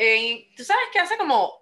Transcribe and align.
en- 0.00 0.54
tú 0.54 0.64
sabes 0.64 0.84
que 0.92 0.98
hace 0.98 1.16
como 1.16 1.60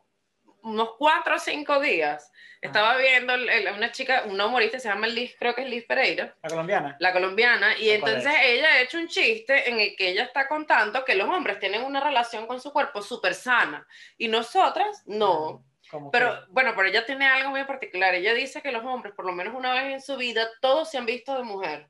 unos 0.62 0.90
cuatro 0.98 1.36
o 1.36 1.38
cinco 1.38 1.80
días 1.80 2.30
estaba 2.60 2.96
viendo 2.96 3.34
el- 3.34 3.48
el- 3.48 3.72
una 3.72 3.92
chica, 3.92 4.24
una 4.26 4.46
humorista, 4.46 4.78
se 4.80 4.88
llama 4.88 5.06
Liz, 5.06 5.34
creo 5.38 5.54
que 5.54 5.62
es 5.62 5.68
Liz 5.70 5.84
Pereira, 5.86 6.34
La 6.42 6.48
colombiana. 6.48 6.96
la 6.98 7.12
colombiana, 7.12 7.72
y 7.78 7.86
¿Cuál 7.98 8.12
entonces 8.16 8.40
ella 8.44 8.66
ha 8.72 8.80
hecho 8.80 8.98
un 8.98 9.06
chiste 9.08 9.70
en 9.70 9.78
el 9.80 9.94
que 9.96 10.08
ella 10.10 10.24
está 10.24 10.48
contando 10.48 11.04
que 11.04 11.14
los 11.14 11.28
hombres 11.28 11.60
tienen 11.60 11.82
una 11.84 12.00
relación 12.00 12.46
con 12.46 12.60
su 12.60 12.72
cuerpo 12.72 13.00
súper 13.02 13.34
sana 13.34 13.86
y 14.16 14.28
nosotras 14.28 15.02
no. 15.06 15.64
Como 15.90 16.10
Pero 16.10 16.34
que- 16.34 16.46
bueno, 16.50 16.74
pero 16.76 16.88
ella 16.88 17.06
tiene 17.06 17.26
algo 17.26 17.50
muy 17.50 17.64
particular. 17.64 18.14
Ella 18.14 18.34
dice 18.34 18.60
que 18.60 18.72
los 18.72 18.84
hombres, 18.84 19.14
por 19.14 19.24
lo 19.24 19.32
menos 19.32 19.54
una 19.54 19.72
vez 19.72 19.84
en 19.94 20.02
su 20.02 20.16
vida, 20.18 20.46
todos 20.60 20.90
se 20.90 20.98
han 20.98 21.06
visto 21.06 21.34
de 21.36 21.44
mujer. 21.44 21.88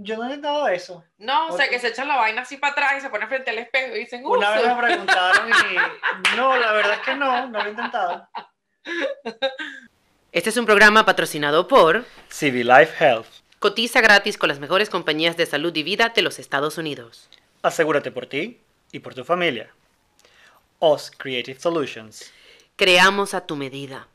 Yo 0.00 0.16
no 0.16 0.22
he 0.22 0.26
intentado 0.26 0.68
eso. 0.68 1.04
No, 1.18 1.48
o 1.48 1.56
sea, 1.56 1.68
que 1.68 1.80
se 1.80 1.88
echan 1.88 2.06
la 2.06 2.14
vaina 2.14 2.42
así 2.42 2.56
para 2.56 2.72
atrás 2.72 2.94
y 2.98 3.00
se 3.00 3.10
ponen 3.10 3.28
frente 3.28 3.50
al 3.50 3.58
espejo 3.58 3.96
y 3.96 4.00
dicen, 4.00 4.24
Una 4.24 4.52
vez 4.52 4.64
me 4.64 4.82
preguntaron 4.82 5.50
y 5.50 6.36
no, 6.36 6.56
la 6.56 6.72
verdad 6.72 6.94
es 6.94 7.00
que 7.00 7.14
no, 7.16 7.48
no 7.48 7.58
lo 7.58 7.66
he 7.66 7.70
intentado. 7.70 8.28
Este 10.30 10.50
es 10.50 10.56
un 10.56 10.66
programa 10.66 11.04
patrocinado 11.04 11.66
por 11.66 12.04
CV 12.28 12.62
Life 12.62 13.04
Health. 13.04 13.26
Cotiza 13.58 14.00
gratis 14.00 14.38
con 14.38 14.48
las 14.48 14.60
mejores 14.60 14.88
compañías 14.88 15.36
de 15.36 15.46
salud 15.46 15.74
y 15.74 15.82
vida 15.82 16.10
de 16.10 16.22
los 16.22 16.38
Estados 16.38 16.78
Unidos. 16.78 17.28
Asegúrate 17.62 18.12
por 18.12 18.26
ti 18.26 18.60
y 18.92 19.00
por 19.00 19.14
tu 19.14 19.24
familia. 19.24 19.68
OS 20.78 21.10
Creative 21.10 21.58
Solutions. 21.58 22.32
Creamos 22.76 23.34
a 23.34 23.46
tu 23.46 23.56
medida. 23.56 24.06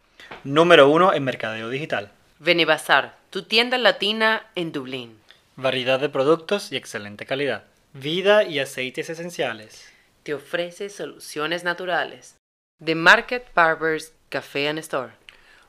Número 0.46 0.88
uno 0.88 1.14
en 1.14 1.26
mercadeo 1.26 1.68
digital. 1.68 2.10
Venebazar, 2.40 3.18
tu 3.30 3.44
tienda 3.44 3.78
latina 3.78 4.48
en 4.56 4.72
Dublín. 4.72 5.23
Variedad 5.56 6.00
de 6.00 6.10
productos 6.10 6.72
y 6.72 6.78
excelente 6.78 7.28
calidad. 7.28 7.66
Vida 7.94 8.44
y 8.44 8.58
aceites 8.58 9.12
esenciales. 9.12 9.86
Te 10.24 10.34
ofrece 10.34 10.90
soluciones 10.90 11.64
naturales. 11.64 12.38
The 12.84 12.96
Market 12.96 13.54
Barbers 13.54 14.14
Café 14.30 14.68
and 14.68 14.80
Store. 14.80 15.12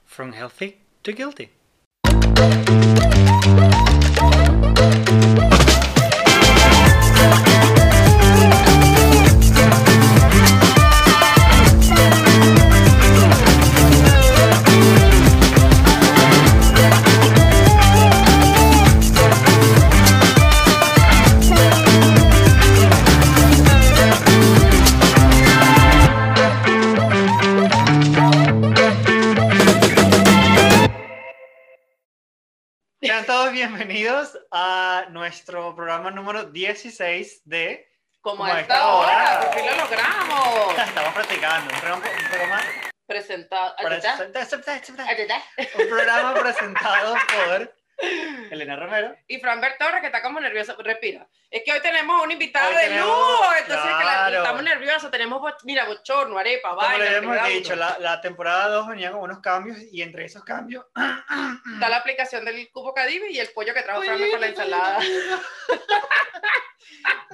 From 0.06 0.32
healthy 0.32 0.78
to 1.02 1.12
guilty. 1.12 1.50
Bienvenidos 33.94 34.36
a 34.50 35.06
nuestro 35.10 35.72
programa 35.76 36.10
número 36.10 36.46
16 36.46 37.42
de... 37.44 37.88
Como 38.20 38.44
a 38.44 38.58
esta 38.58 38.88
hora, 38.88 39.40
por 39.40 39.54
fin 39.54 39.66
lo 39.66 39.76
logramos. 39.76 40.78
Estamos 40.88 41.14
practicando. 41.14 41.72
Un 41.72 41.80
programa, 41.80 42.04
un 42.04 42.28
programa, 42.28 42.62
Presentado. 43.06 43.74
un 45.78 45.88
programa 45.88 46.34
presentado 46.34 47.14
por 47.14 47.83
Elena 48.50 48.76
Romero. 48.76 49.16
Y 49.26 49.38
Fran 49.38 49.60
Torres, 49.78 50.00
que 50.00 50.06
está 50.06 50.22
como 50.22 50.40
nerviosa, 50.40 50.74
respira. 50.78 51.28
Es 51.50 51.62
que 51.64 51.72
hoy 51.72 51.80
tenemos 51.80 52.22
una 52.22 52.32
invitada 52.32 52.68
Hoy 52.68 52.74
de 52.74 52.80
tenemos- 52.82 53.06
lujo, 53.08 53.44
entonces 53.58 53.84
que 53.84 54.04
la- 54.04 54.10
claro. 54.12 54.36
estamos 54.38 54.62
nerviosos, 54.62 55.10
tenemos, 55.10 55.54
mira, 55.64 55.84
bochorno, 55.86 56.38
arepa, 56.38 56.70
Como 56.70 56.82
vaina. 56.82 57.04
le 57.04 57.16
hemos 57.16 57.44
dicho, 57.48 57.76
la, 57.76 57.96
la 58.00 58.20
temporada 58.20 58.68
2 58.68 58.88
venía 58.88 59.10
con 59.12 59.20
unos 59.22 59.40
cambios 59.40 59.78
y 59.92 60.02
entre 60.02 60.24
esos 60.24 60.44
cambios... 60.44 60.84
Está 61.74 61.88
la 61.88 61.96
aplicación 61.98 62.44
del 62.44 62.70
cubo 62.70 62.92
Cadivi 62.94 63.28
y 63.30 63.38
el 63.40 63.50
pollo 63.50 63.72
que 63.74 63.82
trajo 63.82 64.02
Fran 64.02 64.18
con 64.30 64.40
la 64.40 64.46
ensalada. 64.48 64.98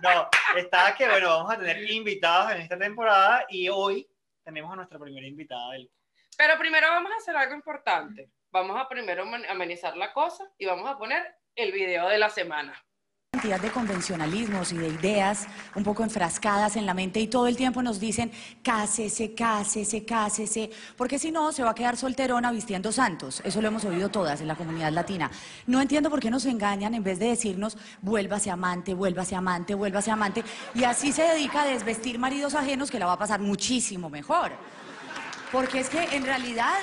No, 0.03 0.29
está 0.57 0.95
que 0.97 1.07
bueno, 1.09 1.29
vamos 1.29 1.53
a 1.53 1.59
tener 1.59 1.89
invitados 1.91 2.53
en 2.53 2.63
esta 2.63 2.79
temporada 2.79 3.45
y 3.49 3.69
hoy 3.69 4.09
tenemos 4.43 4.73
a 4.73 4.77
nuestra 4.77 4.99
primera 4.99 5.27
invitada 5.27 5.73
del 5.73 5.91
Pero 6.37 6.59
primero 6.59 6.89
vamos 6.89 7.13
a 7.13 7.17
hacer 7.17 7.37
algo 7.37 7.55
importante. 7.55 8.31
Vamos 8.53 8.77
a 8.77 8.89
primero 8.89 9.23
amen- 9.25 9.47
amenizar 9.49 9.97
la 9.97 10.13
cosa 10.13 10.45
y 10.59 10.67
vamos 10.67 10.89
a 10.91 10.99
poner 10.99 11.23
el 11.55 11.73
video 11.73 12.09
de 12.09 12.19
la 12.19 12.29
semana. 12.31 12.75
cantidad 13.33 13.61
de 13.61 13.71
convencionalismos 13.71 14.73
y 14.73 14.77
de 14.79 14.89
ideas 14.89 15.47
un 15.77 15.85
poco 15.85 16.03
enfrascadas 16.03 16.75
en 16.75 16.85
la 16.85 16.95
mente 16.95 17.21
y 17.21 17.29
todo 17.29 17.47
el 17.47 17.57
tiempo 17.57 17.81
nos 17.81 18.01
dicen 18.01 18.33
cásese, 18.63 19.35
cásese, 19.37 20.05
cásese, 20.05 20.69
porque 20.97 21.17
si 21.19 21.31
no 21.31 21.53
se 21.53 21.63
va 21.63 21.71
a 21.71 21.75
quedar 21.75 21.97
solterona 21.97 22.51
vistiendo 22.51 22.91
santos. 22.91 23.41
Eso 23.45 23.63
lo 23.63 23.69
hemos 23.69 23.85
oído 23.85 24.09
todas 24.09 24.41
en 24.41 24.49
la 24.49 24.57
comunidad 24.57 24.91
latina. 24.91 25.31
No 25.69 25.81
entiendo 25.81 26.11
por 26.11 26.19
qué 26.21 26.29
nos 26.29 26.45
engañan 26.45 26.93
en 26.93 27.05
vez 27.05 27.21
de 27.21 27.29
decirnos 27.29 27.79
vuélvase 28.03 28.51
amante, 28.51 28.95
vuélvase 28.95 29.37
amante, 29.37 29.75
vuélvase 29.75 30.11
amante, 30.11 30.43
y 30.75 30.83
así 30.83 31.13
se 31.13 31.23
dedica 31.23 31.63
a 31.63 31.67
desvestir 31.67 32.19
maridos 32.19 32.57
ajenos 32.57 32.91
que 32.91 32.99
la 32.99 33.07
va 33.07 33.13
a 33.13 33.19
pasar 33.19 33.39
muchísimo 33.41 34.11
mejor. 34.11 34.51
Porque 35.53 35.79
es 35.81 35.89
que 35.89 36.03
en 36.17 36.25
realidad 36.27 36.75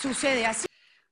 sucede 0.00 0.44
así. 0.46 0.67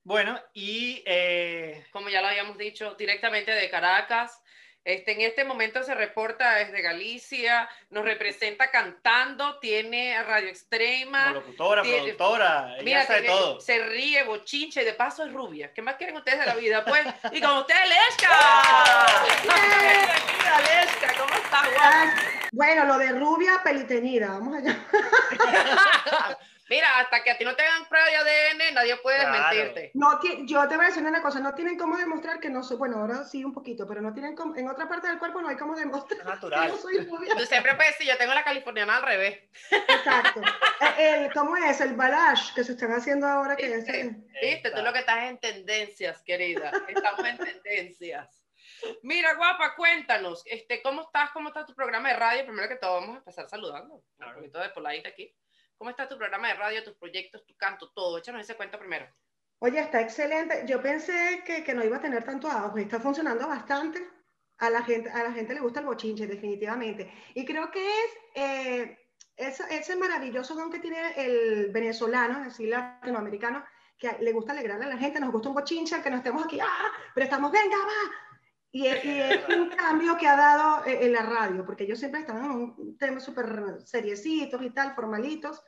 Bueno, 0.07 0.39
y 0.53 1.03
eh, 1.05 1.85
Como 1.91 2.07
ya 2.07 2.21
lo 2.21 2.29
habíamos 2.29 2.57
dicho, 2.57 2.95
directamente 2.95 3.51
de 3.51 3.69
Caracas. 3.69 4.41
Este, 4.85 5.11
en 5.11 5.19
este 5.19 5.43
momento 5.43 5.83
se 5.83 5.93
reporta 5.95 6.55
desde 6.55 6.81
Galicia, 6.81 7.67
nos 7.89 8.05
representa 8.05 8.71
cantando, 8.71 9.59
tiene 9.59 10.23
Radio 10.23 10.47
Extrema. 10.47 11.23
como 11.25 11.39
locutora, 11.41 11.81
tiene- 11.81 11.97
productora, 11.97 12.73
ella 12.75 12.83
Mira, 12.83 13.01
hace 13.01 13.13
de 13.15 13.21
que 13.23 13.27
todo. 13.27 13.59
se 13.59 13.79
ríe, 13.85 14.23
bochinche 14.23 14.83
y 14.83 14.85
de 14.85 14.93
paso 14.93 15.25
es 15.25 15.33
rubia. 15.33 15.73
¿Qué 15.73 15.81
más 15.81 15.95
quieren 15.97 16.15
ustedes 16.15 16.39
de 16.39 16.45
la 16.45 16.55
vida? 16.55 16.85
Pues, 16.85 17.05
y 17.33 17.41
con 17.41 17.57
ustedes, 17.57 17.89
Lesca. 17.89 18.29
Bienvenida, 19.43 20.59
Lesca. 20.61 21.13
¿Cómo 21.19 21.33
estás, 21.33 21.69
guapa? 21.69 22.13
Bueno, 22.53 22.85
lo 22.85 22.97
de 22.97 23.11
rubia 23.11 23.59
pelitenida, 23.61 24.27
vamos 24.39 24.55
allá. 24.55 24.79
Mira, 26.69 26.99
hasta 26.99 27.23
que 27.23 27.31
a 27.31 27.37
ti 27.37 27.45
no 27.45 27.55
te 27.55 27.63
hagan 27.63 27.87
prueba 27.87 28.05
de 28.07 28.15
ADN, 28.17 28.73
nadie 28.73 28.97
puede 28.97 29.19
Claro. 29.19 29.33
desmentirte. 29.55 29.91
No, 29.93 30.19
yo 30.45 30.67
te 30.67 30.75
voy 30.75 30.85
a 30.85 30.89
decir 30.89 31.03
una 31.03 31.21
cosa, 31.21 31.39
no 31.39 31.53
tienen 31.55 31.77
cómo 31.77 31.95
demostrar 31.97 32.39
que 32.39 32.49
no 32.49 32.61
soy, 32.63 32.77
bueno, 32.77 32.97
ahora 32.97 33.23
sí 33.23 33.43
un 33.45 33.53
poquito, 33.53 33.87
pero 33.87 34.01
no 34.01 34.13
tienen 34.13 34.35
cómo, 34.35 34.55
en 34.55 34.67
otra 34.69 34.87
parte 34.89 35.07
del 35.07 35.17
cuerpo 35.19 35.41
no 35.41 35.47
hay 35.47 35.55
cómo 35.57 35.75
demostrar 35.75 36.19
Es 36.19 36.25
que 36.25 36.29
natural. 36.29 36.67
no 36.69 36.77
soy 36.77 36.97
rubia. 37.05 37.35
Tú 37.35 37.45
siempre 37.45 37.73
puedes 37.75 37.93
decir, 37.97 38.07
yo 38.11 38.17
tengo 38.17 38.33
la 38.33 38.43
californiana 38.43 38.97
al 38.97 39.03
revés. 39.03 39.39
Exacto. 39.71 40.41
Eh, 40.99 41.25
El, 41.25 41.33
¿Cómo 41.33 41.55
es? 41.57 41.79
El 41.81 41.95
balash 41.95 42.53
que 42.53 42.63
se 42.63 42.71
están 42.73 42.91
haciendo 42.91 43.25
ahora 43.27 43.55
que. 43.55 43.67
¿Viste? 43.77 44.15
Viste, 44.41 44.71
tú 44.71 44.81
lo 44.81 44.93
que 44.93 44.99
estás 44.99 45.23
en 45.23 45.39
tendencias, 45.39 46.21
querida. 46.23 46.71
Estamos 46.87 47.25
en 47.25 47.37
tendencias. 47.37 48.45
Mira, 49.01 49.33
guapa, 49.35 49.75
cuéntanos, 49.75 50.43
este, 50.45 50.81
¿cómo 50.83 51.01
estás? 51.01 51.31
¿Cómo 51.31 51.49
está 51.49 51.65
tu 51.65 51.73
programa 51.73 52.09
de 52.09 52.15
radio? 52.15 52.45
Primero 52.45 52.67
que 52.67 52.75
todo, 52.75 52.95
vamos 52.95 53.15
a 53.15 53.19
empezar 53.19 53.49
saludando. 53.49 54.03
Claro. 54.17 54.31
Un 54.33 54.37
poquito 54.37 54.59
de 54.59 54.69
polite 54.69 55.07
aquí. 55.07 55.35
¿Cómo 55.77 55.91
está 55.91 56.07
tu 56.07 56.17
programa 56.17 56.47
de 56.47 56.55
radio, 56.55 56.83
tus 56.83 56.95
proyectos, 56.95 57.45
tu 57.45 57.55
canto, 57.55 57.91
todo? 57.91 58.17
Échanos 58.17 58.41
ese 58.41 58.55
cuento 58.55 58.79
primero. 58.79 59.07
Oye, 59.59 59.79
está 59.79 60.01
excelente. 60.01 60.63
Yo 60.67 60.81
pensé 60.81 61.43
que, 61.45 61.63
que 61.63 61.73
no 61.73 61.83
iba 61.83 61.97
a 61.97 62.01
tener 62.01 62.23
tanto 62.23 62.49
auge. 62.49 62.81
Está 62.81 62.99
funcionando 62.99 63.47
bastante. 63.47 63.99
A 64.59 64.71
la 64.71 64.81
gente, 64.81 65.09
a 65.11 65.23
la 65.23 65.31
gente 65.31 65.53
le 65.53 65.59
gusta 65.59 65.81
el 65.81 65.85
bochinche, 65.85 66.25
definitivamente. 66.25 67.11
Y 67.35 67.45
creo 67.45 67.69
que 67.69 67.85
es 67.87 68.17
eh, 68.33 68.97
ese, 69.35 69.63
ese 69.69 69.95
maravilloso 69.95 70.55
don 70.55 70.71
que 70.71 70.79
tiene 70.79 71.13
el 71.15 71.71
venezolano, 71.71 72.39
es 72.39 72.45
decir, 72.45 72.69
latinoamericano, 72.69 73.63
que 73.99 74.17
le 74.19 74.31
gusta 74.31 74.53
alegrarle 74.53 74.85
a 74.85 74.89
la 74.89 74.97
gente, 74.97 75.19
nos 75.19 75.31
gusta 75.31 75.49
un 75.49 75.55
bochinche, 75.55 75.93
aunque 75.93 76.09
no 76.09 76.17
estemos 76.17 76.43
aquí, 76.43 76.59
¡ah! 76.59 76.91
pero 77.13 77.25
estamos, 77.25 77.51
venga, 77.51 77.77
va. 77.77 78.26
Y 78.71 78.87
es, 78.87 79.03
y 79.05 79.19
es 79.19 79.47
un 79.49 79.69
cambio 79.69 80.17
que 80.17 80.27
ha 80.27 80.35
dado 80.35 80.85
eh, 80.85 81.05
en 81.05 81.13
la 81.13 81.23
radio, 81.23 81.65
porque 81.65 81.85
ellos 81.85 81.99
siempre 81.99 82.21
estaban 82.21 82.45
en 82.45 82.51
un 82.51 82.97
tema 82.97 83.19
súper 83.19 83.79
seriecitos 83.85 84.61
y 84.61 84.69
tal, 84.71 84.93
formalitos. 84.93 85.63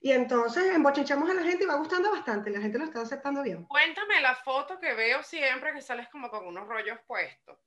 Y 0.00 0.12
entonces 0.12 0.74
embochinchamos 0.74 1.28
a 1.28 1.34
la 1.34 1.42
gente 1.42 1.64
y 1.64 1.66
va 1.66 1.74
gustando 1.74 2.10
bastante, 2.10 2.50
la 2.50 2.60
gente 2.60 2.78
lo 2.78 2.84
está 2.84 3.02
aceptando 3.02 3.42
bien. 3.42 3.64
Cuéntame 3.66 4.20
la 4.22 4.34
foto 4.34 4.78
que 4.80 4.94
veo 4.94 5.22
siempre 5.22 5.74
que 5.74 5.82
sales 5.82 6.08
como 6.08 6.30
con 6.30 6.46
unos 6.46 6.66
rollos 6.66 6.98
puestos. 7.06 7.58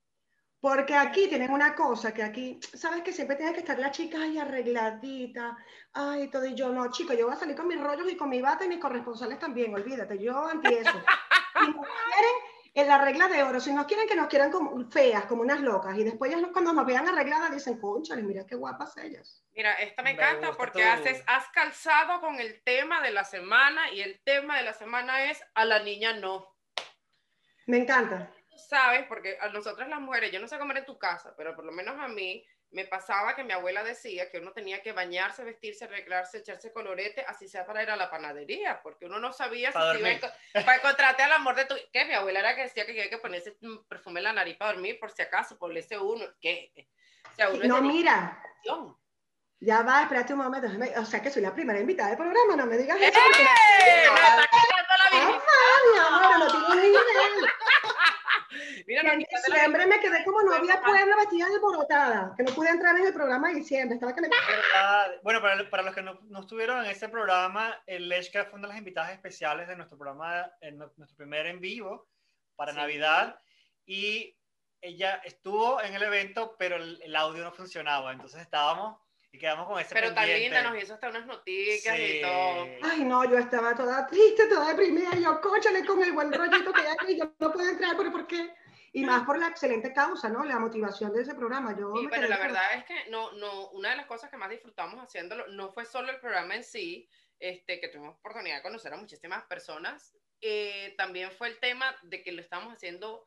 Porque 0.59 0.95
aquí 0.95 1.27
tienen 1.27 1.51
una 1.51 1.75
cosa, 1.75 2.13
que 2.13 2.23
aquí, 2.23 2.57
¿sabes 2.73 3.03
que 3.03 3.11
siempre 3.11 3.35
tiene 3.35 3.51
que 3.51 3.59
estar 3.59 3.77
la 3.77 3.91
chica 3.91 4.21
ahí 4.21 4.39
arregladita? 4.39 5.57
Ay, 5.91 6.29
todo 6.29 6.45
y 6.45 6.55
yo, 6.55 6.69
no, 6.69 6.89
chico, 6.89 7.13
yo 7.13 7.25
voy 7.25 7.35
a 7.35 7.37
salir 7.39 7.55
con 7.55 7.67
mis 7.67 7.81
rollos 7.81 8.09
y 8.09 8.15
con 8.15 8.29
mi 8.29 8.41
bata 8.41 8.63
y 8.63 8.69
mis 8.69 8.79
corresponsales 8.79 9.37
también, 9.37 9.73
olvídate, 9.73 10.17
yo 10.17 10.47
anti 10.47 10.73
eso. 10.73 10.89
Si 11.59 11.67
nos 11.67 11.85
quieren, 11.85 12.35
en 12.75 12.87
la 12.87 12.97
regla 12.97 13.27
de 13.27 13.43
oro, 13.43 13.59
si 13.59 13.71
nos 13.71 13.85
quieren 13.85 14.07
que 14.07 14.15
nos 14.15 14.27
quieran 14.27 14.51
como 14.51 14.89
feas, 14.89 15.25
como 15.25 15.43
unas 15.43 15.59
locas, 15.61 15.95
y 15.97 16.03
después 16.03 16.33
ellas 16.33 16.49
cuando 16.51 16.73
nos 16.73 16.85
vean 16.85 17.07
arregladas 17.07 17.53
dicen, 17.53 17.79
conchale, 17.79 18.23
mira 18.23 18.45
qué 18.47 18.55
guapas 18.55 18.97
ellas. 18.97 19.43
Mira, 19.53 19.73
esta 19.75 20.01
me 20.01 20.13
Me 20.13 20.21
encanta 20.21 20.53
porque 20.53 20.83
haces, 20.83 21.23
has 21.27 21.47
calzado 21.49 22.19
con 22.19 22.39
el 22.39 22.63
tema 22.63 23.01
de 23.01 23.11
la 23.11 23.23
semana 23.23 23.91
y 23.91 24.01
el 24.01 24.19
tema 24.23 24.57
de 24.57 24.63
la 24.63 24.73
semana 24.73 25.29
es 25.29 25.43
a 25.53 25.65
la 25.65 25.83
niña 25.83 26.13
no. 26.13 26.47
Me 27.67 27.77
encanta. 27.77 28.31
Tú 28.49 28.57
sabes, 28.57 29.05
porque 29.07 29.37
a 29.39 29.49
nosotras 29.49 29.87
las 29.87 30.01
mujeres, 30.01 30.31
yo 30.31 30.39
no 30.39 30.47
sé 30.47 30.57
comer 30.57 30.77
en 30.77 30.85
tu 30.85 30.97
casa, 30.97 31.35
pero 31.37 31.55
por 31.55 31.65
lo 31.65 31.71
menos 31.71 31.99
a 31.99 32.07
mí 32.07 32.43
me 32.73 32.85
pasaba 32.85 33.35
que 33.35 33.43
mi 33.43 33.53
abuela 33.53 33.83
decía 33.83 34.29
que 34.31 34.39
uno 34.39 34.51
tenía 34.51 34.81
que 34.81 34.91
bañarse, 34.93 35.43
vestirse, 35.43 35.85
arreglarse, 35.85 36.39
echarse 36.39 36.73
colorete, 36.73 37.23
así 37.27 37.47
sea 37.47 37.65
para 37.65 37.83
ir 37.83 37.89
a 37.91 37.95
la 37.95 38.09
panadería, 38.09 38.81
porque 38.81 39.05
uno 39.05 39.19
no 39.19 39.31
sabía 39.31 39.71
si 39.71 39.77
se 39.77 39.99
iba 39.99 40.09
a 40.09 40.63
para 40.65 40.75
encontrarte 40.77 41.23
al 41.23 41.31
amor 41.33 41.55
de 41.55 41.65
tu... 41.65 41.75
¿Qué? 41.91 42.05
Mi 42.05 42.13
abuela 42.13 42.39
era 42.39 42.55
que 42.55 42.63
decía 42.63 42.85
que 42.85 42.91
había 42.91 43.09
que 43.09 43.17
ponerse 43.19 43.55
un 43.61 43.85
perfume 43.85 44.19
en 44.19 44.23
la 44.25 44.33
nariz 44.33 44.57
para 44.57 44.73
dormir, 44.73 44.99
por 44.99 45.11
si 45.11 45.21
acaso, 45.21 45.57
por 45.57 45.75
ese 45.77 45.97
uno. 45.97 46.25
¿Qué? 46.41 46.71
O 47.31 47.35
sea, 47.35 47.49
uno 47.49 47.63
No, 47.65 47.81
mira, 47.81 48.41
ya 49.59 49.81
va, 49.81 50.01
espérate 50.01 50.33
un 50.33 50.39
momento. 50.39 50.67
déjame- 50.67 50.97
O 50.97 51.05
sea, 51.05 51.21
que 51.21 51.29
soy 51.31 51.41
la 51.41 51.53
primera 51.53 51.79
invitada 51.79 52.09
del 52.09 52.17
programa, 52.17 52.55
no 52.57 52.65
me 52.65 52.77
digas 52.77 52.97
eso. 52.99 53.07
¡Eh! 53.07 53.23
porque- 53.23 53.43
¡Nos 54.09 54.19
está 54.29 54.49
quitando 54.51 54.93
la 54.97 55.05
Ah, 55.05 55.09
virginidad! 55.11 55.39
mi 55.93 55.99
amor, 55.99 56.39
no 56.39 56.67
tienes 56.67 56.89
idea. 56.89 57.53
Mira, 58.88 59.13
en 59.13 59.19
diciembre 59.19 59.88
me 59.88 60.00
quedé 60.00 60.24
como 60.24 60.41
novia 60.41 60.74
Ajá. 60.74 60.83
puebla 60.83 61.15
vestida 61.18 61.47
de 61.47 61.56
alborotada, 61.56 62.33
que 62.38 62.44
no 62.44 62.51
pude 62.53 62.69
entrar 62.69 62.97
en 62.97 63.06
el 63.07 63.13
programa 63.13 63.50
de 63.50 63.56
diciembre. 63.56 63.95
Estaba 63.95 64.13
que 64.13 64.21
me... 64.21 64.30
Bueno, 65.24 65.41
para, 65.41 65.69
para 65.69 65.83
los 65.83 65.95
que 65.95 66.01
no, 66.01 66.19
no 66.24 66.41
estuvieron 66.41 66.83
en 66.83 66.91
ese 66.91 67.09
programa, 67.09 67.81
el 67.88 68.09
Leshka 68.09 68.45
fue 68.45 68.59
una 68.59 68.68
de 68.68 68.74
las 68.74 68.77
invitadas 68.80 69.12
especiales 69.12 69.68
de 69.68 69.75
nuestro 69.75 69.97
programa, 69.97 70.51
en 70.62 70.77
nu- 70.77 70.91
nuestro 70.97 71.18
primer 71.18 71.45
en 71.47 71.59
vivo 71.59 72.07
para 72.56 72.71
Sí. 72.71 72.77
Navidad. 72.77 73.39
Y 73.85 74.38
ella 74.81 75.21
estuvo 75.24 75.81
en 75.81 75.94
el 75.95 76.03
evento, 76.03 76.56
pero 76.57 76.75
el, 76.75 77.01
el 77.01 77.15
audio 77.15 77.44
no 77.44 77.51
funcionaba. 77.51 78.12
Entonces 78.12 78.41
estábamos 78.41 79.00
y 79.31 79.39
quedamos 79.39 79.68
con 79.68 79.79
ese 79.79 79.95
Pero 79.95 80.13
tan 80.13 80.27
linda, 80.27 80.62
nos 80.62 80.81
hizo 80.81 80.94
hasta 80.94 81.09
unas 81.09 81.25
noticias 81.25 81.95
Sí. 81.97 82.18
y 82.18 82.21
todo. 82.21 82.68
Ay, 82.83 83.03
no, 83.03 83.24
yo 83.25 83.38
estaba 83.39 83.75
toda 83.75 84.06
triste, 84.07 84.45
toda 84.47 84.68
deprimida. 84.69 85.09
y 85.15 85.24
Yo, 85.24 85.41
cóchale 85.41 85.83
con 85.86 86.03
el 86.03 86.12
buen 86.12 86.31
rollito 86.31 86.71
que 86.71 86.81
hay 86.81 86.88
aquí. 87.00 87.18
Yo 87.18 87.33
no 87.39 87.51
puedo 87.51 87.68
entrar, 87.69 87.95
pero 87.97 88.12
¿por 88.12 88.27
qué? 88.27 88.53
Y 88.93 89.03
más 89.03 89.23
por 89.25 89.39
la 89.39 89.47
excelente 89.47 89.91
causa, 89.91 90.29
¿no? 90.29 90.43
La 90.45 90.59
motivación 90.59 91.11
de 91.13 91.23
ese 91.23 91.35
programa. 91.35 91.75
Yo 91.77 91.93
Sí, 91.95 92.07
pero 92.09 92.27
la 92.27 92.37
con- 92.37 92.47
verdad 92.47 92.73
es 92.75 92.85
que 92.85 93.09
no, 93.09 93.31
no, 93.33 93.69
una 93.71 93.89
de 93.89 93.95
las 93.97 94.05
cosas 94.05 94.29
que 94.29 94.37
más 94.37 94.49
disfrutamos 94.49 94.99
haciéndolo 94.99 95.47
no 95.47 95.71
fue 95.71 95.85
solo 95.85 96.11
el 96.11 96.19
programa 96.19 96.55
en 96.55 96.63
sí, 96.63 97.09
este, 97.39 97.79
que 97.81 97.89
tuvimos 97.89 98.17
oportunidad 98.17 98.57
de 98.57 98.61
conocer 98.63 98.93
a 98.93 98.97
muchísimas 98.97 99.43
personas, 99.45 100.15
eh, 100.41 100.93
también 100.97 101.31
fue 101.31 101.47
el 101.49 101.59
tema 101.59 101.95
de 102.03 102.21
que 102.23 102.31
lo 102.31 102.41
estamos 102.41 102.71
haciendo 102.73 103.25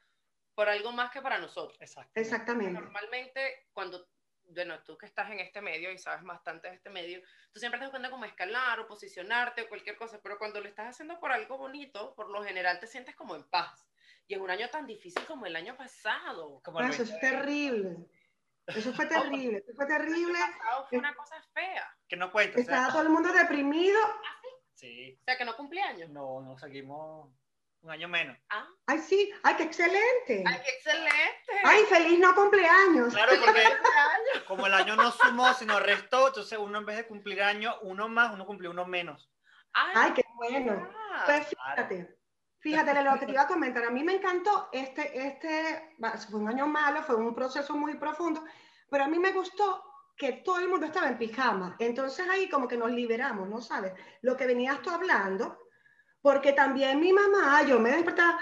por 0.54 0.68
algo 0.68 0.92
más 0.92 1.10
que 1.10 1.20
para 1.20 1.38
nosotros. 1.38 1.76
Exacto. 1.80 2.12
Exactamente. 2.14 2.72
Normalmente, 2.72 3.66
cuando, 3.72 4.08
bueno, 4.44 4.82
tú 4.84 4.96
que 4.96 5.06
estás 5.06 5.30
en 5.30 5.40
este 5.40 5.60
medio 5.60 5.90
y 5.90 5.98
sabes 5.98 6.22
bastante 6.24 6.68
de 6.68 6.76
este 6.76 6.88
medio, 6.90 7.20
tú 7.52 7.58
siempre 7.60 7.76
estás 7.78 7.90
buscando 7.90 8.10
como 8.10 8.24
escalar 8.24 8.78
o 8.80 8.86
posicionarte 8.86 9.62
o 9.62 9.68
cualquier 9.68 9.96
cosa, 9.96 10.20
pero 10.22 10.38
cuando 10.38 10.60
lo 10.60 10.68
estás 10.68 10.88
haciendo 10.90 11.18
por 11.18 11.32
algo 11.32 11.58
bonito, 11.58 12.14
por 12.14 12.30
lo 12.30 12.42
general 12.44 12.78
te 12.80 12.86
sientes 12.86 13.16
como 13.16 13.34
en 13.34 13.44
paz. 13.50 13.86
Y 14.28 14.34
es 14.34 14.40
un 14.40 14.50
año 14.50 14.68
tan 14.70 14.86
difícil 14.86 15.24
como 15.26 15.46
el 15.46 15.54
año 15.56 15.76
pasado. 15.76 16.60
Como 16.64 16.80
el 16.80 16.86
Ah, 16.86 16.88
eso 16.90 17.02
es 17.04 17.10
20. 17.10 17.28
terrible. 17.30 17.96
Eso 18.66 18.92
fue 18.92 19.06
terrible. 19.06 19.58
Eso 19.58 19.72
fue 19.76 19.86
terrible. 19.86 20.36
El 20.38 20.42
año 20.42 20.58
pasado 20.58 20.86
fue 20.88 20.98
una 20.98 21.14
cosa 21.14 21.36
fea. 21.54 21.96
Que 22.08 22.16
no 22.16 22.32
cuenta. 22.32 22.60
o 22.60 22.64
sea, 22.64 22.74
Estaba 22.74 22.92
todo 22.92 23.02
el 23.02 23.08
mundo 23.10 23.32
deprimido. 23.32 24.00
sí. 24.74 25.16
O 25.20 25.24
sea, 25.24 25.38
que 25.38 25.44
no 25.44 25.56
cumpleaños. 25.56 26.10
No, 26.10 26.40
no 26.40 26.58
seguimos 26.58 27.30
un 27.82 27.90
año 27.92 28.08
menos. 28.08 28.36
Ah, 28.48 28.66
Ay, 28.86 28.98
sí. 28.98 29.32
Ay, 29.44 29.54
qué 29.54 29.62
excelente. 29.62 30.42
¡Ay, 30.44 30.60
qué 30.64 30.70
excelente! 30.72 31.60
Ay, 31.62 31.84
feliz 31.84 32.18
no 32.18 32.34
cumpleaños. 32.34 33.14
Claro, 33.14 33.32
porque 33.44 33.62
como 34.48 34.66
el 34.66 34.74
año 34.74 34.96
no 34.96 35.12
sumó, 35.12 35.54
sino 35.54 35.78
restó, 35.78 36.28
entonces 36.28 36.58
uno 36.58 36.78
en 36.78 36.86
vez 36.86 36.96
de 36.96 37.06
cumplir 37.06 37.42
año, 37.42 37.76
uno 37.82 38.08
más, 38.08 38.32
uno 38.34 38.44
cumplió 38.44 38.72
uno 38.72 38.84
menos. 38.86 39.30
Ay, 39.72 40.12
qué 40.14 40.22
bueno. 40.34 40.90
ah, 41.12 41.22
Pues 41.26 41.46
fíjate, 41.48 42.15
fíjate 42.66 43.02
lo 43.02 43.18
que 43.18 43.26
te 43.26 43.32
iba 43.32 43.42
a 43.42 43.46
comentar. 43.54 43.84
A 43.84 43.90
mí 43.90 44.02
me 44.02 44.16
encantó 44.16 44.68
este, 44.72 45.26
este, 45.26 45.96
fue 46.30 46.40
un 46.40 46.48
año 46.48 46.66
malo, 46.66 47.02
fue 47.02 47.14
un 47.14 47.34
proceso 47.34 47.74
muy 47.76 47.94
profundo, 47.94 48.44
pero 48.90 49.04
a 49.04 49.08
mí 49.08 49.18
me 49.18 49.32
gustó 49.32 49.84
que 50.16 50.32
todo 50.44 50.58
el 50.58 50.68
mundo 50.68 50.86
estaba 50.86 51.08
en 51.08 51.18
pijama. 51.18 51.76
Entonces 51.78 52.26
ahí 52.28 52.48
como 52.48 52.66
que 52.66 52.76
nos 52.76 52.90
liberamos, 52.90 53.48
¿no 53.48 53.60
sabes? 53.60 53.92
Lo 54.22 54.36
que 54.36 54.46
venías 54.46 54.80
tú 54.82 54.90
hablando, 54.90 55.58
porque 56.20 56.52
también 56.52 56.98
mi 56.98 57.12
mamá, 57.12 57.62
yo 57.62 57.78
me 57.78 57.90
despertaba, 57.90 58.40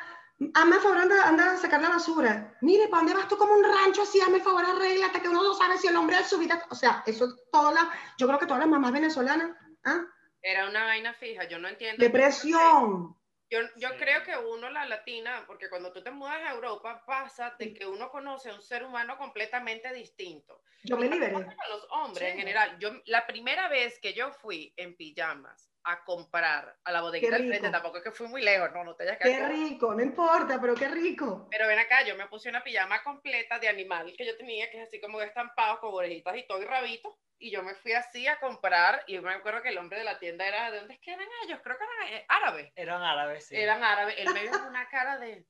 hazme 0.55 0.77
el 0.77 0.83
favor, 0.83 0.99
anda, 0.99 1.29
anda 1.29 1.53
a 1.53 1.57
sacar 1.57 1.83
la 1.83 1.91
basura. 1.91 2.57
Mire, 2.63 2.89
¿para 2.89 3.03
dónde 3.03 3.15
vas 3.15 3.29
tú 3.29 3.37
como 3.37 3.55
un 3.55 3.65
rancho 3.65 4.03
así? 4.03 4.21
Hazme 4.21 4.37
el 4.39 4.43
favor, 4.43 4.65
arréglate, 4.65 5.21
que 5.21 5.29
uno 5.29 5.43
no 5.43 5.55
sabe 5.55 5.77
si 5.77 5.89
el 5.89 5.97
hombre 5.97 6.17
es 6.17 6.29
su 6.29 6.39
vida. 6.39 6.65
O 6.71 6.75
sea, 6.75 7.03
eso 7.07 7.27
es 7.27 7.35
toda 7.53 7.73
la, 7.73 7.91
yo 8.17 8.27
creo 8.27 8.39
que 8.39 8.47
todas 8.47 8.61
las 8.61 8.69
mamás 8.69 8.93
venezolanas, 8.93 9.51
¿ah? 9.85 10.01
Era 10.41 10.69
una 10.69 10.85
vaina 10.85 11.13
fija, 11.15 11.45
yo 11.49 11.59
no 11.59 11.69
entiendo. 11.69 12.03
Depresión. 12.03 13.17
Yo, 13.51 13.61
yo 13.77 13.91
Sí. 13.91 13.95
creo 13.99 14.23
que 14.25 14.37
uno, 14.37 14.71
la 14.71 14.87
latina, 14.87 15.45
porque 15.47 15.69
cuando 15.69 15.93
tú 15.93 16.03
te 16.03 16.11
mudas 16.11 16.41
a 16.43 16.53
Europa, 16.53 17.05
pasa 17.07 17.55
de 17.59 17.75
que 17.75 17.87
uno 17.87 18.11
conoce 18.11 18.51
a 18.51 18.55
un 18.55 18.63
ser 18.63 18.85
humano 18.85 19.17
completamente 19.19 19.93
distinto. 19.93 20.63
Yo 20.83 20.97
me 20.97 21.07
Y 21.07 21.11
liberé. 21.11 21.33
pasa 21.33 21.55
con 21.57 21.69
los 21.71 21.87
hombres 21.91 22.33
en 22.33 22.39
general. 22.39 22.79
Yo, 22.79 22.91
la 23.07 23.27
primera 23.27 23.69
vez 23.69 23.99
que 24.01 24.15
yo 24.15 24.33
fui 24.33 24.73
en 24.77 24.97
pijamas 24.97 25.74
a 25.85 26.03
comprar 26.05 26.77
a 26.83 26.93
la 26.93 27.03
bodeguita 27.03 27.37
del 27.37 27.49
frente, 27.49 27.71
tampoco 27.71 27.99
es 27.99 28.05
que 28.05 28.11
fui 28.11 28.27
muy 28.27 28.43
lejos, 28.43 28.71
no, 28.73 28.85
no 28.85 28.95
te 28.95 29.05
hayas 29.05 29.19
Qué 29.19 29.47
rico, 29.47 29.95
no 29.95 30.03
importa, 30.03 30.61
pero 30.61 30.75
qué 30.75 30.89
rico. 30.89 31.47
Pero 31.51 31.67
ven 31.67 31.79
acá, 31.79 32.05
yo 32.05 32.17
me 32.17 32.27
puse 32.27 32.49
una 32.49 32.65
pijama 32.65 33.03
completa 33.03 33.59
de 33.59 33.69
animal 33.69 34.15
que 34.17 34.27
yo 34.27 34.37
tenía, 34.37 34.71
que 34.71 34.81
es 34.81 34.89
así 34.89 35.01
como 35.01 35.21
estampado 35.21 35.81
con 35.81 35.95
orejitas 35.95 36.37
y 36.37 36.47
todo 36.47 36.63
y 36.63 36.65
rabito. 36.65 37.19
Y 37.39 37.51
yo 37.51 37.63
me 37.63 37.75
fui 37.75 37.93
así 37.93 38.27
a 38.27 38.39
comprar 38.39 39.03
y 39.07 39.19
me 39.19 39.35
acuerdo 39.35 39.61
que 39.61 39.69
el 39.69 39.79
hombre 39.79 39.99
de 39.99 40.05
la 40.05 40.19
tienda 40.19 40.47
era, 40.47 40.71
¿de 40.71 40.79
dónde 40.79 40.95
es 40.95 41.01
que 41.01 41.13
eran 41.13 41.29
ellos? 41.45 41.61
Creo 41.63 41.77
que 41.77 41.85
eran 41.85 42.15
eh, 42.15 42.25
árabes. 42.29 42.73
Eran 42.77 43.03
árabes, 43.03 43.47
sí. 43.47 43.57
Eran 43.57 43.85
árabes. 43.85 44.15
Él 44.19 44.33
me 44.33 44.43
vio 44.43 44.53
con 44.53 44.67
una 44.67 44.89
cara 44.89 45.19
de, 45.19 45.45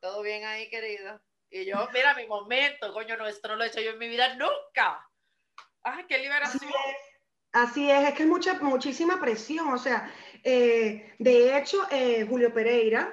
todo 0.00 0.20
bien 0.22 0.44
ahí, 0.44 0.68
querida. 0.68 1.22
Y 1.48 1.64
yo, 1.64 1.88
mira, 1.92 2.14
mi 2.14 2.26
momento, 2.26 2.92
coño, 2.92 3.16
no, 3.16 3.26
esto 3.26 3.48
no 3.48 3.56
lo 3.56 3.64
he 3.64 3.68
hecho 3.68 3.80
yo 3.80 3.92
en 3.92 3.98
mi 3.98 4.08
vida 4.08 4.34
nunca. 4.34 5.08
Ay, 5.82 6.04
qué 6.08 6.18
liberación. 6.18 6.72
Así 7.52 7.90
es, 7.90 8.08
es 8.08 8.14
que 8.14 8.24
es 8.24 8.28
mucha, 8.28 8.58
muchísima 8.60 9.20
presión. 9.20 9.68
O 9.68 9.78
sea, 9.78 10.10
eh, 10.42 11.14
de 11.18 11.58
hecho, 11.58 11.86
eh, 11.90 12.26
Julio 12.28 12.52
Pereira, 12.52 13.12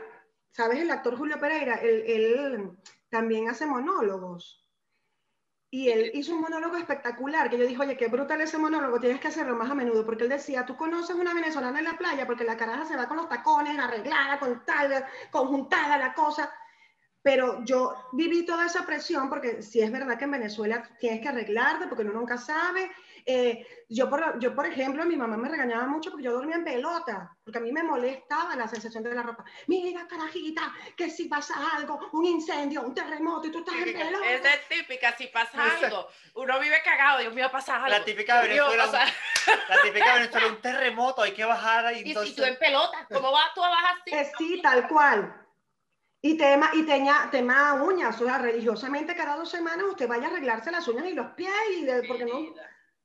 ¿sabes? 0.52 0.80
El 0.80 0.92
actor 0.92 1.18
Julio 1.18 1.40
Pereira, 1.40 1.76
él, 1.76 2.04
él 2.06 2.72
también 3.10 3.50
hace 3.50 3.66
monólogos. 3.66 4.66
Y 5.72 5.90
él 5.90 6.10
hizo 6.16 6.34
un 6.34 6.42
monólogo 6.42 6.78
espectacular, 6.78 7.48
que 7.48 7.60
yo 7.60 7.68
dije, 7.68 7.80
oye, 7.80 7.96
qué 7.96 8.08
brutal 8.08 8.42
ese 8.42 8.58
monólogo, 8.58 9.00
tienes 9.00 9.22
que 9.22 9.28
hacerlo 9.28 9.56
más 9.56 9.70
a 9.70 9.76
menudo, 9.76 10.04
porque 10.04 10.24
él 10.24 10.30
decía, 10.30 10.66
tú 10.66 10.76
conoces 10.76 11.16
una 11.16 11.36
venezolana 11.36 11.78
en 11.78 11.86
la 11.86 11.98
playa, 11.98 12.26
porque 12.26 12.44
la 12.44 12.58
caraja 12.58 12.86
se 12.86 12.98
va 12.98 13.08
con 13.08 13.18
los 13.18 13.30
tacones, 13.30 13.78
arreglada, 13.78 14.40
con 14.40 14.66
tal, 14.66 15.06
conjuntada 15.30 16.00
la 16.00 16.16
cosa, 16.16 16.52
pero 17.22 17.64
yo 17.66 17.94
viví 18.14 18.46
toda 18.46 18.66
esa 18.66 18.86
presión, 18.86 19.30
porque 19.30 19.62
sí 19.62 19.82
es 19.82 19.92
verdad 19.92 20.18
que 20.18 20.24
en 20.24 20.32
Venezuela 20.32 20.90
tienes 21.00 21.22
que 21.22 21.28
arreglarte, 21.28 21.88
porque 21.88 22.04
uno 22.04 22.14
nunca 22.14 22.38
sabe. 22.38 22.90
Eh, 23.32 23.68
yo, 23.90 24.10
por, 24.10 24.40
yo, 24.40 24.56
por 24.56 24.66
ejemplo, 24.66 25.06
mi 25.06 25.16
mamá 25.16 25.38
me 25.38 25.50
regañaba 25.50 25.86
mucho 25.86 26.10
porque 26.10 26.24
yo 26.26 26.34
dormía 26.34 26.56
en 26.56 26.64
pelota, 26.64 27.38
porque 27.44 27.60
a 27.60 27.62
mí 27.62 27.72
me 27.72 27.84
molestaba 27.84 28.56
la 28.56 28.68
sensación 28.68 29.04
de 29.04 29.14
la 29.14 29.22
ropa. 29.22 29.46
Mira, 29.68 30.08
carajita, 30.08 30.74
que 30.98 31.12
si 31.12 31.26
pasa 31.28 31.54
algo, 31.76 32.00
un 32.14 32.26
incendio, 32.26 32.82
un 32.82 32.96
terremoto, 32.96 33.48
y 33.48 33.52
tú 33.52 33.60
estás 33.60 33.76
en 33.76 33.94
pelota. 33.94 34.32
Esa 34.32 34.54
es 34.56 34.68
típica, 34.68 35.16
si 35.16 35.28
pasa 35.28 35.64
algo, 35.86 36.08
uno 36.36 36.60
vive 36.60 36.82
cagado, 36.84 37.20
Dios 37.20 37.34
mío, 37.36 37.50
pasa 37.52 37.76
algo. 37.76 38.00
La 38.00 38.04
típica 38.04 38.42
Venezuela, 38.42 38.84
La 39.70 39.82
típica 39.84 40.14
de 40.14 40.20
Venezuela, 40.22 40.48
un 40.48 40.62
terremoto, 40.62 41.22
hay 41.22 41.34
que 41.34 41.46
bajar 41.46 41.86
ahí. 41.86 42.02
Y 42.06 42.08
entonces, 42.10 42.32
si 42.32 42.36
tú 42.42 42.44
en 42.48 42.58
pelota, 42.58 43.06
¿cómo 43.14 43.32
vas 43.32 43.54
tú 43.54 43.64
a 43.64 43.70
bajar 43.70 43.96
así? 44.02 44.12
Eh, 44.16 44.32
sí, 44.40 44.60
tal 44.64 44.88
cual. 44.88 45.36
Y 46.22 46.36
tema, 46.36 46.72
y 46.74 46.84
teña, 46.84 47.30
tema 47.32 47.74
uñas, 47.76 48.20
o 48.20 48.26
sea, 48.26 48.40
religiosamente 48.40 49.16
cada 49.16 49.36
dos 49.38 49.50
semanas 49.50 49.86
usted 49.88 50.08
vaya 50.08 50.28
a 50.28 50.32
arreglarse 50.32 50.72
las 50.72 50.88
uñas 50.88 51.06
y 51.06 51.14
los 51.14 51.28
pies, 51.34 51.54
y 51.78 51.86
de- 51.86 52.04
porque 52.08 52.26
no, 52.26 52.40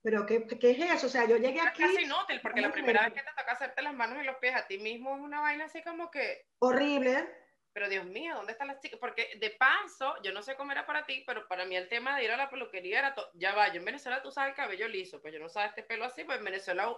pero 0.04 0.26
¿qué, 0.26 0.46
¿qué 0.46 0.72
es 0.72 0.78
eso? 0.78 1.06
O 1.06 1.08
sea, 1.10 1.26
yo 1.26 1.38
llegué 1.38 1.60
Es 1.60 1.66
aquí 1.66 1.82
casi 1.82 2.02
inútil, 2.02 2.38
porque 2.42 2.60
la 2.60 2.70
primera 2.70 3.04
vez 3.04 3.14
que 3.14 3.20
te 3.22 3.30
toca 3.36 3.52
hacerte 3.52 3.80
las 3.80 3.94
manos 3.94 4.22
y 4.22 4.26
los 4.26 4.36
pies 4.36 4.54
a 4.54 4.66
ti 4.66 4.76
mismo 4.78 5.16
es 5.16 5.22
una 5.22 5.40
vaina 5.40 5.64
así 5.64 5.82
como 5.82 6.10
que, 6.10 6.44
horrible, 6.58 7.26
pero 7.72 7.88
Dios 7.88 8.04
mío, 8.04 8.34
¿dónde 8.34 8.52
están 8.52 8.68
las 8.68 8.80
chicas? 8.80 9.00
Porque 9.00 9.30
de 9.40 9.50
paso, 9.50 10.14
yo 10.22 10.32
no 10.32 10.42
sé 10.42 10.56
cómo 10.56 10.72
era 10.72 10.84
para 10.84 11.06
ti, 11.06 11.24
pero 11.26 11.48
para 11.48 11.64
mí 11.64 11.74
el 11.74 11.88
tema 11.88 12.16
de 12.18 12.24
ir 12.24 12.30
a 12.32 12.36
la 12.36 12.50
peluquería 12.50 12.98
era, 12.98 13.14
to- 13.14 13.30
ya 13.32 13.54
va, 13.54 13.68
yo 13.68 13.78
en 13.78 13.84
Venezuela 13.86 14.22
tú 14.22 14.30
sabes 14.30 14.50
el 14.50 14.56
cabello 14.56 14.86
liso, 14.88 15.22
pues 15.22 15.32
yo 15.32 15.40
no 15.40 15.48
sabía 15.48 15.70
este 15.70 15.82
pelo 15.82 16.04
así, 16.04 16.22
pues 16.24 16.38
en 16.38 16.44
Venezuela 16.44 16.90
un, 16.90 16.96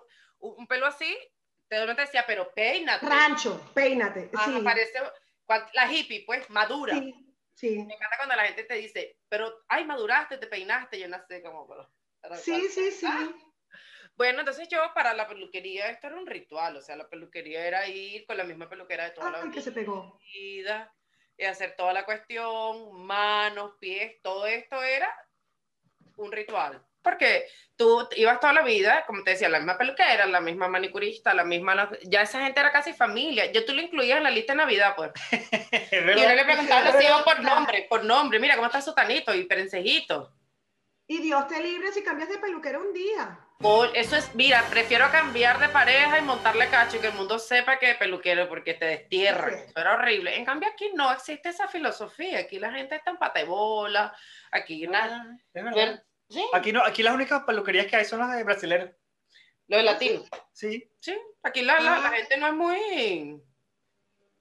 un 0.59 0.67
pelo 0.67 0.87
así, 0.87 1.17
te 1.69 1.87
te 1.87 1.95
decía, 1.95 2.25
pero 2.27 2.53
peínate. 2.53 3.07
rancho, 3.07 3.71
peínate, 3.73 4.31
Ah, 4.35 4.45
sí, 4.45 4.61
parece 4.65 4.99
la 5.75 5.93
hippie, 5.93 6.25
pues, 6.27 6.51
madura. 6.51 6.99
sí, 6.99 7.15
sí, 7.55 7.77
Me 7.85 7.95
encanta 7.95 8.17
cuando 8.17 8.35
la 8.35 8.47
gente 8.47 8.65
te 8.65 8.75
dice, 8.75 9.17
pero, 9.29 9.63
ay, 9.69 9.85
maduraste, 9.85 10.39
te 10.39 10.49
peinaste, 10.49 10.99
yo 10.99 11.07
no 11.09 11.19
sé 11.29 11.41
cómo, 11.41 11.69
pero... 11.69 11.89
sí, 12.35 12.69
sí, 12.69 12.91
sí, 12.91 13.07
Ah, 13.09 13.29
Bueno, 14.17 14.41
entonces 14.41 14.69
yo 14.69 14.79
para 14.95 15.15
la 15.15 15.29
peluquería 15.29 15.91
esto 15.91 16.07
era 16.09 16.17
un 16.17 16.27
ritual, 16.27 16.77
o 16.77 16.83
sea, 16.83 16.97
la 16.97 17.09
peluquería 17.09 17.67
era 17.67 17.87
ir 17.89 18.27
con 18.27 18.37
la 18.37 18.45
misma 18.45 18.69
peluquera 18.69 19.05
de 19.05 19.11
toda 19.11 19.31
la 19.31 19.43
ay, 19.43 19.51
que 19.51 19.61
se 19.61 19.73
pegó, 19.73 20.19
vida 20.35 20.93
y 21.37 21.45
hacer 21.45 21.75
toda 21.77 21.93
la 21.93 22.05
cuestión, 22.05 23.05
manos, 23.05 23.75
pies, 23.79 24.17
todo 24.23 24.47
esto 24.47 24.83
era 24.83 25.13
un 26.17 26.33
ritual. 26.33 26.83
Porque 27.03 27.47
tú 27.77 28.09
ibas 28.17 28.41
toda 28.41 28.53
la 28.53 28.63
vida, 28.63 29.05
como 29.07 29.23
te 29.23 29.31
decía, 29.31 29.49
la 29.49 29.59
misma 29.59 29.79
peluquera, 29.79 30.27
la 30.27 30.41
misma 30.41 30.67
manicurista, 30.67 31.33
la 31.35 31.45
misma... 31.45 31.89
Ya 32.03 32.23
esa 32.23 32.43
gente 32.43 32.59
era 32.59 32.73
casi 32.73 32.95
familia. 32.95 33.53
Yo 33.53 33.65
tú 33.65 33.75
lo 33.75 33.81
incluías 33.81 34.17
en 34.17 34.25
la 34.25 34.31
lista 34.31 34.55
de 34.55 34.57
Navidad, 34.57 34.95
pues. 34.97 35.13
es 35.71 35.93
Y 35.93 36.25
uno 36.25 36.35
le 36.35 36.45
preguntaba 36.45 36.81
a 36.81 36.93
los 36.93 37.01
hijos 37.01 37.23
por 37.23 37.41
nombre, 37.45 37.87
por 37.89 38.05
nombre. 38.05 38.41
Mira, 38.41 38.57
¿cómo 38.57 38.67
está 38.67 38.81
su 38.81 38.93
tanito 38.93 39.33
y 39.33 39.45
perencejito? 39.45 40.36
Y 41.09 41.19
Dios 41.19 41.47
te 41.47 41.63
libre 41.63 41.93
si 41.93 42.03
cambias 42.03 42.29
de 42.29 42.39
peluquero 42.39 42.81
un 42.81 42.93
día. 42.93 43.39
Por- 43.59 43.97
eso 43.97 44.17
es, 44.17 44.35
mira, 44.35 44.65
prefiero 44.69 45.11
cambiar 45.11 45.59
de 45.61 45.69
pareja 45.69 46.19
y 46.19 46.23
montarle 46.23 46.69
cacho 46.69 46.97
y 46.97 47.01
que 47.01 47.07
el 47.09 47.15
mundo 47.15 47.39
sepa 47.39 47.79
que 47.79 47.93
es 47.93 47.97
peluquero 47.97 48.49
porque 48.49 48.75
te 48.75 48.85
destierra. 48.87 49.51
Sí. 49.51 49.65
Eso 49.69 49.81
era 49.81 49.95
horrible. 49.95 50.37
En 50.37 50.45
cambio, 50.45 50.69
aquí 50.69 50.91
no 50.95 51.11
existe 51.13 51.49
esa 51.51 51.69
filosofía. 51.69 52.41
Aquí 52.41 52.59
la 52.59 52.73
gente 52.73 52.97
está 52.97 53.11
en 53.13 53.17
pata 53.19 53.39
de 53.41 53.47
bola. 53.47 54.15
Aquí 54.51 54.87
nada. 54.87 55.39
Es 55.55 55.65
verdad. 55.65 56.03
Sí, 56.29 56.45
Aquí, 56.53 56.73
no, 56.73 56.83
aquí 56.85 57.03
las 57.05 57.15
únicas 57.15 57.45
peluquerías 57.45 57.87
que 57.87 57.97
hay 57.97 58.05
son 58.05 58.19
las 58.19 58.37
de 58.37 58.43
brasileros. 58.43 58.91
lo 59.69 59.77
de 59.77 59.83
latino. 59.85 60.25
Sí. 60.53 60.91
Sí, 60.99 61.17
aquí 61.43 61.63
la, 61.63 61.79
la, 61.81 61.99
la 62.01 62.11
gente 62.11 62.37
no 62.37 62.49
es 62.49 62.53
muy. 62.55 63.43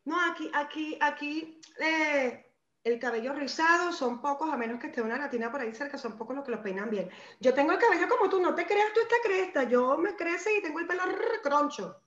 No, 0.03 0.31
aquí, 0.31 0.50
aquí, 0.53 0.98
aquí, 1.00 1.62
eh, 1.79 2.51
el 2.86 3.00
cabello 3.00 3.34
rizado 3.34 3.92
son 3.92 4.22
pocos, 4.22 4.54
a 4.54 4.58
menos 4.58 4.80
que 4.80 4.88
esté 4.88 5.01
una 5.01 5.18
latina 5.18 5.51
por 5.51 5.60
ahí 5.60 5.74
cerca, 5.74 5.98
son 5.98 6.15
pocos 6.15 6.36
los 6.36 6.46
que 6.46 6.51
lo 6.51 6.62
peinan 6.62 6.92
bien. 6.92 7.10
Yo 7.39 7.51
tengo 7.51 7.72
el 7.72 7.80
cabello 7.80 8.08
como 8.08 8.30
tú, 8.30 8.39
no 8.39 8.54
te 8.54 8.68
creas 8.68 8.94
tú 8.94 9.01
esta 9.01 9.15
cresta, 9.24 9.63
yo 9.63 9.98
me 9.98 10.15
crece 10.15 10.56
y 10.56 10.62
tengo 10.62 10.80
el 10.80 10.86
pelo 10.86 11.04
rrr, 11.04 11.42
croncho. 11.42 12.00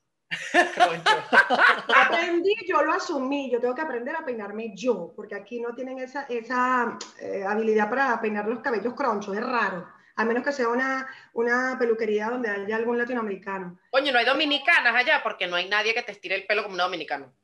Concho. 0.52 1.16
Aprendí, 1.96 2.54
yo 2.68 2.82
lo 2.82 2.92
asumí, 2.92 3.50
yo 3.50 3.60
tengo 3.60 3.74
que 3.74 3.80
aprender 3.80 4.14
a 4.14 4.24
peinarme 4.24 4.72
yo, 4.76 5.12
porque 5.16 5.34
aquí 5.34 5.60
no 5.60 5.74
tienen 5.74 5.98
esa, 5.98 6.26
esa 6.28 6.96
eh, 7.20 7.44
habilidad 7.44 7.90
para 7.90 8.20
peinar 8.20 8.46
los 8.46 8.60
cabellos 8.60 8.94
cronchos, 8.94 9.36
es 9.36 9.44
raro, 9.44 9.88
a 10.14 10.24
menos 10.24 10.44
que 10.44 10.52
sea 10.52 10.68
una, 10.68 11.08
una 11.32 11.76
peluquería 11.76 12.30
donde 12.30 12.50
haya 12.50 12.76
algún 12.76 12.98
latinoamericano. 12.98 13.80
Coño, 13.90 14.12
no 14.12 14.18
hay 14.20 14.26
dominicanas 14.26 14.94
allá 14.94 15.22
porque 15.24 15.48
no 15.48 15.56
hay 15.56 15.68
nadie 15.68 15.92
que 15.92 16.04
te 16.04 16.12
estire 16.12 16.36
el 16.36 16.46
pelo 16.46 16.62
como 16.62 16.74
un 16.74 16.78
dominicano. 16.78 17.34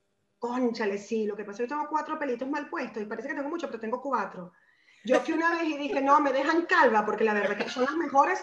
Conchale, 0.49 0.99
sí, 0.99 1.25
lo 1.25 1.35
que 1.37 1.43
pasa 1.45 1.53
es 1.53 1.59
que 1.59 1.65
yo 1.65 1.77
tengo 1.79 1.89
cuatro 1.89 2.19
pelitos 2.19 2.47
mal 2.47 2.69
puestos 2.69 3.03
y 3.03 3.07
parece 3.07 3.29
que 3.29 3.35
tengo 3.35 3.49
mucho, 3.49 3.67
pero 3.69 3.81
tengo 3.81 4.03
cuatro. 4.03 4.53
Yo 5.03 5.19
fui 5.21 5.33
una 5.33 5.51
vez 5.53 5.63
y 5.65 5.79
dije, 5.79 6.03
no, 6.03 6.21
me 6.21 6.33
dejan 6.33 6.67
calva, 6.67 7.05
porque 7.05 7.25
la 7.25 7.33
verdad 7.33 7.53
es 7.59 7.65
que 7.65 7.71
son 7.71 7.85
las 7.85 7.95
mejores 7.95 8.43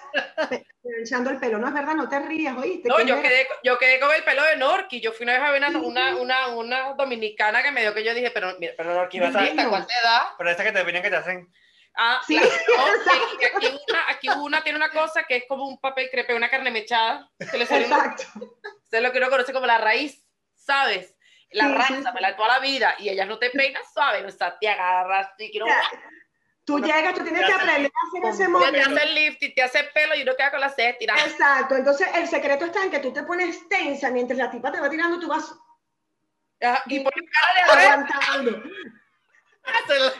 planchando 0.81 1.29
el 1.29 1.37
pelo. 1.39 1.59
No 1.59 1.67
es 1.67 1.73
verdad, 1.73 1.93
no 1.93 2.09
te 2.09 2.19
rías, 2.19 2.57
oíste. 2.57 2.89
No, 2.89 2.99
yo 3.01 3.21
quedé, 3.21 3.47
yo 3.63 3.77
quedé 3.77 3.99
con 3.99 4.11
el 4.13 4.23
pelo 4.23 4.43
de 4.43 4.57
Norky. 4.57 4.99
Yo 4.99 5.11
fui 5.11 5.25
una 5.25 5.33
vez 5.33 5.41
a 5.43 5.51
ver 5.51 5.63
una, 5.63 5.79
una, 5.79 6.15
una, 6.17 6.47
una 6.47 6.93
dominicana 6.93 7.61
que 7.61 7.71
me 7.71 7.81
dio 7.81 7.93
que 7.93 8.03
yo 8.03 8.15
dije, 8.15 8.31
pero, 8.31 8.55
mira, 8.59 8.73
pero 8.75 8.95
Norky, 8.95 9.19
¿vas 9.19 9.35
a 9.35 9.41
Divino. 9.43 9.69
¿cuál 9.69 9.85
te 9.85 9.93
da? 10.03 10.33
Pero 10.37 10.49
esta 10.49 10.63
que 10.63 10.71
te 10.71 10.83
vienen 10.83 11.03
que 11.03 11.09
te 11.09 11.15
hacen. 11.17 11.51
Ah, 11.95 12.19
Sí, 12.25 12.35
la- 12.35 12.41
no, 12.67 13.57
aquí, 13.57 13.67
una, 13.89 14.09
aquí 14.09 14.29
una 14.29 14.63
tiene 14.63 14.77
una 14.77 14.89
cosa 14.91 15.23
que 15.23 15.35
es 15.37 15.43
como 15.47 15.67
un 15.67 15.79
papel 15.79 16.09
crepe, 16.09 16.33
una 16.33 16.49
carne 16.49 16.71
mechada. 16.71 17.29
Que 17.51 17.57
le 17.57 17.63
Exacto. 17.63 18.23
Usted 18.83 19.01
lo 19.01 19.11
que 19.11 19.17
uno 19.17 19.29
conoce 19.29 19.53
como 19.53 19.65
la 19.65 19.77
raíz, 19.77 20.23
¿sabes? 20.55 21.15
La 21.51 21.65
Sí, 21.65 21.69
sí, 21.87 21.93
raza, 21.95 22.11
me 22.13 22.21
la 22.21 22.35
toda 22.35 22.47
la 22.47 22.59
vida. 22.59 22.95
Y 22.99 23.09
ellas 23.09 23.27
no 23.27 23.37
te 23.37 23.49
peinan 23.49 23.83
suave, 23.93 24.25
o 24.25 24.31
sea, 24.31 24.57
te 24.57 24.69
agarras 24.69 25.29
y 25.37 25.51
quiero. 25.51 25.65
Sea, 25.67 25.81
Tú 26.63 26.79
llegas, 26.79 27.15
tú 27.15 27.23
tienes 27.23 27.43
que 27.45 27.51
aprender 27.53 27.91
a 27.91 28.29
hacer 28.29 28.45
ese 28.45 28.51
Ya 28.61 28.71
te 28.71 28.81
hace 28.81 29.03
el 29.03 29.15
lift 29.15 29.41
y 29.43 29.53
te 29.53 29.63
hace 29.63 29.83
pelo 29.85 30.15
y 30.15 30.21
uno 30.21 30.35
queda 30.37 30.51
con 30.51 30.59
la 30.61 30.69
ceja 30.69 30.89
estirada. 30.91 31.25
Exacto, 31.25 31.75
entonces 31.75 32.07
el 32.15 32.27
secreto 32.27 32.65
está 32.65 32.83
en 32.83 32.91
que 32.91 32.99
tú 32.99 33.11
te 33.11 33.23
pones 33.23 33.67
tensa 33.67 34.11
mientras 34.11 34.37
la 34.37 34.49
tipa 34.51 34.71
te 34.71 34.79
va 34.79 34.89
tirando, 34.89 35.19
tú 35.19 35.27
vas 35.27 35.53
Ajá, 36.61 36.83
Y 36.85 36.99
pones 36.99 37.29
cara 37.31 37.53
de 37.55 37.61
aguantando. 37.81 38.51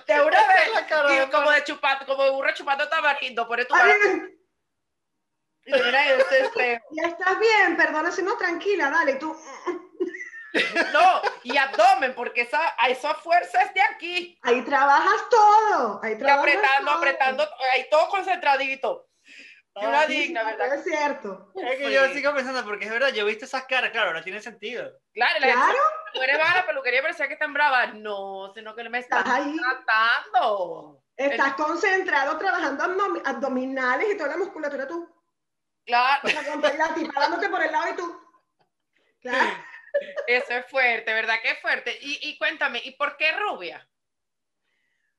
de 0.07 0.21
una 0.21 0.47
vez. 0.47 0.73
La 0.73 0.88
cara 0.88 1.11
de- 1.11 1.29
como 1.31 1.51
de 1.51 1.63
chupando, 1.63 2.05
como 2.07 2.23
de 2.23 2.29
burro 2.31 2.53
chupando 2.53 2.89
tabaquito, 2.89 3.47
pone 3.47 3.65
tu 3.65 3.75
Ay, 3.75 3.91
y 5.63 5.71
mira 5.73 6.15
espejo. 6.15 6.83
ya 6.91 7.07
estás 7.07 7.39
bien, 7.39 7.77
perdona, 7.77 8.11
si 8.11 8.23
no, 8.23 8.35
tranquila, 8.35 8.89
dale, 8.89 9.15
tú. 9.15 9.38
No, 10.93 11.22
y 11.43 11.58
abdomen, 11.58 12.13
porque 12.13 12.41
esa, 12.41 12.74
a 12.77 12.89
esa 12.89 13.13
fuerza 13.15 13.62
es 13.62 13.74
de 13.74 13.81
aquí. 13.81 14.38
Ahí 14.43 14.62
trabajas 14.63 15.29
todo. 15.29 16.00
Ahí 16.03 16.17
Y 16.20 16.29
apretando, 16.29 16.86
todo. 16.91 16.98
apretando, 16.98 17.50
ahí 17.74 17.88
todo 17.89 18.10
concentradito. 18.10 19.08
Y 19.75 19.86
una 19.86 20.05
Sí, 20.05 20.13
digna, 20.20 20.43
¿verdad? 20.43 20.74
Es 20.75 20.84
cierto. 20.84 21.50
Es 21.55 21.77
que 21.77 21.88
Sí. 21.88 21.93
yo 21.93 22.05
sigo 22.10 22.34
pensando, 22.34 22.65
porque 22.65 22.86
es 22.86 22.91
verdad, 22.91 23.10
yo 23.13 23.22
he 23.24 23.29
visto 23.29 23.46
esas 23.46 23.63
caras, 23.63 23.91
claro, 23.91 24.12
no 24.12 24.22
tiene 24.22 24.41
sentido. 24.41 24.91
Claro, 25.13 25.39
la 25.39 25.48
gente 25.48 25.62
Claro, 25.63 25.79
tú 26.13 26.22
eres 26.22 26.39
va 26.39 26.51
a 26.51 26.55
la 26.58 26.65
peluquería 26.65 27.00
y 27.00 27.03
parecía 27.03 27.27
que 27.29 27.34
están 27.36 27.53
bravas. 27.53 27.93
No, 27.93 28.51
sino 28.53 28.75
que 28.75 28.89
me 28.89 29.00
están 29.00 29.20
estás 29.20 29.34
ahí. 29.39 29.55
tratando. 29.58 31.01
Estás 31.15 31.53
concentrado 31.53 32.38
trabajando 32.38 32.84
abdom- 32.84 33.22
abdominales 33.24 34.13
y 34.13 34.17
toda 34.17 34.31
la 34.31 34.38
musculatura 34.38 34.86
tú. 34.88 35.08
Claro, 35.86 36.22
la 36.77 36.93
tipa 36.93 37.20
dándote 37.22 37.48
por 37.50 37.63
el 37.63 37.72
lado 37.72 37.89
y 37.89 37.96
tú. 37.96 38.22
Claro. 39.22 39.51
Eso 40.27 40.53
es 40.53 40.65
fuerte, 40.67 41.13
¿verdad 41.13 41.36
que 41.41 41.51
es 41.51 41.60
fuerte? 41.60 41.98
Y, 42.01 42.29
y 42.29 42.38
cuéntame, 42.38 42.81
¿y 42.83 42.91
por 42.91 43.17
qué 43.17 43.31
rubia? 43.33 43.88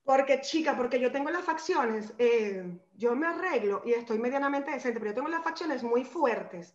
Porque, 0.04 0.40
chica, 0.40 0.76
porque 0.76 0.98
yo 0.98 1.12
tengo 1.12 1.30
las 1.30 1.44
facciones, 1.44 2.12
eh, 2.18 2.64
yo 2.94 3.14
me 3.14 3.28
arreglo 3.28 3.82
y 3.84 3.92
estoy 3.92 4.18
medianamente 4.18 4.72
decente, 4.72 4.98
pero 4.98 5.12
yo 5.12 5.14
tengo 5.16 5.28
las 5.28 5.44
facciones 5.44 5.82
muy 5.82 6.04
fuertes. 6.04 6.74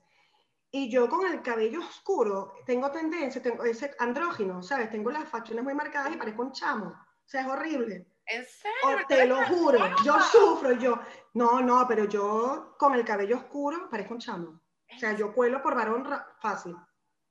Y 0.72 0.90
yo 0.90 1.10
con 1.10 1.26
el 1.26 1.42
cabello 1.42 1.80
oscuro 1.80 2.54
tengo 2.66 2.90
tendencia, 2.92 3.42
tengo 3.42 3.64
ese 3.64 3.94
andrógino, 4.00 4.62
¿sabes? 4.62 4.90
Tengo 4.90 5.12
las 5.12 5.28
facciones 5.28 5.64
muy 5.64 5.74
marcadas 5.74 6.14
y 6.14 6.18
parezco 6.18 6.42
un 6.42 6.52
chamo. 6.52 6.88
O 6.88 7.30
sea, 7.30 7.42
es 7.42 7.48
horrible. 7.48 8.08
¿En 8.26 8.46
serio? 8.46 9.04
O 9.04 9.08
te 9.08 9.26
lo 9.26 9.46
juro, 9.46 9.80
yo 10.04 10.20
sufro, 10.22 10.74
yo, 10.74 11.00
no, 11.34 11.62
no, 11.62 11.86
pero 11.88 12.06
yo 12.06 12.76
con 12.78 12.94
el 12.96 13.06
cabello 13.06 13.38
oscuro 13.38 13.90
parezco 13.90 14.14
un 14.14 14.20
chamo. 14.20 14.62
O 14.96 15.00
sea, 15.00 15.14
yo 15.14 15.34
cuelo 15.34 15.62
por 15.62 15.76
varón 15.76 16.08
fácil. 16.42 16.76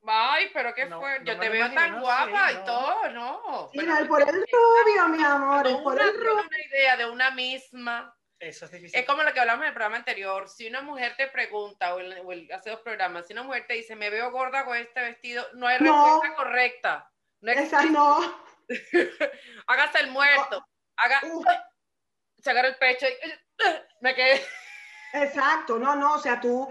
Ay, 0.09 0.51
pero 0.53 0.75
qué 0.75 0.87
No, 0.87 1.01
fuerte. 1.01 1.25
no 1.25 1.33
Yo 1.35 1.41
te 1.41 1.49
veo 1.49 1.67
imagino, 1.67 1.81
tan 1.81 1.95
sí, 1.95 2.01
guapa 2.01 2.53
y 2.53 2.55
no. 2.57 2.65
todo, 2.65 3.09
¿no? 3.11 3.69
Sí, 3.73 3.79
Pero 3.79 3.93
no, 3.93 3.99
es 4.01 4.09
por 4.09 4.23
el 4.23 4.29
rubio, 4.29 5.09
mi 5.09 5.25
amor, 5.25 5.83
por 5.83 5.95
una 5.95 6.05
el 6.05 6.15
rubio. 6.15 6.33
una 6.47 6.65
idea 6.71 6.97
de 6.97 7.11
una 7.11 7.31
misma. 7.31 8.13
Eso 8.39 8.67
es 8.67 8.71
difícil. 8.71 9.01
Es 9.01 9.07
como 9.07 9.23
lo 9.23 9.33
que 9.33 9.41
hablamos 9.41 9.63
en 9.63 9.69
el 9.69 9.75
programa 9.75 9.97
anterior. 9.97 10.49
Si 10.49 10.69
una 10.69 10.83
mujer 10.83 11.15
te 11.17 11.27
pregunta, 11.29 11.95
o, 11.95 11.99
el- 12.01 12.21
o 12.25 12.33
el- 12.33 12.53
hace 12.53 12.69
dos 12.71 12.81
programas, 12.81 13.27
si 13.27 13.33
una 13.33 13.43
mujer 13.43 13.67
te 13.67 13.75
dice, 13.75 13.97
me 13.97 14.11
veo 14.11 14.31
gorda 14.31 14.65
con 14.65 14.77
este 14.77 15.01
vestido, 15.01 15.47
no 15.55 15.67
hay 15.67 15.79
No. 15.81 16.05
respuesta 16.05 16.37
correcta. 16.37 17.11
No 17.41 17.53
Esa 17.53 17.85
no. 17.87 18.45
Hágase 19.67 20.01
el 20.01 20.11
muerto. 20.11 20.65
Haga, 20.97 21.21
Uf. 21.33 21.47
se 22.39 22.51
agarra 22.51 22.69
el 22.69 22.77
pecho 22.77 23.07
y 23.09 23.65
me 24.01 24.15
quedé. 24.15 24.43
Exacto, 25.13 25.79
no, 25.79 25.97
no, 25.97 26.15
o 26.15 26.19
sea, 26.19 26.41
tú, 26.41 26.69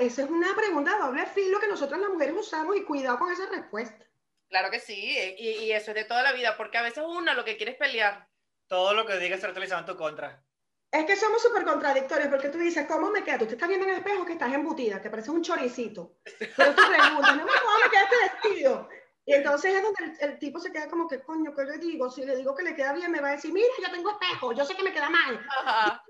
esa 0.00 0.22
es 0.22 0.30
una 0.30 0.54
pregunta 0.54 0.92
de 0.92 0.98
doble 0.98 1.26
filo 1.26 1.60
que 1.60 1.68
nosotras 1.68 2.00
las 2.00 2.10
mujeres 2.10 2.34
usamos 2.38 2.76
y 2.76 2.84
cuidado 2.84 3.18
con 3.18 3.30
esa 3.32 3.48
respuesta. 3.48 4.04
Claro 4.48 4.70
que 4.70 4.80
sí, 4.80 5.16
y, 5.38 5.48
y 5.64 5.72
eso 5.72 5.90
es 5.90 5.94
de 5.94 6.04
toda 6.04 6.22
la 6.22 6.32
vida, 6.32 6.56
porque 6.56 6.78
a 6.78 6.82
veces 6.82 7.04
una 7.06 7.34
lo 7.34 7.44
que 7.44 7.56
quiere 7.56 7.72
es 7.72 7.78
pelear. 7.78 8.28
Todo 8.66 8.94
lo 8.94 9.06
que 9.06 9.18
digas 9.18 9.40
será 9.40 9.52
utilizado 9.52 9.80
en 9.80 9.86
tu 9.86 9.96
contra. 9.96 10.42
Es 10.90 11.04
que 11.04 11.16
somos 11.16 11.42
súper 11.42 11.64
contradictorios 11.64 12.28
porque 12.28 12.48
tú 12.48 12.58
dices, 12.58 12.86
¿cómo 12.86 13.10
me 13.10 13.22
queda? 13.22 13.38
Tú 13.38 13.46
te 13.46 13.54
estás 13.54 13.68
viendo 13.68 13.86
en 13.86 13.92
el 13.92 13.98
espejo 13.98 14.24
que 14.24 14.32
estás 14.32 14.52
embutida, 14.52 15.02
que 15.02 15.10
pareces 15.10 15.30
un 15.30 15.42
choricito. 15.42 16.16
Pero 16.56 16.74
tú 16.74 16.82
preguntas, 16.88 17.36
¿no? 17.36 17.46
¿cómo 17.46 17.78
me 17.84 17.90
queda 17.90 18.02
este 18.04 18.16
vestido? 18.50 18.88
Y 19.26 19.34
entonces 19.34 19.74
es 19.74 19.82
donde 19.82 20.04
el, 20.04 20.30
el 20.30 20.38
tipo 20.38 20.58
se 20.58 20.72
queda 20.72 20.88
como 20.88 21.06
que, 21.06 21.20
coño, 21.20 21.54
¿qué 21.54 21.64
le 21.64 21.76
digo? 21.76 22.10
Si 22.10 22.24
le 22.24 22.34
digo 22.36 22.54
que 22.54 22.62
le 22.62 22.74
queda 22.74 22.94
bien, 22.94 23.10
me 23.10 23.20
va 23.20 23.28
a 23.28 23.32
decir, 23.32 23.52
mira, 23.52 23.68
yo 23.82 23.90
tengo 23.90 24.10
espejo, 24.10 24.52
yo 24.54 24.64
sé 24.64 24.74
que 24.74 24.82
me 24.82 24.92
queda 24.94 25.10
mal. 25.10 25.46
Ajá. 25.62 26.02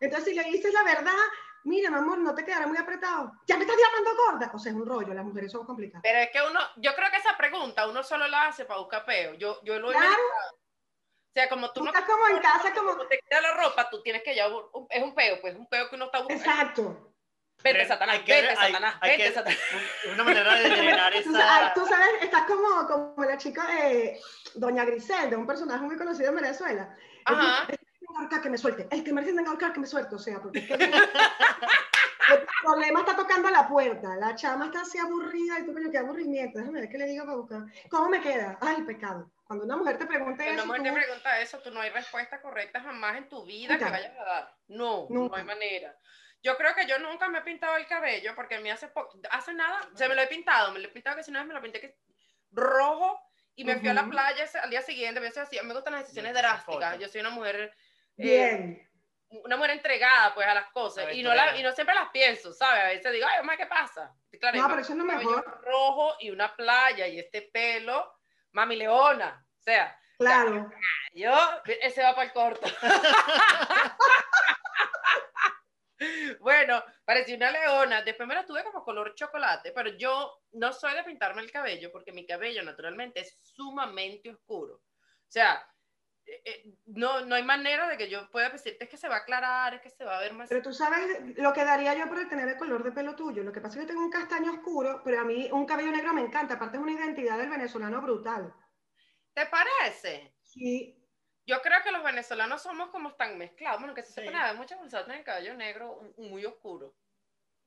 Entonces, 0.00 0.28
si 0.28 0.34
le 0.34 0.44
dices 0.44 0.74
la 0.74 0.82
verdad, 0.82 1.12
mira, 1.66 1.90
mi 1.90 1.96
amor, 1.98 2.18
no 2.18 2.34
te 2.34 2.44
quedará 2.44 2.66
muy 2.66 2.78
apretado. 2.78 3.32
Ya 3.46 3.56
me 3.56 3.64
estás 3.64 3.76
llamando 3.78 4.10
gorda. 4.16 4.50
O 4.54 4.58
sea, 4.58 4.72
es 4.72 4.76
un 4.76 4.86
rollo, 4.86 5.12
las 5.14 5.24
mujeres 5.24 5.52
somos 5.52 5.66
complicadas. 5.66 6.02
Pero 6.02 6.18
es 6.18 6.30
que 6.30 6.40
uno, 6.42 6.60
yo 6.76 6.94
creo 6.94 7.10
que 7.10 7.16
esa 7.18 7.36
pregunta 7.36 7.88
uno 7.88 8.02
solo 8.02 8.26
la 8.28 8.46
hace 8.46 8.64
para 8.64 8.80
buscar 8.80 9.04
peo. 9.04 9.34
Yo, 9.34 9.60
yo 9.64 9.78
lo 9.78 9.90
he 9.90 9.94
Claro. 9.94 10.12
O 10.12 11.38
sea, 11.38 11.48
como 11.50 11.66
tú 11.68 11.80
Tú 11.80 11.84
no 11.84 11.90
estás 11.92 12.04
como 12.06 12.26
en 12.28 12.38
casa, 12.38 12.72
como... 12.72 12.86
Cuando 12.94 13.08
te 13.08 13.18
queda 13.28 13.42
la 13.42 13.52
ropa, 13.54 13.90
tú 13.90 14.00
tienes 14.02 14.22
que 14.22 14.34
ya, 14.34 14.46
es 14.88 15.02
un 15.02 15.14
peo, 15.14 15.38
pues 15.42 15.54
un 15.54 15.66
peo 15.68 15.90
que 15.90 15.96
uno 15.96 16.06
está 16.06 16.20
buscando. 16.22 16.44
Exacto. 16.44 17.12
Vete, 17.62 17.86
Satanás, 17.86 18.18
vete, 18.20 18.48
hay- 18.48 18.56
Satanás, 18.72 18.96
hay 19.00 19.10
vete, 19.10 19.22
que- 19.24 19.32
Satanás. 19.32 19.58
Una 20.12 20.24
manera 20.24 20.54
de 20.54 21.22
Tú, 21.22 21.32
sa- 21.32 21.60
esa... 21.60 21.74
tú 21.74 21.86
sabes, 21.86 22.08
estás 22.22 22.44
como, 22.46 22.86
como 22.86 23.24
la 23.24 23.36
chica 23.36 23.66
de 23.66 24.18
Doña 24.54 24.84
Griselda, 24.84 25.36
un 25.36 25.46
personaje 25.46 25.84
muy 25.84 25.96
conocido 25.98 26.30
en 26.30 26.36
Venezuela. 26.36 26.96
Ajá. 27.26 27.66
Ahorcar, 28.18 28.40
que 28.42 28.50
me 28.50 28.58
suelte. 28.58 28.88
El 28.90 29.04
que 29.04 29.12
me 29.12 29.22
tenga 29.22 29.42
ahorcar, 29.48 29.72
que 29.72 29.80
me 29.80 29.86
suelte. 29.86 30.14
O 30.14 30.18
sea, 30.18 30.40
porque 30.40 30.58
es 30.60 30.66
que 30.66 30.74
el 32.34 32.46
problema 32.62 33.00
está 33.00 33.14
tocando 33.16 33.48
a 33.48 33.50
la 33.52 33.68
puerta. 33.68 34.16
La 34.16 34.34
chama 34.34 34.66
está 34.66 34.80
así 34.80 34.98
aburrida 34.98 35.60
y 35.60 35.66
tú, 35.66 35.72
coño, 35.72 35.90
qué 35.90 35.98
aburrimiento. 35.98 36.58
Déjame 36.58 36.80
ver 36.80 36.90
qué 36.90 36.98
le 36.98 37.06
digo 37.06 37.24
para 37.24 37.36
buscar. 37.36 37.60
¿Cómo 37.90 38.08
me 38.08 38.20
queda? 38.20 38.58
Ay, 38.60 38.82
pecado. 38.82 39.30
Cuando 39.44 39.64
una 39.64 39.76
mujer 39.76 39.96
te 39.98 40.06
pregunta 40.06 40.42
Cuando 40.42 40.62
eso, 40.62 40.64
una 40.64 40.78
mujer 40.78 40.92
tú- 40.92 40.94
te 41.00 41.04
pregunta 41.04 41.40
eso, 41.40 41.58
tú 41.60 41.70
no 41.70 41.80
hay 41.80 41.90
respuesta 41.90 42.40
correcta 42.42 42.80
jamás 42.80 43.16
en 43.16 43.28
tu 43.28 43.44
vida 43.44 43.74
Nunca. 43.74 43.86
que 43.86 43.92
vayas 43.92 44.18
a 44.18 44.24
dar. 44.24 44.54
No, 44.66 45.06
Nunca. 45.08 45.36
no 45.36 45.40
hay 45.40 45.44
manera. 45.44 45.96
Yo 46.42 46.56
creo 46.56 46.74
que 46.74 46.86
yo 46.86 46.98
nunca 46.98 47.28
me 47.28 47.38
he 47.38 47.42
pintado 47.42 47.76
el 47.76 47.86
cabello 47.86 48.34
porque 48.34 48.56
a 48.56 48.60
mí 48.60 48.70
hace 48.70 48.88
poco, 48.88 49.18
hace 49.30 49.54
nada, 49.54 49.80
se 49.94 50.08
me 50.08 50.14
lo 50.16 50.22
he 50.22 50.26
pintado, 50.26 50.72
me 50.72 50.80
lo 50.80 50.86
he 50.88 50.90
pintado 50.90 51.16
que 51.16 51.22
si 51.22 51.30
no 51.30 51.44
me 51.44 51.54
lo 51.54 51.62
pinté 51.62 51.80
que 51.80 51.96
rojo 52.52 53.20
y 53.54 53.64
me 53.64 53.76
fui 53.78 53.88
a 53.88 53.94
la 53.94 54.04
playa 54.08 54.44
ese- 54.44 54.58
al 54.58 54.70
día 54.70 54.82
siguiente, 54.82 55.20
me, 55.20 55.28
así, 55.28 55.58
me 55.64 55.74
gustan 55.74 55.94
las 55.94 56.02
decisiones 56.02 56.34
drásticas, 56.34 56.98
yo 56.98 57.08
soy 57.08 57.20
una 57.20 57.30
mujer 57.30 57.72
eh, 58.18 58.22
Bien. 58.22 58.90
una 59.44 59.56
mujer 59.56 59.72
entregada 59.72 60.34
pues 60.34 60.46
a 60.46 60.54
las 60.54 60.70
cosas 60.70 61.04
A 61.04 61.06
ver, 61.08 61.16
y 61.16 61.22
no, 61.22 61.34
la, 61.34 61.56
y 61.58 61.62
no 61.62 61.72
siempre 61.72 61.94
las 61.94 62.10
pienso, 62.10 62.52
¿sabes? 62.52 62.82
A 62.84 62.88
veces 62.88 63.12
digo, 63.12 63.26
ay, 63.28 63.38
mamá, 63.40 63.56
¿qué 63.56 63.66
pasa? 63.66 64.14
Claro, 64.40 64.58
No, 64.60 64.68
pero 64.68 64.80
eso 64.80 64.92
es 64.92 64.98
lo 64.98 65.06
cabello 65.06 65.30
mejor. 65.30 65.60
rojo 65.64 66.16
y 66.20 66.30
una 66.30 66.54
playa 66.54 67.06
y 67.08 67.18
este 67.18 67.42
pelo, 67.42 68.12
mami 68.52 68.76
leona, 68.76 69.46
o 69.58 69.62
sea, 69.62 69.98
Claro. 70.18 70.70
yo, 71.12 71.34
ese 71.82 72.02
va 72.02 72.14
para 72.14 72.26
el 72.28 72.32
corto. 72.32 72.66
Bueno, 76.40 76.82
parecía 77.06 77.36
una 77.36 77.50
leona. 77.50 78.02
Después 78.02 78.28
me 78.28 78.34
la 78.34 78.44
tuve 78.44 78.62
como 78.64 78.84
color 78.84 79.14
chocolate, 79.14 79.72
pero 79.72 79.90
yo 79.96 80.42
no 80.52 80.72
soy 80.72 80.94
de 80.94 81.04
pintarme 81.04 81.40
el 81.40 81.50
cabello 81.50 81.90
porque 81.90 82.12
mi 82.12 82.26
cabello 82.26 82.62
naturalmente 82.62 83.20
es 83.20 83.38
sumamente 83.42 84.28
oscuro. 84.30 84.74
O 84.74 85.28
sea, 85.30 85.66
eh, 86.26 86.42
eh, 86.44 86.74
no, 86.86 87.24
no 87.24 87.36
hay 87.36 87.44
manera 87.44 87.88
de 87.88 87.96
que 87.96 88.10
yo 88.10 88.28
pueda 88.30 88.50
decirte 88.50 88.84
es 88.84 88.90
que 88.90 88.96
se 88.96 89.08
va 89.08 89.16
a 89.16 89.18
aclarar, 89.18 89.74
es 89.74 89.80
que 89.80 89.90
se 89.90 90.04
va 90.04 90.18
a 90.18 90.20
ver 90.20 90.32
más. 90.32 90.48
Pero 90.48 90.62
tú 90.62 90.72
sabes 90.72 91.20
lo 91.36 91.52
que 91.52 91.64
daría 91.64 91.94
yo 91.94 92.08
por 92.08 92.28
tener 92.28 92.48
el 92.48 92.56
color 92.56 92.82
de 92.82 92.92
pelo 92.92 93.14
tuyo. 93.14 93.44
Lo 93.44 93.52
que 93.52 93.60
pasa 93.60 93.74
es 93.74 93.76
que 93.76 93.82
yo 93.82 93.88
tengo 93.94 94.04
un 94.04 94.10
castaño 94.10 94.52
oscuro, 94.52 95.02
pero 95.04 95.20
a 95.20 95.24
mí 95.24 95.48
un 95.52 95.66
cabello 95.66 95.92
negro 95.92 96.12
me 96.12 96.22
encanta. 96.22 96.54
Aparte 96.54 96.78
es 96.78 96.82
una 96.82 96.92
identidad 96.92 97.38
del 97.38 97.50
venezolano 97.50 98.02
brutal. 98.02 98.52
¿Te 99.34 99.46
parece? 99.46 100.34
Sí. 100.42 101.00
Yo 101.46 101.62
creo 101.62 101.80
que 101.84 101.92
los 101.92 102.02
venezolanos 102.02 102.62
somos 102.62 102.90
como 102.90 103.14
tan 103.14 103.38
mezclados. 103.38 103.78
Bueno, 103.78 103.94
que 103.94 104.02
se 104.02 104.12
sepa 104.12 104.32
nada, 104.32 104.54
muchas 104.54 104.78
personas 104.78 105.04
tienen 105.04 105.20
el 105.20 105.24
cabello 105.24 105.54
negro 105.54 106.12
muy 106.16 106.44
oscuro. 106.44 106.96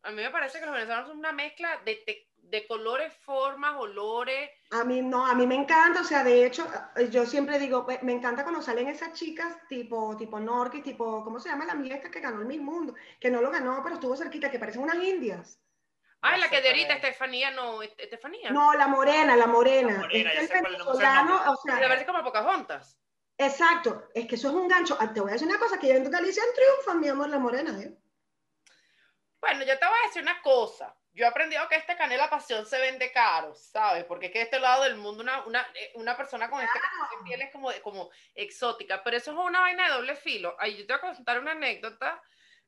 A 0.02 0.12
mí 0.12 0.18
me 0.22 0.32
parece 0.32 0.60
que 0.60 0.66
los 0.66 0.74
venezolanos 0.74 1.08
son 1.08 1.18
una 1.18 1.32
mezcla 1.32 1.82
de, 1.86 2.29
de, 2.44 2.68
colores, 2.68 3.14
formas, 3.18 3.76
olores. 3.78 4.50
A 4.72 4.84
mí 4.84 5.02
no, 5.02 5.26
a 5.26 5.34
mí 5.36 5.46
me 5.48 5.56
encanta, 5.56 6.02
o 6.02 6.04
sea, 6.04 6.24
de 6.24 6.46
hecho, 6.46 6.68
yo 7.10 7.26
siempre 7.26 7.60
digo, 7.60 7.86
me 8.02 8.14
encanta 8.14 8.44
cuando 8.44 8.62
salen 8.62 8.88
esas 8.88 9.14
chicas 9.14 9.58
tipo, 9.68 10.16
tipo 10.18 10.40
Norquis, 10.40 10.84
tipo, 10.84 11.24
¿cómo 11.24 11.40
se 11.40 11.50
llama 11.50 11.66
la 11.66 11.74
amiga 11.74 11.96
esta 11.96 12.12
que 12.12 12.20
ganó 12.20 12.42
el 12.42 12.48
Miss 12.48 12.62
Mundo? 12.62 12.96
Que 13.20 13.30
no 13.30 13.42
lo 13.42 13.52
ganó, 13.52 13.82
pero 13.84 13.96
estuvo 13.96 14.16
cerquita, 14.16 14.52
que 14.52 14.60
parecen 14.60 14.84
unas 14.84 15.04
indias. 15.04 15.60
Ah, 16.22 16.38
la 16.38 16.50
que 16.50 16.62
de 16.62 16.68
ahorita, 16.68 16.96
Estefanía, 16.96 17.52
no, 17.52 17.82
Estefanía. 17.82 18.52
No, 18.52 18.74
la 18.74 18.88
morena, 18.88 19.36
la 19.38 19.48
morena. 19.48 19.94
La 19.94 20.00
morena 20.00 20.34
es 20.34 20.52
el 20.52 20.64
venezolano, 20.64 21.52
o 21.52 21.56
sea. 21.56 21.76
De 21.76 21.88
verdad 21.88 22.06
como 22.06 22.24
Pocahontas. 22.24 22.98
Exacto, 23.38 24.10
es 24.14 24.28
que 24.28 24.36
eso 24.36 24.50
es 24.50 24.54
un 24.54 24.68
gancho. 24.68 24.98
Ah, 25.00 25.14
te 25.14 25.22
voy 25.22 25.30
a 25.30 25.34
decir 25.34 25.48
una 25.48 25.58
cosa, 25.58 25.80
que 25.80 25.88
yo 25.88 25.94
en 25.94 26.12
Galicia 26.12 26.44
triunfa, 26.54 27.00
mi 27.00 27.08
amor, 27.08 27.30
la 27.30 27.40
morena, 27.40 27.72
¿eh? 27.80 27.98
Bueno, 29.40 29.62
yo 29.62 29.80
te 29.80 29.86
voy 29.86 29.96
a 30.04 30.08
decir 30.08 30.22
una 30.22 30.42
cosa. 30.42 30.94
Yo 31.12 31.26
he 31.26 31.28
aprendido 31.28 31.68
que 31.68 31.76
este 31.76 31.98
canela 31.98 32.30
pasión 32.30 32.66
se 32.66 32.80
vende 32.80 33.12
caro, 33.12 33.54
¿sabes? 33.54 34.06
Porque 34.06 34.28
es 34.28 34.32
que 34.32 34.42
este 34.42 34.60
lado 34.60 34.84
del 34.84 34.96
mundo 34.96 35.24
una, 35.24 35.44
una, 35.46 35.68
eh, 35.74 35.92
una 35.96 36.16
persona 36.16 36.50
con 36.50 36.62
este 36.62 36.80
piel 37.26 37.42
es 37.42 37.52
como, 37.52 37.72
como 37.82 38.10
exótica, 38.36 39.04
pero 39.04 39.18
eso 39.18 39.32
es 39.32 39.38
una 39.38 39.62
vaina 39.62 39.88
de 39.88 39.94
doble 39.94 40.16
filo. 40.16 40.56
Ahí 40.60 40.78
yo 40.78 40.86
te 40.86 40.94
voy 40.94 41.10
a 41.10 41.16
contar 41.16 41.40
una 41.40 41.52
anécdota 41.52 42.22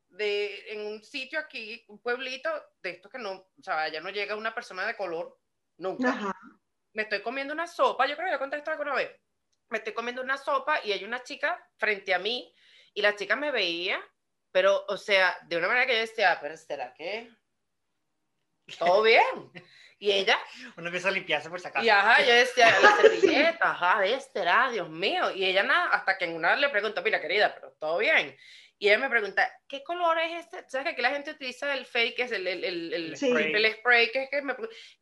de 0.10 0.74
en 0.74 0.86
un 0.88 1.04
sitio 1.04 1.40
aquí, 1.40 1.86
un 1.88 2.02
pueblito 2.02 2.50
de 2.82 2.90
esto 2.90 3.10
que 3.10 3.20
no, 3.20 3.32
o 3.32 3.64
sea, 3.64 3.88
ya 3.90 4.02
no 4.02 4.10
llega 4.10 4.36
una 4.36 4.54
persona 4.54 4.86
de 4.86 4.98
color 4.98 5.38
nunca. 5.78 6.36
Me 6.94 7.04
estoy 7.04 7.22
comiendo 7.22 7.54
una 7.54 7.68
sopa, 7.68 8.08
yo 8.08 8.16
creo 8.16 8.28
que 8.28 8.34
yo 8.34 8.40
conté 8.40 8.58
esto 8.58 8.72
alguna 8.72 8.96
vez. 8.96 9.12
Me 9.70 9.78
estoy 9.78 9.94
comiendo 9.94 10.22
una 10.22 10.38
sopa 10.38 10.84
y 10.84 10.92
hay 10.92 11.06
una 11.06 11.24
chica 11.24 11.66
frente 11.78 12.14
a 12.14 12.20
mí 12.20 12.54
y 12.94 13.02
la 13.02 13.16
chica 13.16 13.36
me 13.36 13.52
veía 13.52 14.02
pero, 14.52 14.86
o 14.88 14.98
sea, 14.98 15.38
de 15.48 15.58
una 15.58 15.68
manera 15.68 15.86
que 15.86 15.94
yo 15.94 16.00
decía, 16.00 16.38
pero 16.42 16.58
¿será 16.58 16.94
que 16.94 17.30
todo 18.78 19.02
bien? 19.04 19.52
Y 20.00 20.12
ella. 20.12 20.40
Uno 20.78 20.88
empieza 20.88 21.10
a 21.10 21.12
limpiarse 21.12 21.48
por 21.48 21.60
si 21.60 21.68
acaso. 21.68 21.86
Y 21.86 21.90
ajá, 21.90 22.24
yo 22.24 22.34
decía, 22.34 22.74
la 22.82 22.96
servilleta, 22.98 23.72
ajá, 23.72 24.04
este 24.04 24.40
era, 24.40 24.72
Dios 24.72 24.90
mío. 24.90 25.30
Y 25.30 25.46
ella 25.46 25.62
nada, 25.62 25.90
hasta 25.90 26.18
que 26.18 26.26
en 26.26 26.36
una 26.36 26.56
le 26.56 26.70
pregunto, 26.70 27.04
mira, 27.04 27.22
querida, 27.22 27.54
pero 27.54 27.72
todo 27.80 28.00
bien. 28.00 28.36
Y 28.82 28.88
ella 28.88 28.98
me 28.98 29.12
pregunta, 29.12 29.48
¿qué 29.68 29.84
color 29.84 30.18
es 30.18 30.44
este? 30.44 30.68
¿Sabes 30.68 30.86
que 30.86 30.90
aquí 30.94 31.04
la 31.04 31.12
gente 31.12 31.30
utiliza 31.30 31.72
el 31.76 31.86
fake, 31.86 32.18
es 32.18 32.32
el, 32.32 32.48
el, 32.48 32.64
el, 32.64 32.94
el, 32.94 33.16
spray. 33.16 33.54
el 33.54 33.74
spray? 33.74 34.12
que, 34.12 34.28
que 34.28 34.42
me 34.42 34.56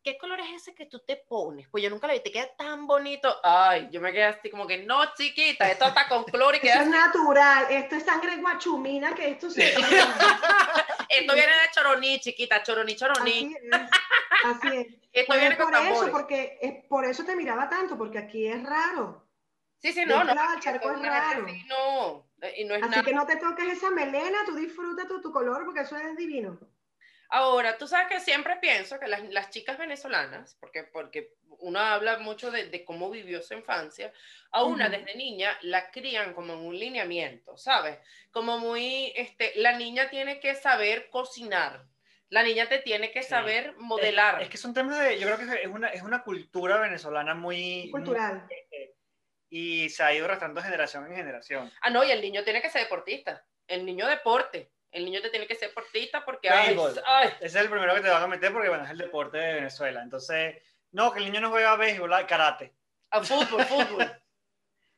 ¿Qué 0.04 0.18
color 0.18 0.42
es 0.42 0.50
ese 0.62 0.76
que 0.76 0.88
tú 0.88 1.00
te 1.08 1.16
pones? 1.16 1.70
Pues 1.70 1.82
yo 1.82 1.90
nunca 1.90 2.06
lo 2.06 2.12
vi, 2.12 2.20
te 2.20 2.30
queda 2.30 2.54
tan 2.58 2.86
bonito. 2.86 3.40
Ay, 3.42 3.88
yo 3.90 4.02
me 4.02 4.12
quedé 4.12 4.26
así 4.26 4.50
como 4.50 4.68
que, 4.68 4.80
no, 4.80 5.00
chiquita, 5.16 5.72
esto 5.72 5.86
está 5.86 6.10
con 6.10 6.26
cloro 6.26 6.58
y 6.58 6.60
queda 6.60 6.74
Esto 6.74 6.84
es 6.84 6.90
natural, 6.90 7.68
esto 7.70 7.96
es 7.96 8.04
sangre 8.04 8.36
guachumina, 8.36 9.16
que 9.16 9.30
esto 9.30 9.50
se... 9.50 9.74
esto 11.10 11.34
viene 11.34 11.52
de 11.52 11.72
choroní, 11.74 12.20
chiquita, 12.20 12.64
choroní, 12.64 12.96
choroní. 12.96 13.56
Así 13.56 13.58
es, 13.72 13.90
así 14.46 14.68
es. 14.78 14.88
Esto 15.12 15.34
pues 15.34 15.40
viene 15.40 15.56
por 15.56 15.74
eso, 15.74 16.12
porque 16.12 16.60
es, 16.62 16.86
por 16.86 17.04
eso 17.04 17.26
te 17.26 17.36
miraba 17.36 17.68
tanto, 17.68 17.98
porque 17.98 18.20
aquí 18.20 18.46
es 18.46 18.62
raro. 18.62 19.28
Sí, 19.80 19.92
sí, 19.92 20.06
no, 20.06 20.24
no. 20.24 20.32
El 20.32 20.60
charco 20.60 20.92
es 20.92 21.02
raro. 21.02 21.48
no, 21.68 22.30
y 22.56 22.64
no 22.66 22.76
es 22.76 22.84
Así 22.84 23.02
que 23.02 23.14
no 23.14 23.26
te 23.26 23.38
toques 23.38 23.74
esa 23.74 23.90
melena, 23.90 24.38
tú 24.46 24.54
disfruta 24.56 25.08
tu, 25.08 25.20
tu 25.20 25.32
color 25.32 25.66
porque 25.66 25.82
eso 25.82 25.98
es 25.98 26.16
divino. 26.16 26.60
Ahora, 27.30 27.78
tú 27.78 27.88
sabes 27.88 28.08
que 28.08 28.20
siempre 28.20 28.58
pienso 28.58 29.00
que 29.00 29.08
las, 29.08 29.24
las 29.30 29.50
chicas 29.50 29.78
venezolanas, 29.78 30.56
porque, 30.60 30.84
porque 30.84 31.36
uno 31.60 31.80
habla 31.80 32.18
mucho 32.18 32.52
de, 32.52 32.70
de 32.70 32.84
cómo 32.84 33.10
vivió 33.10 33.42
su 33.42 33.54
infancia, 33.54 34.12
a 34.52 34.64
una 34.64 34.90
desde 34.90 35.16
niña 35.16 35.58
la 35.62 35.92
crían 35.92 36.34
como 36.34 36.54
en 36.54 36.60
un 36.60 36.78
lineamiento, 36.78 37.58
¿sabes? 37.58 38.00
Como 38.32 38.58
muy, 38.58 39.14
este, 39.16 39.54
la 39.58 39.78
niña 39.78 40.10
tiene 40.10 40.40
que 40.40 40.56
saber 40.56 41.10
cocinar, 41.10 41.86
la 42.30 42.44
niña 42.44 42.68
te 42.68 42.80
tiene 42.80 43.12
que 43.12 43.24
saber 43.24 43.76
modelar. 43.78 44.42
Es, 44.42 44.50
que 44.50 44.58
es 44.58 44.66
un 44.66 44.74
tema 44.74 45.00
de, 45.00 45.20
yo 45.20 45.28
creo 45.28 45.38
que 45.38 45.62
es 45.62 45.68
una, 45.68 45.90
es 45.90 46.02
una 46.02 46.24
cultura 46.24 46.80
venezolana 46.80 47.36
muy... 47.36 47.90
Cultural 47.92 48.48
y 49.50 49.90
se 49.90 50.04
ha 50.04 50.14
ido 50.14 50.26
arrastrando 50.26 50.62
generación 50.62 51.08
en 51.08 51.16
generación. 51.16 51.72
Ah, 51.82 51.90
no, 51.90 52.04
y 52.04 52.12
el 52.12 52.22
niño 52.22 52.44
tiene 52.44 52.62
que 52.62 52.70
ser 52.70 52.84
deportista. 52.84 53.46
El 53.68 53.86
niño 53.86 54.08
deporte. 54.08 54.72
El 54.92 55.06
niño 55.06 55.22
te 55.22 55.30
tiene 55.30 55.48
que 55.48 55.56
ser 55.56 55.70
deportista 55.70 56.26
porque... 56.26 56.50
Ay, 56.50 56.78
Ese 57.40 57.46
es 57.46 57.56
el 57.56 57.70
primero 57.70 57.94
que 57.94 58.02
te 58.02 58.10
van 58.10 58.24
a 58.24 58.28
meter 58.28 58.52
porque, 58.52 58.70
bueno, 58.70 58.84
es 58.84 58.92
el 58.92 58.98
deporte 58.98 59.38
de 59.38 59.54
Venezuela. 59.56 60.02
Entonces, 60.02 60.56
no, 60.92 61.12
que 61.12 61.20
el 61.20 61.26
niño 61.26 61.42
no 61.42 61.50
juega 61.50 61.76
béisbol, 61.76 62.26
karate. 62.28 62.74
A 63.12 63.24
fútbol, 63.24 63.64
fútbol. 63.66 64.12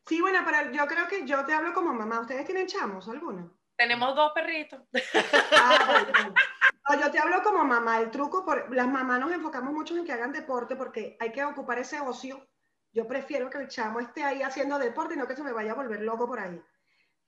Sí, 0.08 0.20
bueno, 0.20 0.40
pero 0.44 0.72
yo 0.72 0.88
creo 0.88 1.08
que 1.08 1.28
yo 1.28 1.46
te 1.46 1.54
hablo 1.54 1.76
como 1.76 1.94
mamá. 1.94 2.22
¿Ustedes 2.22 2.44
tienen 2.44 2.66
chamos 2.66 3.08
alguno? 3.08 3.56
Tenemos 3.76 4.16
dos 4.16 4.32
perritos. 4.34 4.82
Ah, 5.54 6.98
yo 7.00 7.12
te 7.12 7.20
hablo 7.20 7.44
como 7.44 7.64
mamá. 7.64 8.00
El 8.00 8.10
truco, 8.10 8.44
por, 8.44 8.76
las 8.76 8.88
mamás 8.88 9.20
nos 9.20 9.32
enfocamos 9.32 9.72
mucho 9.72 9.96
en 9.96 10.04
que 10.04 10.12
hagan 10.12 10.34
deporte 10.34 10.76
porque 10.76 11.16
hay 11.20 11.32
que 11.32 11.44
ocupar 11.44 11.78
ese 11.78 12.00
ocio 12.02 12.50
yo 12.94 13.08
prefiero 13.08 13.50
que 13.50 13.58
el 13.58 13.68
chamo 13.68 14.00
esté 14.00 14.24
ahí 14.24 14.42
haciendo 14.42 14.78
deporte 14.78 15.14
y 15.14 15.18
no 15.18 15.28
que 15.28 15.36
se 15.36 15.44
me 15.44 15.54
vaya 15.54 15.72
a 15.72 15.76
volver 15.76 16.02
loco 16.02 16.28
por 16.28 16.40
ahí. 16.40 16.62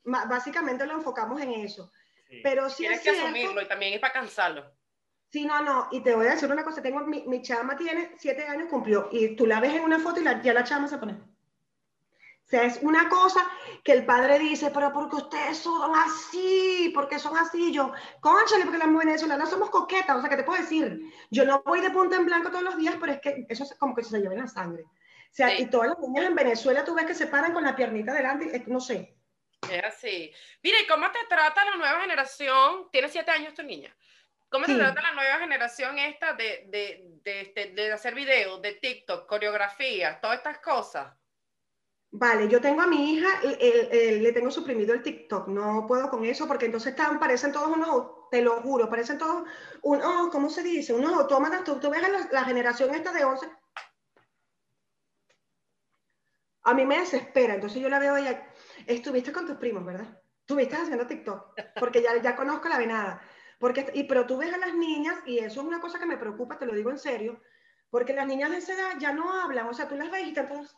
básicamente 0.04 0.86
lo 0.86 0.94
enfocamos 0.94 1.42
en 1.42 1.52
eso. 1.52 1.92
Pero 2.42 2.70
sí 2.70 2.84
Tienes 2.84 3.02
que 3.02 3.12
asumirlo 3.12 3.62
y 3.62 3.68
también 3.68 3.94
es 3.94 4.00
para 4.00 4.14
cansarlo. 4.14 4.74
Sí, 5.30 5.46
no, 5.46 5.62
no. 5.62 5.88
Y 5.92 6.02
te 6.02 6.16
voy 6.16 6.28
a 6.28 6.32
decir 6.32 6.52
una 6.52 6.64
cosa. 6.64 6.82
Tengo, 6.82 7.02
mi, 7.02 7.24
mi 7.28 7.42
chama 7.42 7.76
tiene 7.76 8.12
siete 8.18 8.46
años, 8.46 8.70
cumplió. 8.70 9.10
Y 9.12 9.36
tú 9.36 9.48
la 9.48 9.60
ves 9.60 9.74
en 9.74 9.84
una 9.84 10.00
foto 10.00 10.22
y 10.22 10.24
ya 10.24 10.54
la 10.54 10.64
chama 10.64 10.88
se 10.88 10.98
pone. 10.98 11.14
O 11.14 12.46
sea, 12.46 12.64
es 12.66 12.80
una 12.84 13.10
cosa 13.10 13.40
que 13.84 13.94
el 13.94 14.06
padre 14.06 14.38
dice, 14.38 14.70
pero 14.72 14.92
porque 14.94 15.16
ustedes 15.16 15.58
son 15.58 15.92
así, 15.96 16.92
porque 16.94 17.18
son 17.18 17.36
así. 17.36 17.72
Yo, 17.72 17.94
conchale, 18.20 18.66
porque 18.66 18.78
las 18.78 18.94
venezolanas 18.94 19.50
somos 19.50 19.70
coquetas. 19.70 20.18
O 20.18 20.22
sea, 20.22 20.30
¿qué 20.30 20.38
te 20.38 20.44
puedo 20.44 20.62
decir? 20.62 21.02
Yo 21.32 21.46
no 21.46 21.64
voy 21.66 21.82
de 21.82 21.90
punta 21.90 22.16
en 22.16 22.26
blanco 22.26 22.52
todos 22.52 22.64
los 22.64 22.78
días, 22.78 22.96
pero 23.00 23.14
es 23.14 23.22
que 23.22 23.46
eso 23.50 23.64
es 23.64 23.74
como 23.76 23.96
que 23.96 24.04
se 24.04 24.20
lleva 24.20 24.34
en 24.34 24.42
la 24.42 24.48
sangre. 24.48 24.84
O 24.84 25.36
sea, 25.36 25.60
y 25.60 25.66
todas 25.66 25.90
las 25.90 26.00
niñas 26.00 26.26
en 26.26 26.36
Venezuela 26.36 26.84
tú 26.84 26.94
ves 26.94 27.06
que 27.06 27.16
se 27.16 27.26
paran 27.26 27.54
con 27.54 27.64
la 27.64 27.76
piernita 27.76 28.14
delante, 28.14 28.64
no 28.68 28.80
sé. 28.80 29.16
Es 29.72 29.84
así. 29.84 30.32
Mire, 30.62 30.88
¿cómo 30.88 31.12
te 31.12 31.20
trata 31.28 31.66
la 31.66 31.76
nueva 31.76 32.02
generación? 32.02 32.90
Tiene 32.92 33.10
siete 33.10 33.32
años 33.32 33.54
tu 33.54 33.64
niña. 33.64 33.96
¿Cómo 34.50 34.66
te 34.66 34.76
trata 34.76 35.02
la 35.02 35.14
nueva 35.14 35.40
generación 35.40 35.98
esta 35.98 36.34
de, 36.34 36.66
de, 36.68 37.20
de, 37.24 37.42
este, 37.42 37.72
de, 37.72 37.92
hacer 37.92 38.14
videos, 38.14 38.62
de 38.62 38.74
TikTok, 38.74 39.28
coreografías, 39.28 40.22
todas 40.22 40.38
estas 40.38 40.60
cosas? 40.60 41.12
Vale, 42.12 42.48
yo 42.48 42.62
tengo 42.62 42.84
a 42.84 42.86
mi 42.86 43.14
hija, 43.14 43.28
le 43.42 44.32
tengo 44.32 44.52
suprimido 44.52 44.94
el 44.94 45.02
TikTok, 45.02 45.48
no 45.48 45.88
puedo 45.88 46.08
con 46.12 46.24
eso 46.24 46.48
porque 46.48 46.68
entonces 46.68 46.92
están, 46.92 47.20
parecen 47.20 47.52
todos 47.52 47.76
unos, 47.76 48.30
te 48.30 48.44
lo 48.44 48.62
juro, 48.62 48.88
parecen 48.88 49.18
todos 49.18 49.48
unos, 49.82 50.30
¿cómo 50.30 50.52
se 50.52 50.62
dice? 50.62 50.94
Unos 50.94 51.14
autómatas, 51.14 51.64
tú, 51.64 51.80
tú 51.80 51.90
ves 51.90 52.04
la, 52.04 52.30
la 52.32 52.44
generación 52.44 52.94
esta 52.94 53.12
de 53.12 53.24
11, 53.24 53.48
a 56.64 56.74
mí 56.74 56.86
me 56.86 57.00
desespera. 57.00 57.56
Entonces 57.56 57.82
yo 57.82 57.90
la 57.90 58.00
veo 58.00 58.18
ya, 58.18 58.53
estuviste 58.88 59.32
con 59.32 59.48
tus 59.48 59.58
primos, 59.58 59.86
¿verdad? 59.86 60.08
Estuviste 60.40 60.76
haciendo 60.76 61.08
TikTok, 61.08 61.56
porque 61.80 62.02
ya, 62.02 62.22
ya 62.22 62.36
conozco 62.36 62.68
la 62.68 62.78
venada. 62.78 63.22
Porque, 63.60 63.90
y, 63.94 64.04
pero 64.04 64.26
tú 64.26 64.38
ves 64.38 64.54
a 64.54 64.58
las 64.58 64.74
niñas, 64.74 65.16
y 65.26 65.40
eso 65.40 65.62
es 65.62 65.68
una 65.68 65.80
cosa 65.80 66.00
que 66.00 66.06
me 66.06 66.18
preocupa, 66.18 66.58
te 66.58 66.66
lo 66.66 66.74
digo 66.74 66.90
en 66.90 67.00
serio, 67.00 67.42
porque 67.90 68.14
las 68.14 68.28
niñas 68.28 68.52
de 68.52 68.58
esa 68.58 68.74
edad 68.74 69.00
ya 69.00 69.14
no 69.14 69.42
hablan, 69.42 69.68
o 69.68 69.74
sea, 69.74 69.88
tú 69.88 69.96
las 69.96 70.12
ves 70.12 70.28
y 70.28 70.34
todas... 70.34 70.76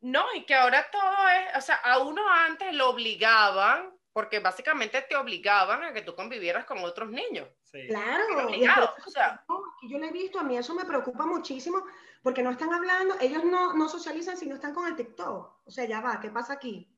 No, 0.00 0.24
y 0.34 0.46
que 0.46 0.54
ahora 0.54 0.86
todo 0.90 1.28
es, 1.28 1.56
o 1.56 1.60
sea, 1.60 1.76
a 1.76 1.98
uno 1.98 2.22
antes 2.30 2.72
lo 2.72 2.90
obligaban, 2.90 3.92
porque 4.12 4.38
básicamente 4.38 5.02
te 5.02 5.16
obligaban 5.16 5.82
a 5.82 5.92
que 5.92 6.02
tú 6.02 6.14
convivieras 6.14 6.64
con 6.64 6.78
otros 6.78 7.10
niños. 7.10 7.48
Claro, 7.88 8.50
y 8.50 8.66
o 8.66 9.10
sea, 9.10 9.44
yo 9.82 9.98
lo 9.98 10.06
he 10.06 10.12
visto, 10.12 10.40
a 10.40 10.42
mí 10.42 10.56
eso 10.56 10.74
me 10.74 10.84
preocupa 10.84 11.26
muchísimo, 11.26 11.84
porque 12.22 12.42
no 12.42 12.50
están 12.50 12.72
hablando, 12.72 13.16
ellos 13.20 13.44
no, 13.44 13.74
no 13.74 13.88
socializan 13.88 14.36
si 14.36 14.46
no 14.46 14.54
están 14.56 14.74
con 14.74 14.86
el 14.86 14.96
TikTok. 14.96 15.66
O 15.66 15.70
sea, 15.70 15.84
ya 15.84 16.00
va, 16.00 16.20
¿qué 16.20 16.30
pasa 16.30 16.54
aquí? 16.54 16.88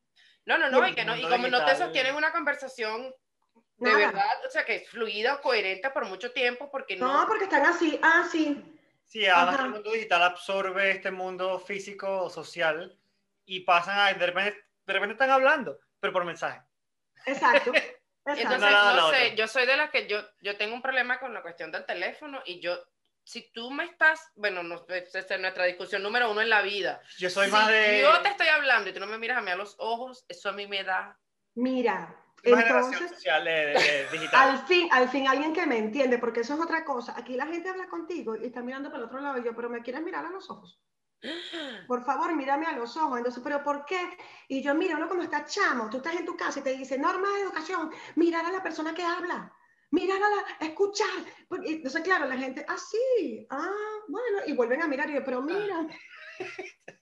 No, 0.46 0.56
no, 0.58 0.70
no, 0.70 0.86
y, 0.86 0.94
que 0.94 1.04
no, 1.04 1.16
y 1.16 1.22
como 1.22 1.48
no 1.48 1.64
te 1.64 1.76
sostienen 1.76 2.14
una 2.14 2.32
conversación 2.32 3.12
de 3.78 3.94
verdad, 3.94 4.44
o 4.46 4.50
sea, 4.50 4.64
que 4.64 4.76
es 4.76 4.88
fluida, 4.88 5.40
coherente 5.40 5.90
por 5.90 6.04
mucho 6.06 6.32
tiempo, 6.32 6.68
porque 6.70 6.96
no... 6.96 7.12
No, 7.12 7.28
porque 7.28 7.44
están 7.44 7.64
así, 7.64 7.98
ah, 8.02 8.26
sí. 8.30 8.60
Sí, 9.04 9.24
además 9.26 9.60
el 9.60 9.70
mundo 9.70 9.92
digital 9.92 10.22
absorbe 10.22 10.90
este 10.90 11.10
mundo 11.10 11.58
físico, 11.60 12.28
social, 12.28 12.98
y 13.46 13.60
pasan 13.60 13.98
a, 13.98 14.12
de 14.12 14.26
repente, 14.26 14.64
de 14.86 14.92
repente 14.92 15.12
están 15.12 15.30
hablando, 15.30 15.78
pero 16.00 16.12
por 16.12 16.24
mensaje. 16.24 16.60
Exacto. 17.26 17.72
Entonces, 18.36 18.60
No, 18.60 18.70
no, 18.70 18.94
no, 18.94 19.00
no, 19.02 19.10
sé, 19.10 19.36
yo 19.36 19.46
soy 19.48 19.66
de 19.66 19.76
las 19.76 19.90
que 19.90 20.06
yo, 20.06 20.20
yo 20.40 20.56
tengo 20.56 20.74
un 20.74 20.82
problema 20.82 21.18
con 21.18 21.32
la 21.32 21.42
cuestión 21.42 21.70
del 21.72 21.86
teléfono 21.86 22.42
y 22.44 22.60
yo, 22.60 22.78
si 23.24 23.50
tú 23.52 23.70
me 23.70 23.84
estás, 23.84 24.20
bueno, 24.36 24.62
no, 24.62 24.84
esa 24.88 25.18
es 25.18 25.40
nuestra 25.40 25.64
discusión 25.64 26.02
número 26.02 26.30
uno 26.30 26.40
en 26.40 26.50
la 26.50 26.62
vida. 26.62 27.00
Yo 27.18 27.30
soy 27.30 27.46
si 27.46 27.52
más 27.52 27.68
de. 27.68 28.00
yo 28.02 28.20
te 28.22 28.28
estoy 28.28 28.48
hablando 28.48 28.90
y 28.90 28.92
tú 28.92 29.00
no 29.00 29.06
me 29.06 29.18
miras 29.18 29.38
a 29.38 29.42
mí 29.42 29.50
a 29.50 29.56
los 29.56 29.76
ojos, 29.78 30.24
eso 30.28 30.48
a 30.48 30.52
mí 30.52 30.66
me 30.66 30.82
da... 30.84 31.18
Mira, 31.54 32.14
entonces, 32.42 33.10
social 33.10 33.44
de- 33.44 34.06
digital. 34.12 34.50
al 34.50 34.66
fin, 34.66 34.88
al 34.92 35.08
fin 35.08 35.26
alguien 35.26 35.52
que 35.52 35.66
me 35.66 35.78
entiende, 35.78 36.18
porque 36.18 36.40
eso 36.40 36.54
es 36.54 36.60
otra 36.60 36.84
cosa. 36.84 37.14
Aquí 37.16 37.34
la 37.34 37.46
gente 37.46 37.68
habla 37.68 37.88
contigo 37.88 38.36
y 38.36 38.46
está 38.46 38.62
mirando 38.62 38.90
para 38.90 39.02
el 39.02 39.08
otro 39.08 39.20
lado 39.20 39.38
y 39.38 39.44
yo, 39.44 39.54
pero 39.54 39.68
me 39.68 39.82
quieres 39.82 40.02
mirar 40.02 40.24
a 40.24 40.30
los 40.30 40.48
ojos. 40.50 40.80
Por 41.86 42.04
favor, 42.04 42.34
mírame 42.34 42.66
a 42.66 42.72
los 42.72 42.96
ojos. 42.96 43.18
Entonces, 43.18 43.42
¿pero 43.42 43.62
por 43.62 43.84
qué? 43.84 44.16
Y 44.48 44.62
yo, 44.62 44.74
mira, 44.74 44.96
uno 44.96 45.08
como 45.08 45.22
está 45.22 45.44
chamo, 45.44 45.90
tú 45.90 45.98
estás 45.98 46.14
en 46.14 46.24
tu 46.24 46.36
casa 46.36 46.60
y 46.60 46.62
te 46.62 46.76
dice, 46.76 46.98
norma 46.98 47.28
de 47.28 47.42
educación, 47.42 47.90
mirar 48.14 48.44
a 48.46 48.52
la 48.52 48.62
persona 48.62 48.94
que 48.94 49.02
habla, 49.02 49.52
mirar 49.90 50.22
a 50.22 50.28
la, 50.28 50.66
escuchar. 50.66 51.08
Entonces, 51.64 52.02
claro, 52.02 52.26
la 52.26 52.36
gente, 52.36 52.64
ah, 52.68 52.76
sí, 52.78 53.46
ah, 53.50 54.00
bueno, 54.08 54.38
y 54.46 54.52
vuelven 54.52 54.82
a 54.82 54.88
mirar 54.88 55.10
y 55.10 55.14
yo, 55.14 55.24
pero 55.24 55.42
mira, 55.42 55.86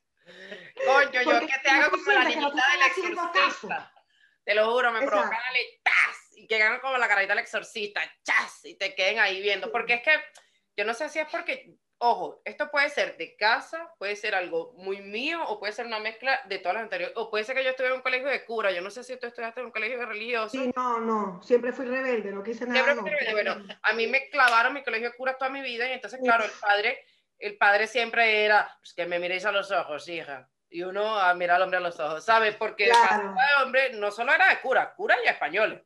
Coño, 0.85 1.23
yo 1.23 1.41
que 1.41 1.59
te 1.63 1.71
hago 1.71 1.91
como 1.91 2.13
la 2.13 2.25
niñita 2.25 2.65
del 2.73 2.83
exorcista. 3.07 3.93
Te 4.45 4.55
lo 4.55 4.73
juro, 4.73 4.93
me 4.93 4.99
Exacto. 4.99 5.17
provocan 5.17 5.43
darle 5.43 5.81
¡tas! 5.83 6.37
Y 6.37 6.47
que 6.47 6.63
hagan 6.63 6.81
como 6.81 6.97
la 6.99 7.09
carita 7.09 7.35
del 7.35 7.43
exorcista, 7.43 8.01
¡chas! 8.23 8.65
Y 8.65 8.77
te 8.77 8.95
queden 8.95 9.19
ahí 9.19 9.41
viendo. 9.43 9.73
Porque 9.73 9.95
es 9.95 10.03
que, 10.03 10.13
yo 10.77 10.85
no 10.85 10.95
sé 10.95 11.09
si 11.09 11.19
es 11.19 11.27
porque, 11.31 11.77
ojo, 11.99 12.43
esto 12.45 12.71
puede 12.71 12.91
ser 12.91 13.17
de 13.17 13.37
casa, 13.37 13.93
puede 13.99 14.17
ser 14.17 14.35
algo 14.35 14.73
muy 14.77 15.01
mío, 15.01 15.43
o 15.47 15.59
puede 15.59 15.73
ser 15.73 15.87
una 15.87 15.99
mezcla 15.99 16.41
de 16.47 16.59
todas 16.59 16.75
las 16.75 16.83
anteriores, 16.85 17.17
o 17.17 17.31
puede 17.31 17.45
ser 17.45 17.57
que 17.57 17.65
yo 17.65 17.71
estuviera 17.71 17.95
en 17.95 17.99
un 18.01 18.03
colegio 18.03 18.29
de 18.29 18.45
cura. 18.45 18.71
Yo 18.71 18.83
no 18.83 18.91
sé 18.91 19.03
si 19.03 19.17
tú 19.19 19.27
estudiaste 19.27 19.61
en 19.61 19.67
un 19.67 19.73
colegio 19.73 20.05
religioso. 20.05 20.51
sí, 20.51 20.71
no, 20.77 20.99
no, 21.01 21.43
siempre 21.43 21.73
fui 21.73 21.87
rebelde, 21.87 22.33
no 22.33 22.43
quise 22.43 22.67
nada. 22.67 22.75
Siempre 22.75 22.95
no. 22.97 23.01
fui 23.03 23.11
rebelde. 23.11 23.33
Bueno, 23.33 23.65
a 23.83 23.93
mí 23.95 24.07
me 24.07 24.29
clavaron 24.29 24.75
mi 24.75 24.83
colegio 24.85 25.11
de 25.11 25.17
curas 25.17 25.39
toda 25.39 25.51
mi 25.51 25.63
vida 25.63 25.89
y 25.89 25.93
entonces, 25.93 26.21
claro, 26.23 26.45
el 26.45 26.51
padre, 26.61 27.05
el 27.39 27.57
padre 27.57 27.87
siempre 27.87 28.45
era, 28.45 28.69
pues 28.81 28.93
que 28.95 29.07
me 29.07 29.19
miréis 29.19 29.45
a 29.47 29.53
los 29.53 29.71
ojos, 29.71 30.09
hija. 30.09 30.49
Y 30.69 30.83
uno 30.83 31.19
a 31.19 31.33
mirar 31.33 31.57
al 31.57 31.63
hombre 31.63 31.79
a 31.79 31.81
los 31.81 31.99
ojos, 32.01 32.25
¿sabes? 32.25 32.57
Porque 32.57 32.87
Claro. 32.89 33.35
el 33.57 33.63
hombre 33.63 33.93
no 33.95 34.11
solo 34.11 34.33
era 34.35 34.49
de 34.49 34.61
cura, 34.61 34.95
cura 34.95 35.17
y 35.25 35.29
españoles. 35.29 35.81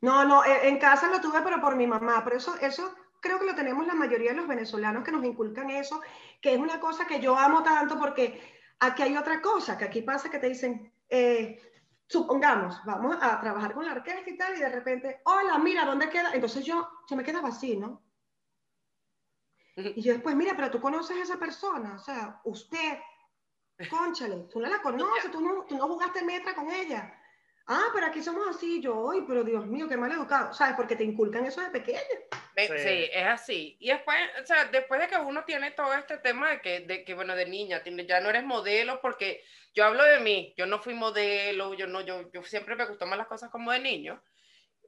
No, 0.00 0.24
no, 0.24 0.44
en, 0.44 0.66
en 0.68 0.78
casa 0.78 1.08
lo 1.08 1.20
tuve, 1.20 1.40
pero 1.42 1.60
por 1.60 1.74
mi 1.76 1.86
mamá. 1.86 2.22
Pero 2.24 2.36
eso, 2.36 2.54
eso 2.60 2.94
creo 3.20 3.38
que 3.38 3.46
lo 3.46 3.54
tenemos 3.54 3.86
la 3.86 3.94
mayoría 3.94 4.30
de 4.30 4.36
los 4.36 4.48
venezolanos 4.48 5.04
que 5.04 5.12
nos 5.12 5.24
inculcan 5.24 5.70
eso, 5.70 6.00
que 6.40 6.54
es 6.54 6.58
una 6.58 6.80
cosa 6.80 7.06
que 7.06 7.20
yo 7.20 7.36
amo 7.36 7.62
tanto 7.62 7.98
porque 7.98 8.40
aquí 8.80 9.02
hay 9.02 9.16
otra 9.16 9.40
cosa, 9.40 9.76
que 9.76 9.84
aquí 9.84 10.02
pasa 10.02 10.30
que 10.30 10.38
te 10.38 10.48
dicen, 10.48 10.92
eh, 11.08 11.60
supongamos, 12.06 12.80
vamos 12.84 13.16
a 13.20 13.40
trabajar 13.40 13.74
con 13.74 13.84
la 13.84 13.92
orquesta 13.92 14.30
y 14.30 14.36
tal, 14.36 14.56
y 14.56 14.60
de 14.60 14.68
repente, 14.68 15.20
hola, 15.24 15.58
mira, 15.58 15.84
¿dónde 15.84 16.08
queda? 16.08 16.32
Entonces 16.32 16.64
yo, 16.64 16.88
se 17.06 17.16
me 17.16 17.24
quedaba 17.24 17.48
así, 17.48 17.76
¿no? 17.76 18.02
Y 19.76 20.02
yo 20.02 20.12
después, 20.12 20.34
mira, 20.34 20.54
pero 20.56 20.70
tú 20.70 20.80
conoces 20.80 21.16
a 21.16 21.22
esa 21.22 21.38
persona, 21.38 21.94
o 21.94 21.98
sea, 21.98 22.40
usted, 22.44 22.98
conchale, 23.88 24.48
tú 24.50 24.58
no 24.60 24.68
la 24.68 24.82
conoces, 24.82 25.30
tú 25.30 25.40
no, 25.40 25.64
tú 25.64 25.76
no 25.76 25.86
jugaste 25.86 26.24
metra 26.24 26.54
con 26.54 26.68
ella. 26.70 27.14
Ah, 27.70 27.88
pero 27.92 28.06
aquí 28.06 28.22
somos 28.22 28.48
así, 28.48 28.80
yo, 28.80 29.10
ay, 29.10 29.24
pero 29.28 29.44
Dios 29.44 29.66
mío, 29.66 29.86
qué 29.88 29.96
mal 29.98 30.10
educado, 30.10 30.54
¿sabes? 30.54 30.74
Porque 30.74 30.96
te 30.96 31.04
inculcan 31.04 31.44
eso 31.44 31.60
de 31.60 31.68
pequeño. 31.70 31.98
Sí. 32.56 32.66
Sí. 32.66 33.10
es 33.12 33.26
así. 33.26 33.76
Y 33.78 33.88
después, 33.90 34.16
o 34.42 34.46
sea, 34.46 34.64
después 34.64 34.98
de 35.00 35.06
que 35.06 35.16
uno 35.18 35.44
tiene 35.44 35.70
todo 35.72 35.92
este 35.92 36.16
tema 36.18 36.50
de 36.50 36.60
que, 36.62 36.80
de 36.80 37.04
que 37.04 37.12
bueno, 37.14 37.36
de 37.36 37.44
niña, 37.46 37.82
ya 37.84 38.20
no 38.20 38.30
eres 38.30 38.42
modelo, 38.44 39.00
porque 39.02 39.44
yo 39.74 39.84
hablo 39.84 40.02
de 40.02 40.18
mí, 40.20 40.54
yo 40.56 40.64
no 40.66 40.80
fui 40.80 40.94
modelo, 40.94 41.74
yo 41.74 41.86
no, 41.86 42.00
yo, 42.00 42.30
yo 42.32 42.42
siempre 42.42 42.74
me 42.74 42.86
gustó 42.86 43.06
más 43.06 43.18
las 43.18 43.28
cosas 43.28 43.50
como 43.50 43.70
de 43.70 43.80
niño, 43.80 44.24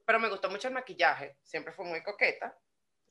pero 0.05 0.19
me 0.19 0.27
gustó 0.29 0.49
mucho 0.49 0.67
el 0.67 0.73
maquillaje, 0.73 1.37
siempre 1.43 1.73
fue 1.73 1.85
muy 1.85 2.01
coqueta. 2.01 2.57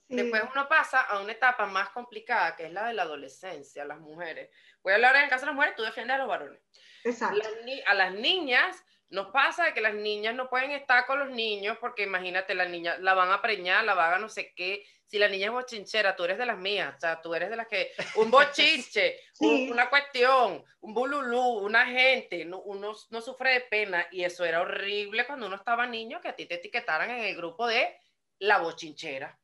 Sí. 0.08 0.16
Después 0.16 0.42
uno 0.52 0.68
pasa 0.68 1.02
a 1.02 1.20
una 1.20 1.30
etapa 1.30 1.66
más 1.66 1.90
complicada, 1.90 2.56
que 2.56 2.66
es 2.66 2.72
la 2.72 2.88
de 2.88 2.94
la 2.94 3.02
adolescencia, 3.02 3.84
las 3.84 4.00
mujeres. 4.00 4.50
Voy 4.82 4.92
a 4.92 4.96
hablar 4.96 5.14
en 5.14 5.22
el 5.22 5.30
caso 5.30 5.42
de 5.42 5.46
las 5.46 5.54
mujeres, 5.54 5.76
tú 5.76 5.84
defiendes 5.84 6.16
a 6.16 6.18
los 6.18 6.26
varones. 6.28 6.60
Exacto. 7.04 7.38
Las 7.38 7.64
ni- 7.64 7.80
a 7.86 7.94
las 7.94 8.12
niñas 8.12 8.84
nos 9.10 9.28
pasa 9.32 9.64
de 9.64 9.74
que 9.74 9.80
las 9.80 9.94
niñas 9.94 10.34
no 10.34 10.48
pueden 10.48 10.70
estar 10.70 11.04
con 11.06 11.18
los 11.18 11.30
niños 11.30 11.76
porque 11.80 12.04
imagínate, 12.04 12.54
la 12.54 12.64
niña 12.66 12.96
la 12.98 13.14
van 13.14 13.30
a 13.32 13.42
preñar, 13.42 13.84
la 13.84 13.94
van 13.94 14.14
a 14.14 14.18
no 14.18 14.28
sé 14.28 14.52
qué. 14.54 14.84
Si 15.06 15.18
la 15.18 15.26
niña 15.28 15.46
es 15.46 15.52
bochinchera, 15.52 16.14
tú 16.14 16.22
eres 16.24 16.38
de 16.38 16.46
las 16.46 16.56
mías, 16.56 16.94
o 16.96 17.00
sea, 17.00 17.20
tú 17.20 17.34
eres 17.34 17.50
de 17.50 17.56
las 17.56 17.66
que 17.66 17.92
un 18.14 18.30
bochinche, 18.30 19.18
un- 19.40 19.72
una 19.72 19.90
cuestión, 19.90 20.64
un 20.80 20.94
bululú, 20.94 21.40
una 21.58 21.84
gente, 21.86 22.44
no, 22.44 22.60
uno 22.60 22.94
no 23.10 23.20
sufre 23.20 23.54
de 23.54 23.60
pena 23.62 24.06
y 24.12 24.22
eso 24.22 24.44
era 24.44 24.60
horrible 24.60 25.26
cuando 25.26 25.46
uno 25.48 25.56
estaba 25.56 25.86
niño 25.86 26.20
que 26.20 26.28
a 26.28 26.36
ti 26.36 26.46
te 26.46 26.54
etiquetaran 26.54 27.10
en 27.10 27.24
el 27.24 27.36
grupo 27.36 27.66
de 27.66 27.98
la 28.38 28.58
bochinchera. 28.58 29.36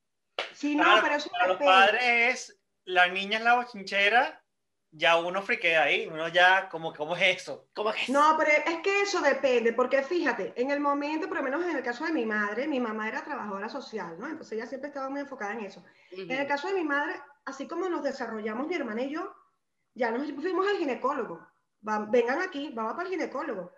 Sí, 0.55 0.77
no, 0.77 0.85
Claro, 0.85 1.01
pero 1.03 1.15
eso 1.17 1.31
para 1.31 1.49
los 1.49 1.59
padres 1.59 2.03
es, 2.51 2.61
la 2.85 3.09
niña 3.09 3.39
es 3.39 3.45
la 3.45 3.55
bochinchera, 3.57 4.45
ya 4.97 5.17
uno 5.19 5.43
friquea 5.43 5.83
ahí, 5.83 6.07
uno 6.07 6.29
ya, 6.29 6.69
como, 6.69 6.93
¿cómo 6.95 7.15
es 7.17 7.43
eso? 7.43 7.69
¿Cómo 7.75 7.91
es? 7.91 8.09
No, 8.09 8.35
pero 8.39 8.51
es 8.51 8.79
que 8.83 9.03
eso 9.03 9.21
depende, 9.21 9.73
porque 9.73 10.03
fíjate, 10.03 10.53
en 10.57 10.71
el 10.71 10.81
momento, 10.81 11.29
por 11.29 11.37
lo 11.37 11.43
menos 11.43 11.65
en 11.65 11.77
el 11.77 11.83
caso 11.83 12.05
de 12.07 12.13
mi 12.13 12.25
madre, 12.25 12.67
mi 12.67 12.81
mamá 12.81 13.07
era 13.09 13.23
trabajadora 13.23 13.69
social, 13.69 14.17
¿no? 14.19 14.27
Entonces 14.27 14.53
ella 14.53 14.67
siempre 14.67 14.89
estaba 14.89 15.11
muy 15.11 15.21
enfocada 15.21 15.53
en 15.53 15.67
eso. 15.67 15.81
Ujú. 16.13 16.23
En 16.23 16.33
el 16.33 16.47
caso 16.47 16.69
de 16.69 16.75
mi 16.75 16.85
madre, 16.85 17.15
así 17.45 17.69
como 17.69 17.89
nos 17.89 18.03
desarrollamos 18.03 18.67
mi 18.67 18.75
hermana 18.75 19.03
y 19.03 19.11
yo, 19.11 19.35
ya 19.95 20.11
nos 20.11 20.31
fuimos 20.33 20.67
al 20.67 20.77
ginecólogo. 20.79 21.47
Va- 21.87 22.07
vengan 22.11 22.41
aquí, 22.41 22.71
vamos 22.75 22.95
para 22.95 23.05
el 23.09 23.11
ginecólogo. 23.15 23.73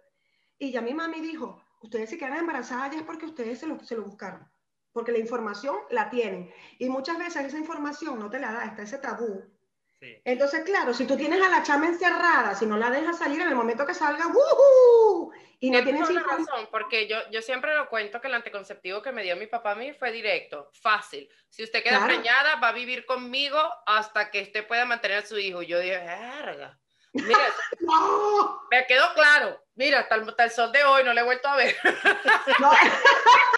Y 0.58 0.70
ya 0.72 0.80
mi 0.80 0.94
mami 0.94 1.20
dijo, 1.20 1.62
ustedes 1.82 2.10
si 2.10 2.18
quedan 2.18 2.36
embarazadas 2.38 2.92
ya 2.92 2.98
es 2.98 3.04
porque 3.04 3.26
ustedes 3.26 3.58
se 3.58 3.66
lo, 3.66 3.78
se 3.80 3.96
lo 3.96 4.02
buscaron, 4.04 4.48
porque 4.92 5.12
la 5.12 5.18
información 5.18 5.76
la 5.90 6.10
tienen. 6.10 6.52
Y 6.78 6.88
muchas 6.88 7.18
veces 7.18 7.44
esa 7.46 7.58
información 7.58 8.18
no 8.18 8.30
te 8.30 8.38
la 8.38 8.52
da, 8.52 8.64
está 8.64 8.82
ese 8.82 8.98
tabú. 8.98 9.44
Sí. 10.00 10.20
Entonces, 10.24 10.62
claro, 10.64 10.94
si 10.94 11.06
tú 11.06 11.16
tienes 11.16 11.42
a 11.44 11.48
la 11.48 11.62
chama 11.64 11.86
encerrada, 11.88 12.54
si 12.54 12.66
no 12.66 12.76
la 12.76 12.88
dejas 12.90 13.18
salir 13.18 13.40
en 13.40 13.48
el 13.48 13.54
momento 13.56 13.84
que 13.84 13.94
salga, 13.94 14.26
¡wujú! 14.28 15.32
Y 15.60 15.70
no 15.72 15.82
Tienes 15.82 16.08
información. 16.08 16.46
razón, 16.46 16.68
porque 16.70 17.08
yo, 17.08 17.16
yo 17.32 17.42
siempre 17.42 17.74
lo 17.74 17.88
cuento 17.88 18.20
que 18.20 18.28
el 18.28 18.34
anticonceptivo 18.34 19.02
que 19.02 19.10
me 19.10 19.24
dio 19.24 19.34
mi 19.36 19.48
papá 19.48 19.72
a 19.72 19.74
mí 19.74 19.92
fue 19.92 20.12
directo, 20.12 20.70
fácil. 20.80 21.28
Si 21.48 21.64
usted 21.64 21.82
queda 21.82 21.98
Claro. 21.98 22.14
preñada, 22.14 22.56
va 22.60 22.68
a 22.68 22.72
vivir 22.72 23.04
conmigo 23.06 23.58
hasta 23.86 24.30
que 24.30 24.42
usted 24.42 24.64
pueda 24.68 24.84
mantener 24.84 25.18
a 25.18 25.26
su 25.26 25.36
hijo. 25.36 25.62
Y 25.62 25.66
yo 25.66 25.80
dije, 25.80 25.98
verga. 25.98 26.78
Mira, 27.12 27.38
¡No! 27.80 28.60
me 28.70 28.86
quedó 28.86 29.12
claro. 29.14 29.60
Mira, 29.74 29.98
hasta 30.00 30.14
el, 30.14 30.28
hasta 30.28 30.44
el 30.44 30.50
sol 30.52 30.70
de 30.70 30.84
hoy 30.84 31.02
no 31.02 31.12
le 31.12 31.22
he 31.22 31.24
vuelto 31.24 31.48
a 31.48 31.56
ver. 31.56 31.74
No. 32.60 32.70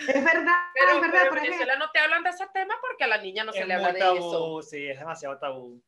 es 0.00 0.24
verdad, 0.24 0.54
Pero, 0.74 0.90
es 0.92 1.00
verdad, 1.00 1.26
pero 1.30 1.36
en 1.38 1.38
ejemplo. 1.38 1.40
Venezuela 1.42 1.76
no 1.78 1.90
te 1.90 1.98
hablan 1.98 2.22
de 2.22 2.30
ese 2.30 2.46
tema 2.52 2.74
porque 2.80 3.04
a 3.04 3.08
la 3.08 3.18
niña 3.18 3.44
no 3.44 3.52
se 3.52 3.60
es 3.62 3.66
le 3.66 3.74
habla 3.74 3.88
muy 3.88 3.94
de 3.94 4.00
tabú, 4.00 4.60
eso. 4.60 4.62
sí, 4.62 4.86
es 4.88 4.98
demasiado 4.98 5.38
tabú. 5.38 5.82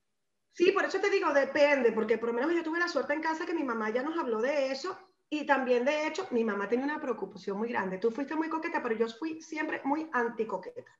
Sí, 0.52 0.72
por 0.72 0.84
eso 0.84 1.00
te 1.00 1.10
digo, 1.10 1.32
depende, 1.32 1.92
porque 1.92 2.18
por 2.18 2.30
lo 2.30 2.34
menos 2.34 2.52
yo 2.52 2.62
tuve 2.64 2.78
la 2.80 2.88
suerte 2.88 3.12
en 3.14 3.22
casa 3.22 3.46
que 3.46 3.54
mi 3.54 3.64
mamá 3.64 3.90
ya 3.90 4.02
nos 4.02 4.18
habló 4.18 4.40
de 4.40 4.70
eso 4.72 4.98
y 5.30 5.44
también 5.46 5.84
de 5.84 6.06
hecho 6.06 6.26
mi 6.30 6.42
mamá 6.44 6.68
tenía 6.68 6.84
una 6.84 7.00
preocupación 7.00 7.58
muy 7.58 7.68
grande. 7.68 7.98
Tú 7.98 8.10
fuiste 8.10 8.34
muy 8.34 8.48
coqueta, 8.48 8.82
pero 8.82 8.96
yo 8.96 9.06
fui 9.08 9.40
siempre 9.42 9.80
muy 9.84 10.08
anticoqueta. 10.12 10.90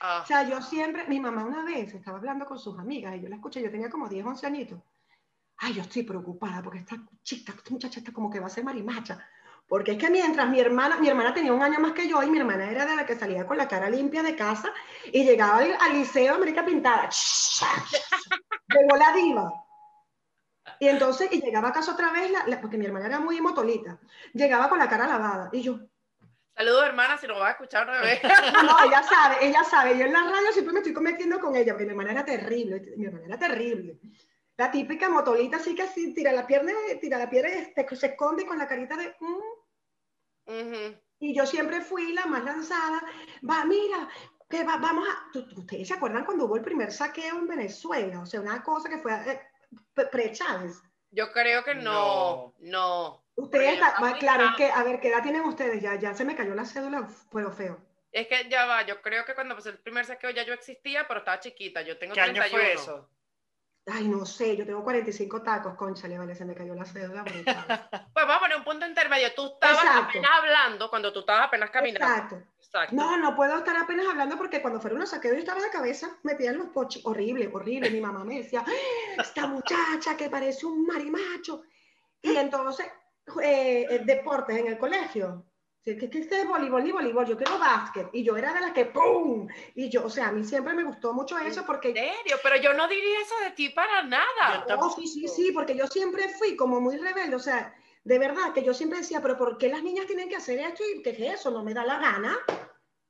Ah, 0.00 0.20
O 0.22 0.26
sea, 0.26 0.48
yo 0.48 0.60
siempre, 0.60 1.04
mi 1.06 1.20
mamá 1.20 1.44
una 1.44 1.64
vez 1.64 1.94
estaba 1.94 2.18
hablando 2.18 2.44
con 2.46 2.58
sus 2.58 2.76
amigas 2.78 3.14
y 3.16 3.20
yo 3.22 3.28
la 3.28 3.36
escuché, 3.36 3.62
yo 3.62 3.70
tenía 3.70 3.88
como 3.88 4.08
10, 4.08 4.24
11 4.26 4.46
añitos. 4.46 4.80
Ay, 5.58 5.74
yo 5.74 5.82
estoy 5.82 6.02
preocupada 6.02 6.60
porque 6.62 6.80
esta 6.80 6.96
chica, 7.22 7.52
esta 7.56 7.70
muchacha 7.70 8.00
está 8.00 8.12
como 8.12 8.28
que 8.28 8.40
va 8.40 8.46
a 8.46 8.50
ser 8.50 8.64
marimacha. 8.64 9.24
Porque 9.66 9.92
es 9.92 9.98
que 9.98 10.10
mientras 10.10 10.48
mi 10.48 10.60
hermana, 10.60 10.96
mi 10.98 11.08
hermana 11.08 11.32
tenía 11.32 11.52
un 11.52 11.62
año 11.62 11.80
más 11.80 11.92
que 11.92 12.06
yo 12.06 12.22
y 12.22 12.30
mi 12.30 12.38
hermana 12.38 12.70
era 12.70 12.84
de 12.86 12.96
la 12.96 13.06
que 13.06 13.16
salía 13.16 13.46
con 13.46 13.56
la 13.56 13.66
cara 13.66 13.88
limpia 13.88 14.22
de 14.22 14.36
casa 14.36 14.72
y 15.06 15.24
llegaba 15.24 15.58
al, 15.58 15.76
al 15.80 15.92
liceo 15.94 16.34
América 16.34 16.64
Pintada. 16.64 17.08
Llegó 18.68 18.96
la 18.96 19.12
diva. 19.12 19.52
Y 20.80 20.88
entonces, 20.88 21.28
y 21.32 21.40
llegaba 21.40 21.68
a 21.68 21.72
casa 21.72 21.92
otra 21.92 22.10
vez, 22.12 22.30
la- 22.30 22.46
la- 22.46 22.60
porque 22.60 22.76
mi 22.76 22.86
hermana 22.86 23.06
era 23.06 23.20
muy 23.20 23.40
motolita, 23.40 23.98
llegaba 24.32 24.68
con 24.68 24.78
la 24.78 24.88
cara 24.88 25.06
lavada. 25.06 25.48
Y 25.52 25.62
yo, 25.62 25.78
Saludos, 26.56 26.86
hermana, 26.86 27.18
si 27.18 27.26
nos 27.26 27.38
vas 27.40 27.48
a 27.48 27.50
escuchar 27.52 27.82
otra 27.82 28.00
vez. 28.00 28.20
no, 28.62 28.84
ella 28.86 29.02
sabe, 29.02 29.36
ella 29.44 29.64
sabe. 29.64 29.98
Yo 29.98 30.04
en 30.04 30.12
la 30.12 30.20
radio 30.22 30.52
siempre 30.52 30.72
me 30.72 30.78
estoy 30.80 30.92
cometiendo 30.92 31.40
con 31.40 31.56
ella, 31.56 31.72
porque 31.72 31.84
mi 31.84 31.90
hermana 31.90 32.12
era 32.12 32.24
terrible, 32.24 32.80
mi 32.96 33.06
hermana 33.06 33.24
era 33.26 33.38
terrible. 33.38 33.98
La 34.56 34.70
típica 34.70 35.08
motolita 35.08 35.56
así 35.56 35.74
que 35.74 35.82
así 35.82 36.14
tira 36.14 36.30
la 36.30 36.46
pierna, 36.46 36.70
tira 37.00 37.18
la 37.18 37.28
pierna 37.28 37.50
y 37.50 37.96
se 37.96 38.06
esconde 38.06 38.46
con 38.46 38.56
la 38.56 38.68
carita 38.68 38.96
de... 38.96 39.16
"Mm". 39.18 39.42
Y 41.18 41.34
yo 41.34 41.46
siempre 41.46 41.80
fui 41.80 42.12
la 42.12 42.26
más 42.26 42.44
lanzada. 42.44 43.02
Va, 43.48 43.64
mira, 43.64 44.08
que 44.48 44.62
va- 44.64 44.76
vamos 44.76 45.08
a... 45.08 45.30
¿tú- 45.32 45.46
tú- 45.48 45.60
¿Ustedes 45.60 45.88
se 45.88 45.94
acuerdan 45.94 46.24
cuando 46.24 46.44
hubo 46.44 46.56
el 46.56 46.62
primer 46.62 46.92
saqueo 46.92 47.38
en 47.38 47.46
Venezuela? 47.46 48.20
O 48.20 48.26
sea, 48.26 48.40
una 48.40 48.62
cosa 48.62 48.88
que 48.88 48.98
fue 48.98 49.12
eh, 49.14 49.40
pre- 49.94 50.06
pre-Chávez. 50.06 50.82
Yo 51.10 51.32
creo 51.32 51.62
que 51.64 51.74
no, 51.76 52.54
no. 52.58 53.24
Ustedes, 53.36 53.74
está- 53.74 54.00
va, 54.00 54.14
claro, 54.18 54.46
es 54.50 54.56
que, 54.56 54.70
a 54.70 54.82
ver, 54.82 55.00
¿qué 55.00 55.08
edad 55.08 55.22
tienen 55.22 55.42
ustedes? 55.42 55.80
Ya, 55.82 55.94
ya 55.98 56.12
se 56.14 56.24
me 56.24 56.36
cayó 56.36 56.54
la 56.54 56.64
cédula, 56.64 57.08
pero 57.32 57.50
feo. 57.52 57.80
Es 58.12 58.28
que 58.28 58.48
ya 58.48 58.66
va, 58.66 58.84
yo 58.86 59.00
creo 59.02 59.24
que 59.24 59.34
cuando 59.34 59.56
pasó 59.56 59.70
el 59.70 59.78
primer 59.78 60.04
saqueo 60.04 60.30
ya 60.30 60.44
yo 60.44 60.52
existía, 60.54 61.06
pero 61.08 61.20
estaba 61.20 61.40
chiquita. 61.40 61.82
Yo 61.82 61.98
tengo 61.98 62.14
¿Qué 62.14 62.20
año 62.20 62.34
31. 62.34 62.50
fue 62.62 62.72
eso? 62.72 63.08
Ay, 63.86 64.08
no 64.08 64.24
sé, 64.24 64.56
yo 64.56 64.64
tengo 64.64 64.82
45 64.82 65.42
tacos, 65.42 65.74
conchale, 65.74 66.18
vale, 66.18 66.34
se 66.34 66.46
me 66.46 66.54
cayó 66.54 66.74
la 66.74 66.86
cédula. 66.86 67.22
pues 67.24 68.26
vamos 68.26 68.36
a 68.36 68.40
poner 68.40 68.56
un 68.56 68.64
punto 68.64 68.86
intermedio. 68.86 69.34
Tú 69.34 69.46
estabas 69.46 69.84
apenas 69.84 70.30
hablando 70.38 70.88
cuando 70.88 71.12
tú 71.12 71.20
estabas 71.20 71.48
apenas 71.48 71.70
caminando. 71.70 72.06
Exacto. 72.06 72.42
Exacto. 72.58 72.96
No, 72.96 73.18
no 73.18 73.36
puedo 73.36 73.58
estar 73.58 73.76
apenas 73.76 74.06
hablando 74.08 74.38
porque 74.38 74.62
cuando 74.62 74.80
fueron 74.80 75.00
los 75.00 75.10
saqueos 75.10 75.34
yo 75.34 75.40
estaba 75.40 75.60
de 75.60 75.70
cabeza, 75.70 76.16
metida 76.22 76.50
en 76.50 76.58
los 76.58 76.68
pochis. 76.68 77.04
Horrible, 77.04 77.50
horrible. 77.52 77.90
Mi 77.90 78.00
mamá 78.00 78.24
me 78.24 78.38
decía, 78.38 78.64
esta 79.18 79.46
muchacha 79.46 80.16
que 80.16 80.30
parece 80.30 80.64
un 80.64 80.86
marimacho. 80.86 81.62
Y 82.22 82.34
entonces, 82.36 82.86
eh, 83.42 84.00
deportes 84.04 84.56
en 84.56 84.68
el 84.68 84.78
colegio 84.78 85.44
que, 85.84 85.98
que, 85.98 86.18
este 86.18 86.40
es 86.40 86.48
voleibol 86.48 86.86
y 86.86 86.92
voleibol, 86.92 87.26
yo 87.26 87.36
quiero 87.36 87.58
básquet. 87.58 88.08
Y 88.12 88.24
yo 88.24 88.36
era 88.36 88.54
de 88.54 88.60
las 88.60 88.72
que 88.72 88.86
¡pum! 88.86 89.46
Y 89.74 89.90
yo, 89.90 90.06
o 90.06 90.10
sea, 90.10 90.28
a 90.28 90.32
mí 90.32 90.42
siempre 90.42 90.72
me 90.72 90.82
gustó 90.82 91.12
mucho 91.12 91.38
eso 91.38 91.64
porque... 91.66 91.88
¿En 91.88 91.94
serio? 91.94 92.36
Pero 92.42 92.56
yo 92.56 92.72
no 92.72 92.88
diría 92.88 93.20
eso 93.20 93.34
de 93.44 93.50
ti 93.50 93.68
para 93.68 94.02
nada. 94.02 94.64
Oh, 94.78 94.90
sí, 94.90 95.06
sí, 95.06 95.28
sí, 95.28 95.52
porque 95.52 95.76
yo 95.76 95.86
siempre 95.86 96.28
fui 96.30 96.56
como 96.56 96.80
muy 96.80 96.96
rebelde, 96.96 97.36
o 97.36 97.40
sea, 97.40 97.74
de 98.02 98.18
verdad 98.18 98.54
que 98.54 98.64
yo 98.64 98.72
siempre 98.72 99.00
decía, 99.00 99.20
pero 99.20 99.36
¿por 99.36 99.58
qué 99.58 99.68
las 99.68 99.82
niñas 99.82 100.06
tienen 100.06 100.28
que 100.28 100.36
hacer 100.36 100.58
esto 100.58 100.82
y 100.94 101.02
qué 101.02 101.10
es 101.10 101.40
eso? 101.40 101.50
¿No 101.50 101.62
me 101.62 101.74
da 101.74 101.84
la 101.84 101.98
gana? 101.98 102.38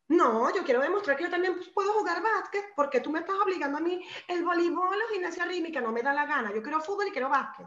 No, 0.09 0.55
yo 0.55 0.65
quiero 0.65 0.81
demostrar 0.81 1.17
que 1.17 1.25
yo 1.25 1.31
también 1.31 1.57
puedo 1.73 1.93
jugar 1.93 2.23
básquet, 2.23 2.73
porque 2.75 3.01
tú 3.01 3.11
me 3.11 3.21
estás 3.21 3.37
obligando 3.37 3.79
a 3.79 3.81
mí 3.81 4.05
el 4.29 4.45
voleibol 4.45 5.01
o 5.01 5.13
gimnasia 5.13 5.47
rítmica, 5.47 5.81
no 5.81 5.93
me 5.93 6.03
da 6.03 6.13
la 6.13 6.27
gana. 6.27 6.53
Yo 6.53 6.63
quiero 6.63 6.81
fútbol 6.81 7.07
y 7.07 7.13
quiero 7.13 7.29
básquet. 7.29 7.67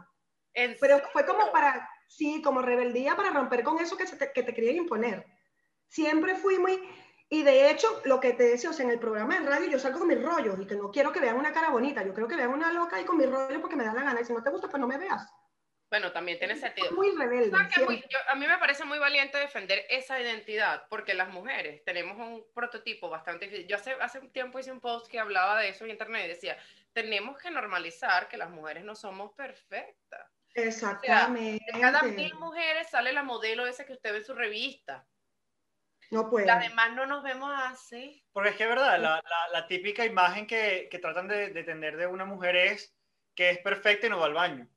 Pero 0.80 1.00
fue 1.12 1.24
como 1.24 1.50
para 1.50 1.88
sí, 2.08 2.42
como 2.42 2.62
rebeldía 2.62 3.14
para 3.14 3.30
romper 3.30 3.62
con 3.62 3.78
eso 3.78 3.96
que, 3.96 4.04
te, 4.04 4.32
que 4.32 4.42
te 4.42 4.54
quería 4.54 4.72
imponer. 4.72 5.24
Siempre 5.86 6.34
fui 6.34 6.58
muy, 6.58 6.82
y 7.30 7.42
de 7.42 7.70
hecho, 7.70 8.00
lo 8.04 8.20
que 8.20 8.32
te 8.32 8.44
decía, 8.44 8.70
o 8.70 8.72
sea, 8.72 8.86
en 8.86 8.90
el 8.90 8.98
programa 8.98 9.38
de 9.38 9.46
radio 9.46 9.70
yo 9.70 9.78
salgo 9.78 9.98
con 9.98 10.08
mis 10.08 10.22
rollos 10.22 10.58
y 10.60 10.66
que 10.66 10.76
no 10.76 10.90
quiero 10.90 11.12
que 11.12 11.20
vean 11.20 11.36
una 11.36 11.52
cara 11.52 11.68
bonita, 11.68 12.02
yo 12.02 12.14
quiero 12.14 12.26
que 12.26 12.36
vean 12.36 12.50
una 12.50 12.72
loca 12.72 13.00
y 13.00 13.04
con 13.04 13.18
mis 13.18 13.30
rollos 13.30 13.60
porque 13.60 13.76
me 13.76 13.84
da 13.84 13.92
la 13.92 14.02
gana. 14.02 14.20
Y 14.20 14.24
si 14.24 14.32
no 14.32 14.42
te 14.42 14.50
gusta, 14.50 14.68
pues 14.68 14.80
no 14.80 14.86
me 14.86 14.96
veas. 14.96 15.30
Bueno, 15.90 16.12
también 16.12 16.38
tiene 16.38 16.56
sentido. 16.56 16.92
Muy 16.92 17.10
rebelde. 17.16 17.56
a 17.56 18.34
mí 18.34 18.46
me 18.46 18.58
parece 18.58 18.84
muy 18.84 18.98
valiente 18.98 19.38
defender 19.38 19.84
esa 19.88 20.20
identidad, 20.20 20.86
porque 20.88 21.14
las 21.14 21.30
mujeres 21.30 21.82
tenemos 21.84 22.18
un 22.18 22.46
prototipo 22.54 23.08
bastante 23.08 23.46
difícil. 23.46 23.66
Yo 23.66 23.76
hace, 23.76 23.92
hace 23.92 24.18
un 24.18 24.30
tiempo 24.30 24.58
hice 24.58 24.72
un 24.72 24.80
post 24.80 25.06
que 25.08 25.18
hablaba 25.18 25.60
de 25.60 25.70
eso 25.70 25.84
en 25.84 25.92
internet 25.92 26.26
y 26.26 26.28
decía, 26.28 26.58
tenemos 26.92 27.38
que 27.38 27.50
normalizar 27.50 28.28
que 28.28 28.36
las 28.36 28.50
mujeres 28.50 28.84
no 28.84 28.94
somos 28.94 29.32
perfectas. 29.32 30.37
Exactamente. 30.54 31.64
de 31.72 31.80
cada 31.80 32.02
mil 32.02 32.34
mujeres 32.34 32.88
sale 32.90 33.12
la 33.12 33.22
modelo 33.22 33.66
esa 33.66 33.84
que 33.84 33.92
usted 33.92 34.12
ve 34.12 34.18
en 34.18 34.24
su 34.24 34.34
revista. 34.34 35.06
No 36.10 36.30
puede. 36.30 36.50
Además 36.50 36.92
no 36.94 37.06
nos 37.06 37.22
vemos 37.22 37.52
así. 37.54 38.24
Porque 38.32 38.50
es 38.50 38.56
que 38.56 38.64
es 38.64 38.68
verdad, 38.68 38.98
la, 38.98 39.22
la, 39.52 39.66
típica 39.66 40.04
imagen 40.04 40.46
que, 40.46 40.88
que 40.90 40.98
tratan 40.98 41.28
de, 41.28 41.50
de, 41.50 41.64
tener 41.64 41.96
de 41.96 42.06
una 42.06 42.24
mujer 42.24 42.56
es 42.56 42.94
que 43.34 43.50
es 43.50 43.58
perfecta 43.58 44.06
y 44.06 44.10
no 44.10 44.18
va 44.18 44.26
al 44.26 44.34
baño. 44.34 44.68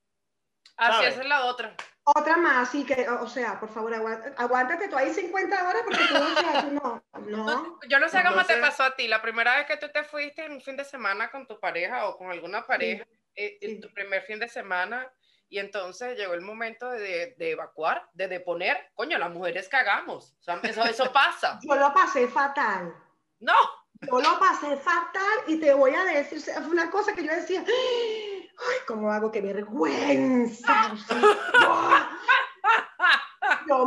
Así 0.76 1.06
es 1.06 1.26
la 1.26 1.46
otra. 1.46 1.76
Otra 2.04 2.36
más, 2.38 2.72
sí 2.72 2.84
que, 2.84 3.08
o 3.08 3.28
sea, 3.28 3.60
por 3.60 3.70
favor, 3.70 3.94
aguántate 4.38 4.88
tú 4.88 4.98
ahí 4.98 5.14
50 5.14 5.70
horas 5.70 5.84
porque 5.86 6.04
tú, 6.08 6.72
no, 6.72 7.04
no. 7.28 7.80
Yo 7.90 8.00
no 8.00 8.10
sé 8.10 8.24
cómo 8.24 8.44
te 8.44 8.58
pasó 8.58 8.84
a 8.84 8.96
ti, 8.96 9.08
la 9.08 9.22
primera 9.22 9.56
vez 9.58 9.68
que 9.68 9.78
tú 9.78 9.88
te 9.90 10.04
fuiste 10.04 10.46
en 10.46 10.54
un 10.54 10.62
fin 10.62 10.76
de 10.76 10.84
semana 10.84 11.30
con 11.30 11.46
tu 11.46 11.60
pareja 11.60 12.08
o 12.08 12.18
con 12.18 12.32
alguna 12.32 12.66
pareja, 12.66 13.06
eh, 13.36 13.60
en 13.62 13.80
tu 13.80 13.94
primer 13.94 14.24
fin 14.24 14.40
de 14.40 14.50
semana, 14.50 15.08
y 15.52 15.60
entonces 15.60 16.18
llegó 16.18 16.34
el 16.34 16.42
momento 16.42 16.90
de, 16.90 17.36
de, 17.38 17.52
evacuar, 17.52 18.08
de 18.14 18.30
deponer. 18.30 18.78
Coño, 18.96 19.18
las 19.18 19.30
mujeres 19.32 19.68
cagamos. 19.68 20.34
O 20.40 20.44
sea, 20.44 20.62
eso, 20.64 20.82
eso 20.86 21.12
pasa. 21.14 21.60
Yo 21.62 21.76
lo 21.76 21.94
pasé 21.94 22.26
fatal. 22.30 22.96
No. 23.42 23.54
Yo 24.00 24.22
lo 24.22 24.40
pasé 24.40 24.78
fatal 24.78 25.40
y 25.48 25.60
te 25.60 25.74
voy 25.74 25.94
a 25.94 26.06
decir, 26.06 26.40
fue 26.40 26.70
una 26.70 26.90
cosa 26.90 27.14
que 27.14 27.26
yo 27.26 27.36
decía, 27.36 27.66
ay, 27.68 28.50
¿cómo 28.88 29.12
hago? 29.12 29.30
¡Qué 29.30 29.42
vergüenza! 29.42 30.96
yo 31.10 32.11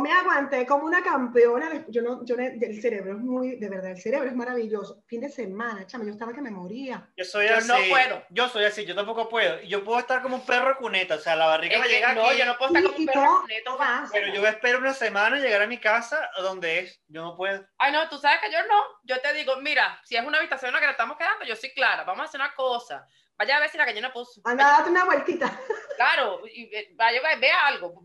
me 0.05 0.13
aguanté 0.13 0.67
como 0.67 0.85
una 0.85 1.01
campeona. 1.01 1.83
Yo 1.87 2.03
no, 2.03 2.23
yo, 2.23 2.35
el 2.35 2.81
cerebro 2.81 3.13
es 3.13 3.17
muy, 3.17 3.55
de 3.55 3.69
verdad, 3.69 3.91
el 3.91 3.99
cerebro 3.99 4.29
es 4.29 4.35
maravilloso. 4.35 5.01
Fin 5.07 5.21
de 5.21 5.29
semana, 5.29 5.87
chama, 5.87 6.05
yo 6.05 6.11
estaba 6.11 6.31
que 6.31 6.41
me 6.41 6.51
moría. 6.51 7.09
Yo 7.17 7.25
soy 7.25 7.47
así. 7.47 7.67
no 7.67 7.75
puedo. 7.89 8.23
Yo 8.29 8.47
soy 8.47 8.65
así, 8.65 8.85
yo 8.85 8.93
tampoco 8.93 9.27
puedo. 9.27 9.59
Yo 9.61 9.83
puedo 9.83 9.97
estar 9.97 10.21
como 10.21 10.35
un 10.35 10.45
perro 10.45 10.77
cuneta, 10.77 11.15
o 11.15 11.19
sea, 11.19 11.35
la 11.35 11.47
barriga 11.47 11.79
me 11.79 11.87
llega 11.87 12.13
no, 12.13 12.31
yo 12.33 12.45
no 12.45 12.55
puedo 12.55 12.75
estar 12.75 12.83
como 12.83 12.97
un 12.97 13.05
perro 13.07 13.41
cuneta. 13.41 14.09
Pero 14.11 14.31
yo 14.31 14.45
espero 14.45 14.77
una 14.77 14.93
semana 14.93 15.39
llegar 15.39 15.63
a 15.63 15.67
mi 15.67 15.79
casa 15.79 16.29
donde 16.37 16.79
es. 16.79 17.01
Yo 17.07 17.23
no 17.23 17.35
puedo. 17.35 17.65
Ay, 17.79 17.91
no, 17.91 18.07
tú 18.07 18.19
sabes 18.19 18.39
que 18.41 18.51
yo 18.51 18.59
no. 18.67 18.83
Yo 19.05 19.19
te 19.21 19.33
digo, 19.33 19.57
mira, 19.57 19.99
si 20.03 20.15
es 20.15 20.23
una 20.23 20.37
habitación 20.37 20.69
en 20.69 20.73
la 20.75 20.79
que 20.81 20.85
nos 20.85 20.93
estamos 20.93 21.17
quedando, 21.17 21.45
yo 21.45 21.55
soy 21.55 21.71
clara. 21.71 22.03
Vamos 22.03 22.21
a 22.21 22.25
hacer 22.25 22.39
una 22.39 22.53
cosa 22.53 23.07
Vaya 23.37 23.57
a 23.57 23.59
ver 23.59 23.69
si 23.69 23.77
la 23.77 23.85
gallina 23.85 24.13
puso. 24.13 24.41
Anda, 24.45 24.77
date 24.77 24.89
una 24.89 25.05
vueltita. 25.05 25.59
Claro, 25.95 26.41
y 26.45 26.69
vaya, 26.95 27.21
vea 27.39 27.67
algo. 27.67 28.03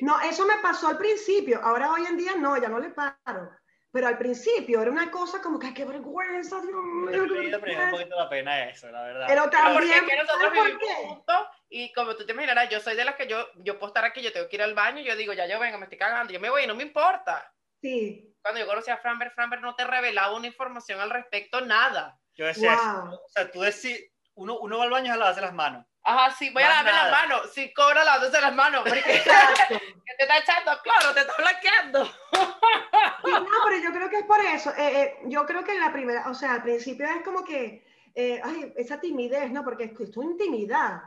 No, 0.00 0.20
eso 0.22 0.46
me 0.46 0.56
pasó 0.62 0.88
al 0.88 0.96
principio. 0.96 1.60
Ahora, 1.62 1.92
hoy 1.92 2.06
en 2.06 2.16
día, 2.16 2.34
no, 2.34 2.56
ya 2.56 2.70
no 2.70 2.78
le 2.78 2.88
paro. 2.88 3.50
Pero 3.92 4.06
al 4.06 4.16
principio 4.16 4.80
era 4.80 4.90
una 4.90 5.10
cosa 5.10 5.42
como 5.42 5.58
que, 5.58 5.74
qué 5.74 5.84
vergüenza, 5.84 6.62
Dios 6.62 6.72
mío. 6.72 7.10
Me 7.10 7.20
un 7.20 7.90
poquito 7.90 8.16
la 8.16 8.28
pena 8.30 8.70
eso, 8.70 8.88
la 8.90 9.02
verdad. 9.02 9.26
Pero 9.28 9.50
también, 9.50 9.98
porque 10.00 10.16
nosotros 10.16 10.52
vivimos 10.52 10.94
juntos 11.08 11.46
y 11.68 11.92
como 11.92 12.16
tú 12.16 12.24
te 12.24 12.32
imaginarás, 12.32 12.70
yo 12.70 12.80
soy 12.80 12.96
de 12.96 13.04
las 13.04 13.16
que 13.16 13.26
yo, 13.26 13.48
yo 13.56 13.78
puedo 13.78 13.88
estar 13.88 14.04
aquí, 14.04 14.22
yo 14.22 14.32
tengo 14.32 14.48
que 14.48 14.56
ir 14.56 14.62
al 14.62 14.74
baño 14.74 15.00
y 15.00 15.04
yo 15.04 15.14
digo, 15.16 15.32
ya 15.32 15.46
yo 15.46 15.58
vengo, 15.58 15.76
me 15.76 15.84
estoy 15.84 15.98
cagando, 15.98 16.32
yo 16.32 16.40
me 16.40 16.50
voy 16.50 16.64
y 16.64 16.66
no 16.66 16.74
me 16.74 16.84
importa. 16.84 17.52
Sí. 17.82 18.34
Cuando 18.40 18.60
yo 18.60 18.66
conocí 18.66 18.90
a 18.90 18.96
Framber, 18.96 19.30
Framber 19.32 19.60
no 19.60 19.74
te 19.74 19.84
revelaba 19.84 20.36
una 20.36 20.46
información 20.46 21.00
al 21.00 21.10
respecto, 21.10 21.60
nada. 21.60 22.18
Yo 22.34 22.46
decía, 22.46 22.78
o 23.04 23.28
sea, 23.28 23.50
tú 23.50 23.60
decís, 23.60 24.09
uno, 24.40 24.58
uno 24.58 24.78
va 24.78 24.84
al 24.84 24.90
baño 24.90 25.12
a 25.12 25.16
lavarse 25.16 25.40
las 25.42 25.52
manos. 25.52 25.84
Ajá, 26.02 26.34
sí, 26.34 26.48
voy 26.50 26.62
a 26.62 26.68
lavarme 26.68 26.92
las 26.92 27.10
manos. 27.10 27.50
Sí, 27.52 27.72
cobra 27.74 28.04
lavándose 28.04 28.40
las 28.40 28.54
manos. 28.54 28.82
Porque 28.82 29.02
que 29.02 30.14
te 30.16 30.22
está 30.22 30.38
echando 30.38 30.72
claro, 30.82 31.12
te 31.12 31.20
está 31.20 31.34
blanqueando. 31.36 32.04
no, 32.04 33.46
pero 33.64 33.82
yo 33.82 33.92
creo 33.92 34.08
que 34.08 34.18
es 34.20 34.24
por 34.24 34.40
eso. 34.40 34.70
Eh, 34.78 35.02
eh, 35.02 35.18
yo 35.26 35.44
creo 35.44 35.62
que 35.62 35.78
la 35.78 35.92
primera, 35.92 36.28
o 36.30 36.34
sea, 36.34 36.54
al 36.54 36.62
principio 36.62 37.06
es 37.06 37.22
como 37.22 37.44
que, 37.44 37.86
eh, 38.14 38.40
ay, 38.42 38.72
esa 38.76 38.98
timidez, 38.98 39.50
¿no? 39.50 39.62
Porque 39.62 39.84
es 39.84 40.10
tu 40.10 40.22
intimidad. 40.22 41.02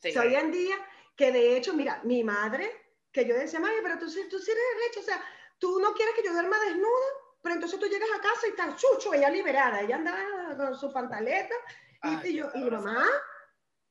Sí, 0.00 0.16
hoy 0.16 0.34
en 0.36 0.52
día, 0.52 0.76
que 1.16 1.32
de 1.32 1.56
hecho, 1.56 1.74
mira, 1.74 2.00
mi 2.04 2.22
madre, 2.22 2.70
que 3.12 3.26
yo 3.26 3.34
decía, 3.34 3.58
madre, 3.58 3.80
pero 3.82 3.98
tú, 3.98 4.06
tú 4.06 4.38
sí 4.38 4.50
eres 4.50 4.64
derecho, 4.78 5.00
o 5.00 5.02
sea, 5.02 5.22
tú 5.58 5.80
no 5.80 5.92
quieres 5.94 6.14
que 6.14 6.24
yo 6.24 6.32
duerma 6.32 6.58
desnuda, 6.60 7.06
pero 7.42 7.56
entonces 7.56 7.78
tú 7.78 7.86
llegas 7.86 8.08
a 8.16 8.20
casa 8.20 8.46
y 8.46 8.50
está 8.50 8.76
chucho, 8.76 9.14
ella 9.14 9.30
liberada, 9.30 9.80
ella 9.80 9.96
anda 9.96 10.16
con 10.56 10.76
su 10.76 10.92
pantaleta 10.92 11.54
y, 12.24 12.34
yo, 12.34 12.50
¿y 12.54 12.70
mamá? 12.70 13.06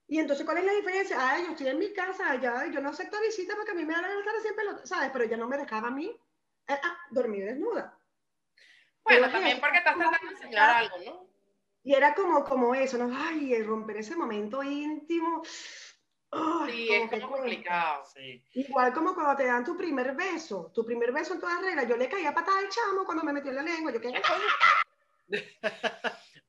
Y 0.08 0.20
entonces, 0.20 0.46
¿cuál 0.46 0.58
es 0.58 0.66
la 0.66 0.74
diferencia? 0.74 1.18
Ah, 1.20 1.40
yo 1.40 1.52
estoy 1.52 1.68
en 1.68 1.80
mi 1.80 1.94
casa, 1.94 2.32
allá, 2.32 2.66
yo 2.68 2.82
no 2.82 2.90
acepto 2.90 3.18
visita 3.22 3.56
porque 3.56 3.72
a 3.72 3.76
mí 3.76 3.86
me 3.86 3.94
dan 3.94 4.04
de 4.04 4.42
siempre, 4.42 4.66
¿sabes? 4.84 5.10
Pero 5.14 5.24
ella 5.24 5.38
no 5.38 5.48
me 5.48 5.58
dejaba 5.58 5.88
a 5.88 5.92
mí 5.92 6.14
eh, 6.68 6.80
ah, 6.84 6.98
dormir 7.12 7.46
desnuda. 7.46 7.98
Bueno, 9.04 9.32
también 9.32 9.60
porque 9.60 9.78
estás 9.78 9.96
tratando 9.96 10.28
de 10.28 10.34
enseñar 10.34 10.70
algo, 10.70 10.98
¿no? 11.06 11.28
Y 11.84 11.94
era 11.96 12.14
como, 12.14 12.44
como 12.44 12.76
eso, 12.76 12.98
¿no? 12.98 13.10
Ay, 13.18 13.64
romper 13.64 13.98
ese 13.98 14.16
momento 14.16 14.62
íntimo. 14.62 15.44
sí, 15.46 16.90
es 16.92 17.10
como 17.10 17.38
complicado. 17.38 18.06
Sí. 18.14 18.44
Igual 18.54 18.94
como 18.94 19.16
cuando 19.16 19.36
te 19.36 19.46
dan 19.46 19.66
tu 19.66 19.76
primer 19.76 20.14
beso, 20.14 20.72
tu 20.74 20.86
primer 20.86 21.12
beso 21.12 21.34
en 21.34 21.40
toda 21.40 21.60
regla, 21.60 21.84
yo 21.84 21.98
le 21.98 22.10
caía 22.10 22.34
patada 22.34 22.60
al 22.60 22.70
chamo 22.70 23.06
cuando 23.06 23.24
me 23.24 23.34
metió 23.34 23.50
en 23.52 23.58
la 23.58 23.64
lengua, 23.64 23.92
yo 23.92 24.02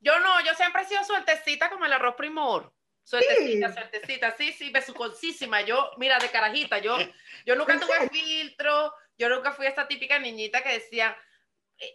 Yo 0.00 0.18
no, 0.18 0.40
yo 0.44 0.52
siempre 0.54 0.82
he 0.82 0.86
sido 0.86 1.04
suertecita 1.04 1.70
como 1.70 1.84
el 1.84 1.92
arroz 1.92 2.16
primor. 2.16 2.74
Suertecita, 3.04 3.68
sí. 3.68 3.74
suertecita, 3.74 4.36
sí, 4.36 4.52
sí, 4.52 4.70
besuconcísima. 4.70 5.60
Yo, 5.62 5.92
mira, 5.96 6.18
de 6.18 6.28
carajita, 6.30 6.78
yo, 6.78 6.96
yo 7.46 7.56
nunca 7.56 7.78
tuve 7.78 8.08
filtro, 8.08 8.92
yo 9.16 9.28
nunca 9.28 9.52
fui 9.52 9.66
esta 9.66 9.86
típica 9.86 10.18
niñita 10.18 10.62
que 10.62 10.74
decía, 10.74 11.16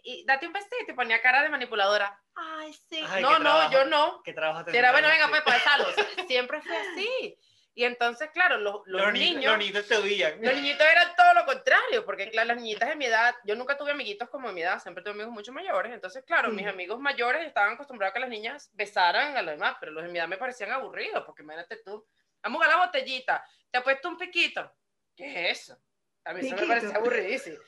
y, 0.04 0.24
date 0.26 0.46
un 0.46 0.52
besito 0.52 0.76
y 0.86 0.92
ponía 0.92 1.20
cara 1.22 1.42
de 1.42 1.48
manipuladora. 1.48 2.20
Ay, 2.34 2.72
sí. 2.72 3.02
no, 3.20 3.38
no, 3.38 3.70
yo 3.70 3.84
no. 3.84 4.22
¿Qué 4.22 4.32
trabajo 4.32 4.70
Era 4.70 4.92
bueno, 4.92 5.08
venga, 5.08 5.28
pues, 5.28 5.42
pues, 5.42 5.62
Siempre 6.28 6.60
fue 6.62 6.76
así. 6.76 7.38
Y 7.78 7.84
entonces, 7.84 8.28
claro, 8.32 8.58
los, 8.58 8.80
los, 8.86 9.12
niños... 9.12 9.44
Los 9.44 9.58
niñitos 9.58 9.86
te 9.86 9.96
oían. 9.96 10.42
Los 10.42 10.52
niñitos 10.52 10.84
eran 10.84 11.14
todo 11.14 11.32
lo 11.32 11.46
contrario, 11.46 12.04
porque 12.04 12.28
claro, 12.28 12.48
las 12.48 12.56
niñitas 12.56 12.88
de 12.88 12.96
mi 12.96 13.04
edad, 13.04 13.36
yo 13.44 13.54
nunca 13.54 13.78
tuve 13.78 13.92
amiguitos 13.92 14.28
como 14.30 14.48
de 14.48 14.54
mi 14.54 14.62
edad, 14.62 14.82
siempre 14.82 15.04
tuve 15.04 15.12
amigos 15.12 15.30
mucho 15.30 15.52
mayores, 15.52 15.92
entonces, 15.92 16.24
claro, 16.24 16.50
mis 16.50 16.66
amigos 16.66 16.98
mayores 16.98 17.46
estaban 17.46 17.74
acostumbrados 17.74 18.10
a 18.10 18.14
que 18.14 18.18
las 18.18 18.30
niñas 18.30 18.68
besaran 18.72 19.36
a 19.36 19.42
los 19.42 19.52
demás, 19.52 19.76
pero 19.78 19.92
los 19.92 20.02
de 20.02 20.10
mi 20.10 20.18
edad 20.18 20.26
me 20.26 20.36
parecían 20.36 20.72
aburridos, 20.72 21.22
porque 21.24 21.44
imagínate 21.44 21.76
tú, 21.84 22.04
vamos 22.42 22.64
a 22.64 22.66
la 22.66 22.84
botellita, 22.84 23.44
te 23.70 23.78
ha 23.78 23.84
puesto 23.84 24.08
un 24.08 24.18
piquito. 24.18 24.74
¿Qué 25.14 25.48
es 25.48 25.60
eso? 25.60 25.80
A 26.24 26.32
mí 26.32 26.44
eso 26.44 26.56
me 26.56 26.66
parecía 26.66 26.96
aburridísimo. 26.96 27.58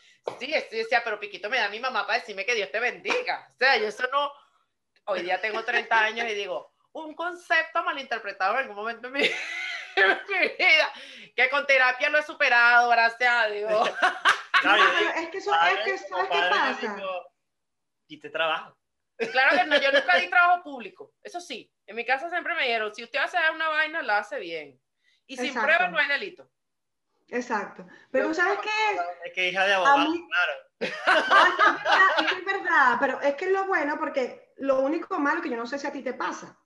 Sí, 0.41 0.53
sí, 0.71 0.77
decía, 0.77 1.03
pero 1.05 1.21
piquito 1.21 1.49
me 1.49 1.59
da 1.59 1.69
mi 1.69 1.79
mamá 1.79 2.05
para 2.05 2.19
decirme 2.19 2.45
que 2.45 2.57
Dios 2.57 2.73
te 2.73 2.81
bendiga. 2.81 3.49
O 3.55 3.57
sea, 3.57 3.77
yo 3.77 3.87
eso 3.87 4.09
no... 4.11 4.33
Hoy 5.05 5.23
día 5.23 5.41
tengo 5.41 5.63
30 5.63 6.05
años 6.05 6.29
y 6.29 6.35
digo, 6.35 6.75
un 6.95 7.15
concepto 7.15 7.85
malinterpretado 7.85 8.55
en 8.55 8.59
algún 8.63 8.75
momento 8.75 9.07
en 9.07 9.13
mi 9.13 9.21
vida 10.07 10.93
que 11.35 11.51
con 11.51 11.67
terapia 11.67 12.11
lo 12.11 12.19
he 12.19 12.23
superado, 12.23 12.89
gracias 12.91 13.33
a 13.33 13.47
Dios. 13.47 13.91
es 15.17 15.29
que 15.31 15.39
eso, 15.39 15.55
es 15.55 15.79
que 15.85 15.99
¿sabes 15.99 16.29
qué 16.31 16.41
pasa? 16.51 16.97
Y 18.09 18.19
te 18.19 18.31
trabajo. 18.31 18.77
Claro 19.33 19.57
que 19.57 19.65
no, 19.67 19.81
yo 19.81 19.93
nunca 19.93 20.17
di 20.17 20.29
trabajo 20.31 20.63
público, 20.63 21.13
eso 21.23 21.41
sí, 21.41 21.71
En 21.87 21.97
mi 21.97 22.05
casa 22.05 22.31
siempre 22.31 22.55
me 22.55 22.63
dijeron, 22.63 22.95
si 22.95 23.05
usted 23.05 23.19
hace 23.19 23.37
una 23.55 23.69
vaina, 23.69 24.03
la 24.03 24.19
hace 24.19 24.39
bien. 24.39 24.81
Y 25.27 25.37
sin 25.37 25.47
Exacto. 25.47 25.67
prueba 25.67 25.89
no 25.89 25.99
hay 25.99 26.09
delito. 26.09 26.51
Exacto. 27.29 27.87
Pero 28.11 28.35
sabes 28.35 28.59
qué, 28.61 29.01
Es 29.25 29.33
que 29.33 29.49
hija 29.51 29.65
de 29.65 29.75
abogado, 29.75 30.11
mí- 30.11 30.27
claro. 30.27 30.53
Ay, 31.27 31.53
es 31.53 31.65
verdad, 31.65 32.11
es 32.19 32.27
que 32.27 32.35
es 32.39 32.45
verdad, 32.45 32.97
pero 32.99 33.21
es 33.21 33.35
que 33.37 33.45
es 33.45 33.51
lo 33.53 33.65
bueno 33.67 33.99
porque 33.99 34.53
lo 34.57 34.81
único 34.81 35.19
malo 35.19 35.41
que 35.41 35.51
yo 35.51 35.57
no 35.57 35.67
sé 35.67 35.79
si 35.79 35.87
a 35.87 35.93
ti 35.93 36.03
te 36.03 36.15
pasa, 36.15 36.59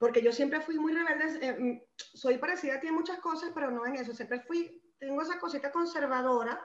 porque 0.00 0.22
yo 0.22 0.32
siempre 0.32 0.62
fui 0.62 0.78
muy 0.78 0.94
rebelde, 0.94 1.46
eh, 1.46 1.52
mm, 1.52 1.82
soy 1.96 2.38
parecida 2.38 2.76
a 2.76 2.80
ti 2.80 2.86
en 2.86 2.94
muchas 2.94 3.18
cosas, 3.18 3.50
pero 3.54 3.70
no 3.70 3.84
en 3.84 3.96
eso, 3.96 4.14
siempre 4.14 4.40
fui, 4.40 4.82
tengo 4.98 5.20
esa 5.20 5.38
cosita 5.38 5.70
conservadora, 5.70 6.58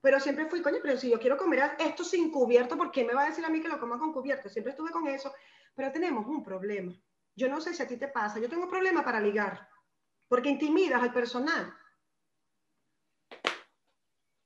pero 0.00 0.18
siempre 0.18 0.46
fui, 0.46 0.60
coño, 0.60 0.78
pero 0.82 0.96
si 0.96 1.08
yo 1.08 1.20
quiero 1.20 1.36
comer 1.36 1.76
esto 1.78 2.02
sin 2.02 2.32
cubierto, 2.32 2.76
¿por 2.76 2.90
qué 2.90 3.04
me 3.04 3.14
va 3.14 3.22
a 3.22 3.28
decir 3.28 3.44
a 3.44 3.48
mí 3.48 3.62
que 3.62 3.68
lo 3.68 3.78
coma 3.78 3.96
con 3.96 4.12
cubierto? 4.12 4.48
Siempre 4.48 4.72
estuve 4.72 4.90
con 4.90 5.06
eso, 5.06 5.32
pero 5.76 5.92
tenemos 5.92 6.26
un 6.26 6.42
problema. 6.42 6.92
Yo 7.36 7.48
no 7.48 7.60
sé 7.60 7.74
si 7.74 7.82
a 7.84 7.86
ti 7.86 7.96
te 7.96 8.08
pasa, 8.08 8.40
yo 8.40 8.48
tengo 8.48 8.64
un 8.64 8.70
problema 8.70 9.04
para 9.04 9.20
ligar, 9.20 9.68
porque 10.26 10.48
intimidas 10.48 11.00
al 11.00 11.12
personal. 11.12 11.72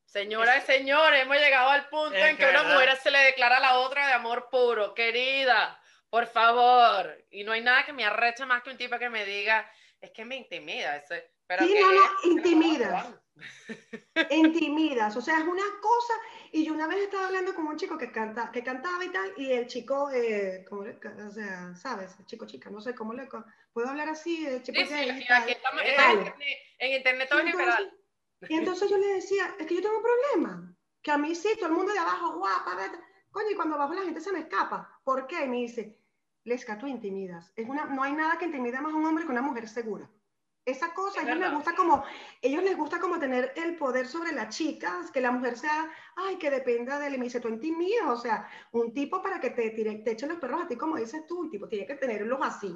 Señoras 0.04 0.62
y 0.62 0.66
señores, 0.66 1.22
hemos 1.22 1.38
llegado 1.38 1.70
al 1.70 1.88
punto 1.88 2.14
Es 2.14 2.26
en 2.26 2.37
que 2.37 2.44
que 2.44 2.50
una 2.50 2.64
mujer 2.64 2.94
se 2.98 3.11
le 3.11 3.20
declara 3.20 3.57
a 3.57 3.61
la 3.61 3.78
otra 3.78 4.07
de 4.07 4.12
amor 4.12 4.48
puro. 4.50 4.92
Querida, 4.92 5.80
por 6.14 6.29
favor. 6.29 7.12
Y 7.33 7.42
no 7.42 7.50
hay 7.50 7.61
nada 7.61 7.85
que 7.85 7.92
me 7.92 8.05
arreche 8.05 8.46
más 8.46 8.62
que 8.62 8.70
un 8.70 8.77
tipo 8.79 8.96
que 9.00 9.11
me 9.11 9.24
diga, 9.24 9.68
es 10.00 10.12
que 10.12 10.24
me 10.24 10.37
intimida. 10.37 10.96
Ese, 10.98 11.33
pero 11.44 11.64
Sí, 11.66 11.72
¿qué 11.72 11.81
no, 11.81 11.92
no, 11.92 12.00
intimidas. 12.31 13.07
intimidas, 14.31 15.16
o 15.16 15.20
sea, 15.20 15.38
es 15.38 15.44
una 15.44 15.64
cosa, 15.83 16.14
y 16.53 16.64
yo 16.64 16.72
una 16.72 16.87
vez 16.87 16.98
estaba 16.98 17.27
hablando 17.27 17.53
con 17.53 17.66
un 17.66 17.77
chico 17.77 17.98
que, 17.98 18.12
canta, 18.12 18.53
que 18.53 18.62
cantaba 18.62 19.05
y 19.05 19.09
tal, 19.09 19.33
y 19.37 19.50
el 19.50 19.66
chico, 19.66 20.09
eh, 20.12 20.64
¿cómo 20.68 20.85
le- 20.85 20.96
o 21.27 21.31
sea, 21.33 21.74
¿sabes? 21.74 22.14
El 22.20 22.27
chico 22.27 22.46
chica, 22.46 22.70
no 22.70 22.81
sé 22.81 22.94
cómo 22.94 23.12
le, 23.12 23.29
puedo 23.72 23.88
hablar 23.88 24.09
así, 24.09 24.46
el 24.46 24.62
chico 24.62 24.79
Sí, 24.83 24.87
sí, 24.87 24.94
aquí, 24.94 25.50
estamos, 25.50 25.83
Eh, 25.83 25.96
en, 25.98 26.11
internet, 26.18 26.59
en 26.79 26.92
internet 26.92 27.29
todo 27.29 27.40
Y 27.40 27.46
entonces- 27.46 27.66
liberal. 27.66 27.98
Y 28.48 28.55
entonces 28.55 28.88
yo 28.88 28.98
le 28.98 29.07
decía, 29.14 29.53
es 29.59 29.66
que 29.66 29.74
yo 29.74 29.83
tengo 29.83 29.96
un 29.96 30.03
problema, 30.05 30.77
que 31.03 31.11
a 31.11 31.18
mí 31.18 31.35
sí, 31.35 31.48
todo 31.57 31.66
el 31.70 31.72
mundo 31.72 31.92
de 31.92 31.98
abajo, 31.98 32.38
guapa, 32.38 32.77
vete". 32.77 32.98
coño, 33.33 33.50
y 33.50 33.57
cuando 33.57 33.74
abajo 33.74 33.94
la 33.94 34.03
gente 34.03 34.20
se 34.20 34.31
me 34.31 34.38
escapa, 34.38 35.00
¿por 35.03 35.27
qué? 35.27 35.42
Y 35.42 35.48
me 35.48 35.57
dice, 35.57 35.98
Lesca, 36.44 36.78
tú 36.78 36.87
intimidas, 36.87 37.52
es 37.57 37.68
una, 37.68 37.87
no 37.87 38.02
hay 38.02 38.12
nada 38.12 38.38
que 38.38 38.44
intimida 38.44 38.80
más 38.80 38.92
a 38.92 38.96
un 38.96 39.07
hombre 39.07 39.24
que 39.24 39.33
una 39.33 39.42
mujer 39.42 39.68
segura. 39.68 40.11
Esa 40.66 40.94
cosa, 40.94 41.20
a 41.20 41.24
ellos 41.24 41.38
les 41.38 41.52
gusta 41.52 41.74
como, 41.74 42.04
ellos 42.40 42.62
les 42.62 42.76
gusta 42.76 42.98
como 42.98 43.18
tener 43.18 43.52
el 43.57 43.76
poder 43.76 44.07
sobre 44.07 44.33
las 44.33 44.54
chicas, 44.54 45.11
que 45.11 45.20
la 45.20 45.30
mujer 45.30 45.59
sea, 45.59 45.90
ay, 46.16 46.37
que 46.37 46.50
dependa 46.50 46.98
de 46.98 47.09
él. 47.09 47.14
Y 47.14 47.18
me 47.18 47.24
dice, 47.24 47.40
tú 47.40 47.48
intimidas, 47.48 48.09
o 48.09 48.16
sea, 48.16 48.48
un 48.72 48.94
tipo 48.94 49.22
para 49.22 49.40
que 49.40 49.50
te, 49.50 49.70
tire, 49.70 49.96
te 49.96 50.12
echen 50.12 50.30
los 50.30 50.38
perros 50.38 50.62
a 50.62 50.66
ti, 50.66 50.76
como 50.76 50.96
dices 50.96 51.26
tú, 51.26 51.40
un 51.40 51.50
tipo 51.50 51.68
tiene 51.68 51.87
que 51.87 51.96
tenerlos 51.96 52.38
así. 52.40 52.74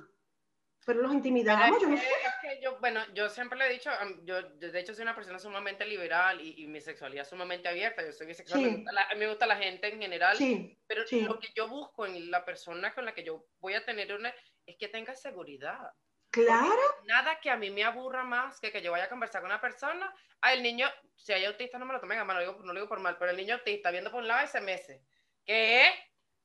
Pero 0.89 1.01
los 1.03 1.09
Pero 1.11 1.19
intimidamos, 1.19 1.77
es 1.77 1.83
yo 1.83 1.89
no 1.91 1.95
es 1.97 2.03
que 2.41 2.61
yo, 2.63 2.79
bueno, 2.81 3.05
yo 3.13 3.29
siempre 3.29 3.59
le 3.59 3.67
he 3.67 3.73
dicho, 3.75 3.91
yo 4.25 4.41
yo 4.59 4.73
de 4.73 4.81
hecho 4.81 4.95
soy 4.95 5.03
una 5.03 5.15
persona 5.15 5.39
sumamente 5.39 5.85
liberal 5.85 6.41
y, 6.41 6.63
y 6.63 6.67
mi 6.67 6.81
sexualidad 6.81 7.25
es 7.25 7.29
sumamente 7.29 7.69
abierta. 7.69 8.03
Yo 8.03 8.11
soy 8.13 8.27
bisexual, 8.27 8.63
me 8.63 8.69
Sí. 8.71 8.75
gusta 8.77 8.93
la- 8.93 9.15
me 9.17 9.27
gusta 9.29 9.47
la 9.47 9.57
gente 9.59 9.87
en 9.89 10.01
general. 10.01 10.39
Sí, 10.39 10.79
Pero 10.87 11.07
Sí. 11.07 11.21
lo 11.21 11.39
que 11.39 11.49
yo 11.55 11.69
busco 11.69 12.07
en 12.07 12.31
la 12.31 12.43
persona 12.47 12.95
con 12.95 13.05
la 13.05 13.13
que 13.13 13.23
yo 13.23 13.45
voy 13.61 13.75
a 13.75 13.85
tener 13.85 14.15
una 14.15 14.35
es 14.65 14.77
que 14.79 14.89
tenga 14.89 15.15
seguridad. 15.15 15.93
claro, 16.31 16.81
Nada 17.05 17.39
que 17.41 17.51
a 17.51 17.57
mí 17.59 17.69
me 17.69 17.85
aburra 17.85 18.25
más 18.25 18.59
que 18.59 18.73
que 18.73 18.81
yo 18.81 18.93
vaya 18.93 19.05
a 19.05 19.09
conversar 19.11 19.43
con 19.43 19.51
una 19.51 19.61
persona. 19.61 20.11
Ah, 20.41 20.55
el 20.55 20.63
niño, 20.63 20.89
si 21.17 21.35
hay 21.35 21.45
autista, 21.45 21.79
no 21.79 21.85
me 21.85 21.93
lo 21.93 22.01
tomen 22.01 22.19
a 22.19 22.25
mano, 22.25 22.41
no, 22.41 22.47
lo 22.47 22.53
digo- 22.53 22.65
no 22.65 22.73
lo 22.73 22.81
digo 22.81 22.89
por 22.89 23.01
mal, 23.01 23.19
pero 23.19 23.31
el 23.31 23.37
niño 23.37 23.57
autista 23.57 23.91
viendo 23.91 24.11
por 24.11 24.21
un 24.23 24.29
lado 24.29 24.43
y 24.43 24.49
se 24.49 24.63
mece. 24.63 25.03
¿Qué? 25.45 25.91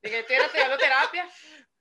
Dije, 0.01 0.19
estoy 0.19 0.35
estudiando 0.35 0.77
terapia. 0.77 1.29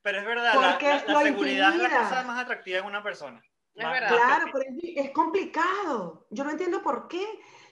Pero 0.03 0.19
es 0.19 0.25
verdad, 0.25 0.55
la, 0.61 0.71
Porque 0.73 0.89
la- 0.89 0.97
es 0.97 1.07
la 1.07 1.13
lo 1.15 1.21
seguridad 1.21 1.71
es 1.71 1.77
la 1.77 1.83
intimida. 1.85 2.09
cosa 2.09 2.23
más 2.25 2.39
atractiva 2.43 2.79
en 2.81 2.85
una 2.87 3.03
persona. 3.03 3.43
Es 3.75 3.89
verdad. 3.91 4.09
Claro, 4.09 4.47
pero 4.53 4.65
es, 4.69 5.07
es 5.07 5.11
complicado. 5.13 6.27
Yo 6.31 6.45
no 6.45 6.51
entiendo 6.51 6.83
por 6.83 7.09
qué. 7.09 7.25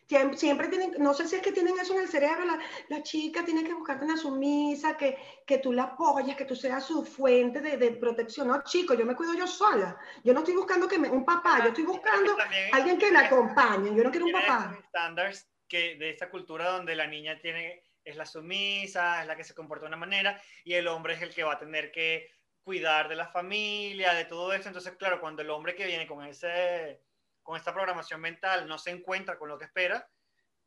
Siem- 0.09 0.35
Siempre 0.35 0.67
tienen, 0.69 0.95
no 0.99 1.15
sé 1.15 1.29
si 1.29 1.37
es 1.37 1.43
que 1.43 1.53
tienen 1.53 1.79
eso 1.79 1.95
en 1.95 2.01
el 2.01 2.09
cerebro, 2.09 2.45
la, 2.45 2.59
la 2.89 3.03
chica 3.03 3.45
tiene 3.45 3.63
que 3.63 3.75
buscarte 3.75 4.05
una 4.05 4.17
sumisa, 4.17 4.97
que, 4.97 5.17
que 5.47 5.59
tú 5.59 5.73
la 5.73 5.85
apoyas, 5.85 6.37
que 6.37 6.45
tú 6.45 6.57
seas 6.57 6.85
su 6.85 7.05
fuente 7.05 7.61
de, 7.61 7.77
de 7.77 7.93
protección. 7.93 8.49
No, 8.49 8.63
chico, 8.65 8.95
yo 8.95 9.07
me 9.07 9.15
cuido 9.15 9.35
yo 9.35 9.47
sola. 9.47 9.97
Yo 10.25 10.33
no 10.33 10.41
estoy 10.41 10.55
buscando 10.57 10.89
que 10.89 10.99
me, 10.99 11.09
un 11.09 11.25
papá, 11.25 11.59
yo 11.63 11.69
estoy 11.69 11.85
buscando 11.85 12.35
También- 12.35 12.75
alguien 12.75 12.99
que 12.99 13.13
me 13.13 13.19
acompañe. 13.21 13.95
Yo 13.95 14.03
no 14.03 14.11
quiero 14.11 14.27
un 14.27 14.33
papá. 14.33 14.77
estándares 14.83 15.49
que 15.69 15.95
de 15.97 16.11
esta 16.11 16.29
cultura 16.29 16.71
donde 16.71 16.97
la 16.97 17.07
niña 17.07 17.39
tiene 17.41 17.85
es 18.05 18.17
la 18.17 18.27
sumisa, 18.27 19.21
es 19.21 19.27
la 19.27 19.37
que 19.37 19.45
se 19.45 19.55
comporta 19.55 19.85
de 19.85 19.89
una 19.89 19.97
manera 19.97 20.41
y 20.65 20.75
el 20.75 20.89
hombre 20.89 21.15
es 21.15 21.23
el 21.23 21.35
que 21.35 21.45
va 21.45 21.55
a 21.55 21.59
tener 21.59 21.91
que 21.93 22.31
cuidar 22.63 23.09
de 23.09 23.17
la 23.17 23.27
familia, 23.29 24.15
de 24.15 24.25
todo 24.25 24.53
eso. 24.53 24.69
Entonces, 24.69 24.95
claro, 24.97 25.21
cuando 25.21 25.43
el 25.43 25.51
hombre 25.51 25.75
que 25.75 25.87
viene 25.87 26.07
con 26.07 26.25
ese 26.25 27.03
con 27.43 27.57
esta 27.57 27.73
programación 27.73 28.21
mental 28.21 28.69
no 28.69 28.79
se 28.79 28.91
encuentra 28.91 29.39
con 29.39 29.49
lo 29.49 29.59
que 29.59 29.65
espera, 29.65 30.09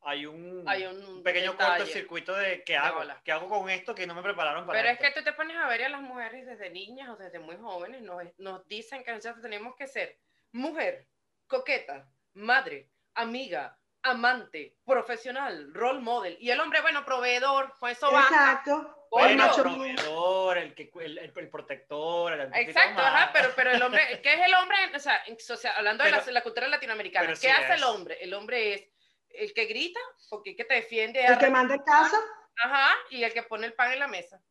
hay 0.01 0.25
un, 0.25 0.67
Hay 0.67 0.85
un 0.85 1.23
pequeño 1.23 1.55
cortocircuito 1.55 2.33
de 2.35 2.63
qué 2.65 2.75
hago, 2.75 2.99
bola. 2.99 3.21
qué 3.23 3.31
hago 3.31 3.47
con 3.47 3.69
esto 3.69 3.95
que 3.95 4.05
no 4.05 4.13
me 4.13 4.21
prepararon 4.21 4.65
para 4.65 4.77
Pero 4.77 4.89
es 4.89 4.99
esto. 4.99 5.05
que 5.13 5.19
tú 5.19 5.23
te 5.23 5.33
pones 5.33 5.55
a 5.55 5.67
ver 5.67 5.83
a 5.83 5.89
las 5.89 6.01
mujeres 6.01 6.45
desde 6.45 6.69
niñas 6.71 7.09
o 7.09 7.15
desde 7.15 7.39
muy 7.39 7.55
jóvenes 7.55 8.01
nos, 8.01 8.21
nos 8.37 8.67
dicen 8.67 9.03
que 9.03 9.13
nosotros 9.13 9.41
tenemos 9.41 9.75
que 9.77 9.87
ser 9.87 10.19
mujer, 10.51 11.07
coqueta, 11.47 12.09
madre, 12.33 12.89
amiga, 13.13 13.79
amante, 14.03 14.77
profesional, 14.85 15.73
role 15.73 15.99
model. 16.01 16.37
Y 16.39 16.49
el 16.51 16.59
hombre, 16.59 16.81
bueno, 16.81 17.03
proveedor, 17.05 17.73
pues 17.79 17.97
eso 17.97 18.11
va. 18.11 18.21
Exacto. 18.23 18.99
El 19.15 19.37
Bueno, 19.37 19.45
el 19.45 19.61
proveedor, 19.61 20.57
el, 20.57 20.73
que, 20.75 20.91
el, 21.01 21.17
el- 21.19 21.33
el 21.35 21.49
protector, 21.49 22.33
el 22.33 22.53
Exacto, 22.55 22.99
ajá, 23.01 23.29
pero, 23.31 23.49
pero 23.55 23.71
el 23.71 23.81
hombre, 23.81 24.01
¿qué 24.23 24.33
es 24.33 24.41
el 24.47 24.53
hombre? 24.55 24.77
O 24.95 24.99
sea, 24.99 25.21
en- 25.27 25.35
o 25.37 25.55
sea, 25.55 25.77
hablando 25.77 26.03
de 26.03 26.11
la, 26.11 26.23
la 26.25 26.41
cultura 26.41 26.67
latinoamericana, 26.67 27.27
¿qué 27.27 27.35
sí 27.35 27.47
hace 27.47 27.73
es. 27.73 27.77
el 27.77 27.83
hombre? 27.83 28.17
El 28.21 28.33
hombre 28.33 28.73
es 28.73 28.89
el 29.29 29.53
que 29.53 29.65
grita, 29.65 29.99
porque 30.29 30.51
es 30.51 30.57
que 30.57 30.65
te 30.65 30.73
defiende, 30.75 31.23
El 31.23 31.37
que 31.37 31.49
manda 31.49 31.75
en 31.75 31.83
casa, 31.83 32.17
ajá, 32.63 32.89
y 33.11 33.23
el 33.23 33.31
que 33.33 33.43
pone 33.43 33.67
el 33.67 33.73
pan 33.73 33.91
en 33.93 33.99
la 33.99 34.07
mesa. 34.07 34.41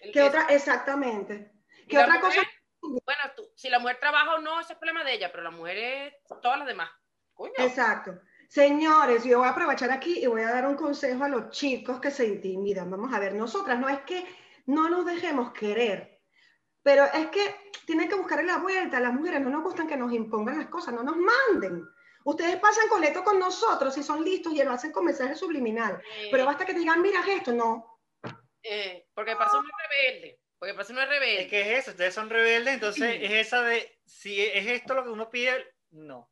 El 0.00 0.12
que 0.12 0.20
que- 0.20 0.22
otra, 0.22 0.46
exactamente. 0.48 1.52
¿Qué 1.88 1.98
otra 1.98 2.20
cosa? 2.20 2.40
Bueno, 2.82 3.20
tú- 3.36 3.52
si 3.54 3.68
la 3.68 3.78
mujer 3.80 3.98
trabaja 4.00 4.34
o 4.36 4.38
no, 4.38 4.58
ese 4.60 4.72
es 4.72 4.78
problema 4.78 5.04
de 5.04 5.12
ella, 5.12 5.30
pero 5.30 5.42
la 5.42 5.50
mujer 5.50 5.76
es 5.76 6.14
todas 6.40 6.58
las 6.58 6.66
demás. 6.66 6.90
Coño. 7.34 7.52
Exacto. 7.58 8.18
Señores, 8.50 9.22
yo 9.22 9.38
voy 9.38 9.46
a 9.46 9.52
aprovechar 9.52 9.92
aquí 9.92 10.18
y 10.18 10.26
voy 10.26 10.42
a 10.42 10.50
dar 10.50 10.66
un 10.66 10.74
consejo 10.74 11.22
a 11.22 11.28
los 11.28 11.50
chicos 11.50 12.00
que 12.00 12.10
se 12.10 12.26
intimidan. 12.26 12.90
Vamos 12.90 13.14
a 13.14 13.20
ver, 13.20 13.32
nosotras 13.32 13.78
no 13.78 13.88
es 13.88 14.00
que 14.00 14.26
no 14.66 14.88
nos 14.88 15.06
dejemos 15.06 15.52
querer, 15.52 16.20
pero 16.82 17.04
es 17.04 17.28
que 17.28 17.54
tienen 17.86 18.08
que 18.08 18.16
buscarle 18.16 18.46
la 18.46 18.58
vuelta. 18.58 18.98
Las 18.98 19.12
mujeres 19.12 19.40
no 19.40 19.50
nos 19.50 19.62
gustan 19.62 19.86
que 19.86 19.96
nos 19.96 20.12
impongan 20.12 20.58
las 20.58 20.66
cosas, 20.66 20.92
no 20.92 21.04
nos 21.04 21.14
manden. 21.16 21.84
Ustedes 22.24 22.56
pasan 22.56 22.88
coleto 22.88 23.22
con 23.22 23.38
nosotros 23.38 23.94
si 23.94 24.02
son 24.02 24.24
listos 24.24 24.52
y 24.52 24.64
lo 24.64 24.72
hacen 24.72 24.90
con 24.90 25.04
mensaje 25.04 25.36
subliminal. 25.36 26.02
Eh, 26.18 26.28
Pero 26.32 26.44
basta 26.44 26.66
que 26.66 26.74
digan, 26.74 27.00
mira 27.00 27.22
esto, 27.28 27.52
no. 27.52 28.00
eh, 28.64 29.06
porque 29.14 29.36
pasó 29.36 29.60
es 29.60 29.88
rebelde. 29.88 30.40
Porque 30.58 30.74
pasó 30.74 30.92
es 30.92 31.08
rebelde. 31.08 31.42
Es 31.42 31.48
que 31.48 31.60
es 31.60 31.78
eso, 31.78 31.92
ustedes 31.92 32.14
son 32.14 32.28
rebeldes, 32.28 32.74
entonces 32.74 33.16
es 33.22 33.46
esa 33.46 33.62
de, 33.62 34.00
si 34.04 34.40
es 34.40 34.66
esto 34.66 34.94
lo 34.94 35.04
que 35.04 35.10
uno 35.10 35.30
pide, 35.30 35.72
no. 35.92 36.28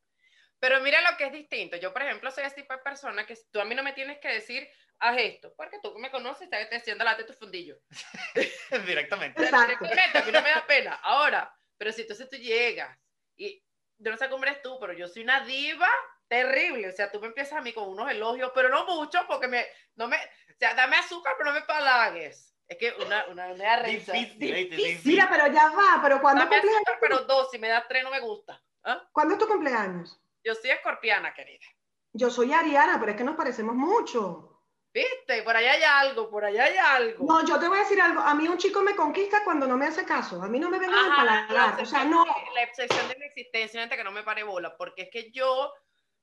Pero 0.60 0.80
mira 0.80 1.00
lo 1.08 1.16
que 1.16 1.26
es 1.26 1.32
distinto. 1.32 1.76
Yo, 1.76 1.92
por 1.92 2.02
ejemplo, 2.02 2.30
soy 2.30 2.44
ese 2.44 2.56
tipo 2.56 2.72
de 2.72 2.80
persona 2.80 3.26
que 3.26 3.36
tú 3.50 3.60
a 3.60 3.64
mí 3.64 3.74
no 3.74 3.82
me 3.82 3.92
tienes 3.92 4.18
que 4.18 4.28
decir, 4.28 4.68
haz 4.98 5.16
esto, 5.18 5.54
porque 5.56 5.78
tú 5.82 5.96
me 5.98 6.10
conoces, 6.10 6.48
sabes, 6.50 6.68
te 6.68 6.76
haciendo 6.76 7.04
la 7.04 7.14
de 7.14 7.24
tu 7.24 7.32
fundillo. 7.32 7.78
Directamente. 8.86 9.40
Directamente, 9.40 10.18
a 10.18 10.22
mí 10.22 10.32
no 10.32 10.42
me 10.42 10.50
da 10.50 10.66
pena. 10.66 10.94
Ahora, 11.02 11.54
pero 11.76 11.92
si 11.92 12.02
entonces 12.02 12.28
tú 12.28 12.36
llegas 12.36 12.98
y 13.36 13.62
yo 13.98 14.10
no 14.10 14.16
sé 14.16 14.28
cómo 14.28 14.44
eres 14.44 14.62
tú, 14.62 14.78
pero 14.80 14.92
yo 14.92 15.08
soy 15.08 15.22
una 15.22 15.40
diva 15.44 15.88
terrible. 16.28 16.88
O 16.88 16.92
sea, 16.92 17.10
tú 17.10 17.20
me 17.20 17.28
empiezas 17.28 17.58
a 17.58 17.62
mí 17.62 17.72
con 17.72 17.88
unos 17.88 18.10
elogios, 18.10 18.50
pero 18.54 18.68
no 18.68 18.84
mucho, 18.86 19.20
porque 19.26 19.48
me, 19.48 19.66
no 19.96 20.08
me, 20.08 20.16
o 20.16 20.58
sea, 20.58 20.74
dame 20.74 20.96
azúcar, 20.96 21.34
pero 21.38 21.52
no 21.52 21.60
me 21.60 21.66
palagues. 21.66 22.54
Es 22.66 22.76
que 22.76 22.92
una, 23.04 23.26
una, 23.28 23.54
da 23.54 23.76
risa. 23.76 24.12
Difícil, 24.12 24.38
Difícil. 24.38 24.76
difícil. 24.76 25.12
Mira, 25.12 25.28
pero 25.30 25.46
ya 25.46 25.70
va, 25.70 26.00
pero 26.02 26.20
¿cuándo 26.20 26.44
Dame 26.44 26.56
azúcar, 26.56 26.98
pero 27.00 27.18
dos, 27.20 27.50
si 27.50 27.58
me 27.58 27.68
das 27.68 27.88
tres 27.88 28.04
no 28.04 28.10
me 28.10 28.20
gusta. 28.20 28.62
¿Ah? 28.84 29.08
¿Cuándo 29.10 29.34
es 29.34 29.40
tu 29.40 29.48
cumpleaños? 29.48 30.20
Yo 30.44 30.54
soy 30.54 30.70
escorpiana, 30.70 31.34
querida. 31.34 31.64
Yo 32.12 32.30
soy 32.30 32.52
Ariana, 32.52 32.98
pero 32.98 33.12
es 33.12 33.18
que 33.18 33.24
nos 33.24 33.36
parecemos 33.36 33.74
mucho. 33.74 34.62
¿Viste? 34.92 35.42
Por 35.42 35.54
allá 35.54 35.72
hay 35.72 35.82
algo, 35.82 36.30
por 36.30 36.44
allá 36.44 36.64
hay 36.64 36.76
algo. 36.78 37.24
No, 37.26 37.44
yo 37.46 37.58
te 37.60 37.68
voy 37.68 37.76
a 37.78 37.82
decir 37.82 38.00
algo. 38.00 38.20
A 38.20 38.34
mí 38.34 38.48
un 38.48 38.56
chico 38.56 38.80
me 38.80 38.96
conquista 38.96 39.44
cuando 39.44 39.66
no 39.66 39.76
me 39.76 39.86
hace 39.86 40.04
caso. 40.04 40.42
A 40.42 40.48
mí 40.48 40.58
no 40.58 40.70
me 40.70 40.78
vengan 40.78 40.98
a 41.04 41.08
empalagar. 41.08 41.80
O 41.80 41.86
sea, 41.86 42.04
no. 42.04 42.24
de- 42.24 42.30
La 42.54 42.64
obsesión 42.66 43.06
de 43.08 43.16
mi 43.16 43.26
existencia, 43.26 43.80
gente 43.80 43.96
que 43.96 44.04
no 44.04 44.10
me 44.10 44.22
pare 44.22 44.42
bola, 44.44 44.76
porque 44.76 45.02
es 45.02 45.10
que 45.12 45.30
yo 45.30 45.72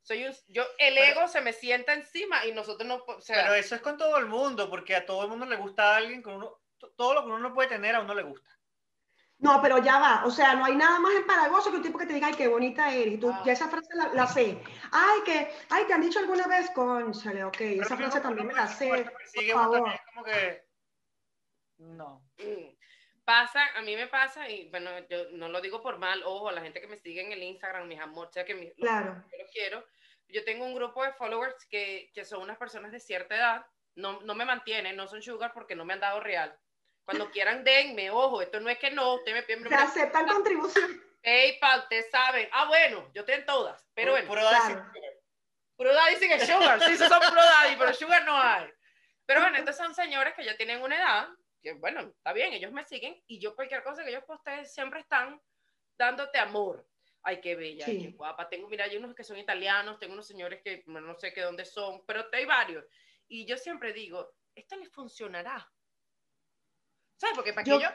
soy 0.01 0.25
un, 0.25 0.33
yo, 0.47 0.63
el 0.79 0.95
Pero- 0.95 1.05
ego 1.21 1.27
se 1.27 1.41
me 1.41 1.53
sienta 1.53 1.93
encima 1.93 2.45
y 2.45 2.51
nosotros 2.53 2.87
no, 2.87 3.03
o 3.07 3.21
sea, 3.21 3.43
Pero 3.43 3.53
eso 3.55 3.75
es 3.75 3.81
con 3.81 3.97
todo 3.97 4.17
el 4.17 4.25
mundo, 4.25 4.69
porque 4.69 4.95
a 4.95 5.05
todo 5.05 5.23
el 5.23 5.29
mundo 5.29 5.45
le 5.45 5.55
gusta 5.57 5.93
a 5.93 5.97
alguien 5.97 6.21
con 6.21 6.35
uno, 6.35 6.59
to- 6.77 6.91
todo 6.97 7.13
lo 7.13 7.21
que 7.21 7.27
uno 7.27 7.39
no 7.39 7.53
puede 7.53 7.69
tener 7.69 7.95
a 7.95 8.01
uno 8.01 8.13
le 8.15 8.23
gusta. 8.23 8.49
No, 9.37 9.61
pero 9.61 9.77
ya 9.79 9.99
va. 9.99 10.25
O 10.25 10.31
sea, 10.31 10.55
no 10.55 10.65
hay 10.65 10.75
nada 10.75 10.97
más 10.99 11.13
empalagoso 11.15 11.69
que 11.69 11.77
un 11.77 11.83
tipo 11.83 11.97
que 11.97 12.05
te 12.05 12.13
diga, 12.13 12.27
ay, 12.27 12.33
qué 12.35 12.47
bonita 12.47 12.93
eres. 12.93 13.15
Y 13.15 13.17
tú, 13.17 13.29
Ah. 13.29 13.43
ya 13.45 13.51
esa 13.53 13.67
frase 13.69 13.93
la, 13.95 14.07
la 14.13 14.27
sé. 14.27 14.61
Ay, 14.91 15.19
que, 15.25 15.51
ay, 15.69 15.85
te 15.85 15.93
han 15.93 16.01
dicho 16.01 16.19
alguna 16.19 16.47
vez, 16.47 16.69
conchale, 16.71 17.43
ok. 17.43 17.57
Pero 17.57 17.81
esa 17.83 17.97
frase 17.97 18.21
también 18.21 18.47
me 18.47 18.53
la 18.53 18.67
sé. 18.67 18.87
por 18.89 19.43
favor. 19.51 19.91
como 20.13 20.23
que 20.25 20.63
no. 21.77 22.23
mm. 22.37 22.75
pasa, 23.25 23.61
a 23.75 23.81
mí 23.81 23.95
me 23.95 24.07
pasa, 24.07 24.47
y 24.49 24.69
bueno, 24.69 24.89
yo 25.09 25.31
no 25.31 25.49
lo 25.49 25.59
digo 25.59 25.81
por 25.81 25.97
mal, 25.97 26.21
ojo, 26.23 26.47
a 26.49 26.51
la 26.53 26.61
gente 26.61 26.79
que 26.79 26.87
me 26.87 26.97
sigue 26.99 27.21
en 27.25 27.31
el 27.31 27.43
Instagram, 27.43 27.87
mis 27.87 27.99
amores, 27.99 28.33
sé 28.33 28.45
que 28.45 28.55
mi, 28.55 28.71
Claro. 28.75 29.15
yo 29.31 29.37
lo 29.37 29.45
quiero. 29.51 29.85
Yo 30.27 30.43
tengo 30.45 30.65
un 30.65 30.73
grupo 30.75 31.03
de 31.03 31.13
followers 31.13 31.65
que, 31.69 32.09
que 32.13 32.23
son 32.25 32.41
unas 32.41 32.57
personas 32.57 32.91
de 32.91 32.99
cierta 32.99 33.35
edad, 33.35 33.65
no, 33.95 34.21
no 34.21 34.33
me 34.35 34.45
mantienen, 34.45 34.95
no 34.95 35.07
son 35.07 35.21
sugar 35.21 35.51
porque 35.53 35.75
no 35.75 35.85
me 35.85 35.93
han 35.93 35.99
dado 35.99 36.19
real. 36.19 36.57
Cuando 37.05 37.29
quieran, 37.29 37.63
denme, 37.63 38.09
ojo, 38.09 38.41
esto 38.41 38.59
no 38.59 38.69
es 38.69 38.79
que 38.79 38.89
no, 38.91 39.13
usted 39.13 39.33
me 39.33 39.43
pide 39.43 39.69
Se 39.69 39.75
aceptan 39.75 40.27
contribución. 40.27 41.01
PayPal, 41.21 41.81
ustedes 41.81 42.09
saben. 42.09 42.49
Ah, 42.51 42.65
bueno, 42.67 43.09
yo 43.13 43.23
tengo 43.25 43.45
todas, 43.45 43.87
pero 43.93 44.11
bueno. 44.11 44.27
Puro 44.27 44.43
daddy 44.43 44.75
Puro 45.75 45.93
daddy 45.93 46.15
que 46.19 46.45
sugar, 46.45 46.81
sí, 46.81 46.93
esos 46.93 47.09
son 47.09 47.19
puro 47.19 47.43
daddy, 47.43 47.75
pero 47.77 47.93
sugar 47.93 48.25
no 48.25 48.37
hay. 48.37 48.69
Pero 49.25 49.41
bueno, 49.41 49.57
estos 49.57 49.75
son 49.75 49.93
señores 49.93 50.33
que 50.35 50.45
ya 50.45 50.55
tienen 50.55 50.81
una 50.81 50.95
edad, 50.95 51.29
que 51.61 51.73
bueno, 51.73 52.01
está 52.01 52.31
bien, 52.31 52.53
ellos 52.53 52.71
me 52.71 52.85
siguen 52.85 53.21
y 53.27 53.39
yo 53.39 53.55
cualquier 53.55 53.83
cosa 53.83 54.03
que 54.03 54.09
ellos 54.11 54.23
posteen 54.25 54.65
siempre 54.65 55.01
están 55.01 55.41
dándote 55.97 56.37
amor. 56.37 56.87
Ay, 57.23 57.41
qué 57.41 57.55
bella, 57.55 57.85
Sí. 57.85 57.99
qué 57.99 58.11
guapa. 58.11 58.47
Tengo, 58.47 58.67
mira, 58.67 58.85
hay 58.85 58.97
unos 58.97 59.15
que 59.15 59.23
son 59.23 59.37
italianos, 59.37 59.99
tengo 59.99 60.13
unos 60.13 60.27
señores 60.27 60.61
que 60.63 60.83
no 60.85 61.15
sé 61.15 61.33
qué 61.33 61.41
dónde 61.41 61.65
son, 61.65 62.05
pero 62.05 62.27
hay 62.31 62.45
varios. 62.45 62.85
Y 63.27 63.45
yo 63.47 63.57
siempre 63.57 63.93
digo, 63.93 64.35
esto 64.53 64.75
les 64.77 64.91
funcionará. 64.91 65.67
¿Sabes? 67.17 67.35
Porque 67.35 67.53
para 67.53 67.63
que 67.63 67.71
Yo- 67.71 67.79
yo, 67.79 67.89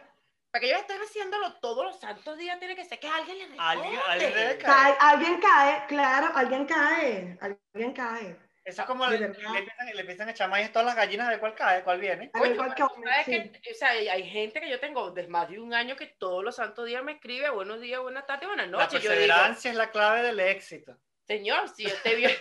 para 0.51 0.61
que 0.61 0.67
ellos 0.67 0.81
estén 0.81 1.01
haciéndolo 1.01 1.55
todos 1.61 1.85
los 1.85 2.01
santos 2.01 2.37
días, 2.39 2.59
tiene 2.59 2.75
que 2.75 2.85
ser 2.85 2.99
que 2.99 3.09
alguien 3.09 3.39
les 3.39 3.49
responde. 3.51 3.71
Alguien- 3.73 4.01
alguien 4.07 4.35
debe 4.35 4.59
caer. 4.59 4.59
Cae- 4.59 4.97
alguien 5.01 5.41
cae, 5.41 5.87
claro, 5.87 6.31
alguien 6.35 6.67
cae, 6.67 7.39
alguien 7.41 7.93
cae. 7.93 8.37
Eso 8.63 8.83
es 8.83 8.87
como 8.87 9.07
le, 9.07 9.19
le 9.19 9.25
empiezan, 9.27 9.87
le 9.95 10.01
empiezan 10.01 10.29
a 10.29 10.31
echar 10.33 10.49
maíz 10.49 10.69
a 10.69 10.73
todas 10.73 10.87
las 10.87 10.95
gallinas 10.95 11.29
de 11.31 11.39
cuál 11.39 11.55
cae, 11.55 11.83
cuál 11.83 11.99
viene. 11.99 12.31
A 12.35 12.41
ver 12.41 12.57
Coño, 12.57 12.75
cuál 12.75 12.89
come, 12.91 13.07
¿sabes 13.11 13.25
sí. 13.27 13.53
qué? 13.63 13.71
O 13.73 13.75
sea, 13.75 13.89
hay, 13.91 14.09
hay 14.09 14.23
gente 14.29 14.61
que 14.61 14.69
yo 14.69 14.79
tengo 14.79 15.11
de 15.11 15.27
más 15.29 15.49
de 15.49 15.59
un 15.59 15.73
año 15.75 15.97
que 15.97 16.07
todos 16.07 16.45
los 16.45 16.57
santos 16.57 16.87
días 16.87 17.03
me 17.03 17.13
escribe 17.13 17.49
buenos 17.51 17.81
días, 17.81 18.01
buenas 18.01 18.27
tardes, 18.27 18.47
buenas 18.49 18.69
La 18.69 18.73
noches. 18.79 18.93
Yo 18.93 18.99
digo, 18.99 19.09
perseverancia 19.15 19.71
es 19.71 19.77
la 19.77 19.91
clave 19.91 20.23
del 20.23 20.39
éxito. 20.41 20.97
Señor, 21.31 21.69
si 21.69 21.85
yo 21.85 21.95
te 22.03 22.15
vio 22.17 22.29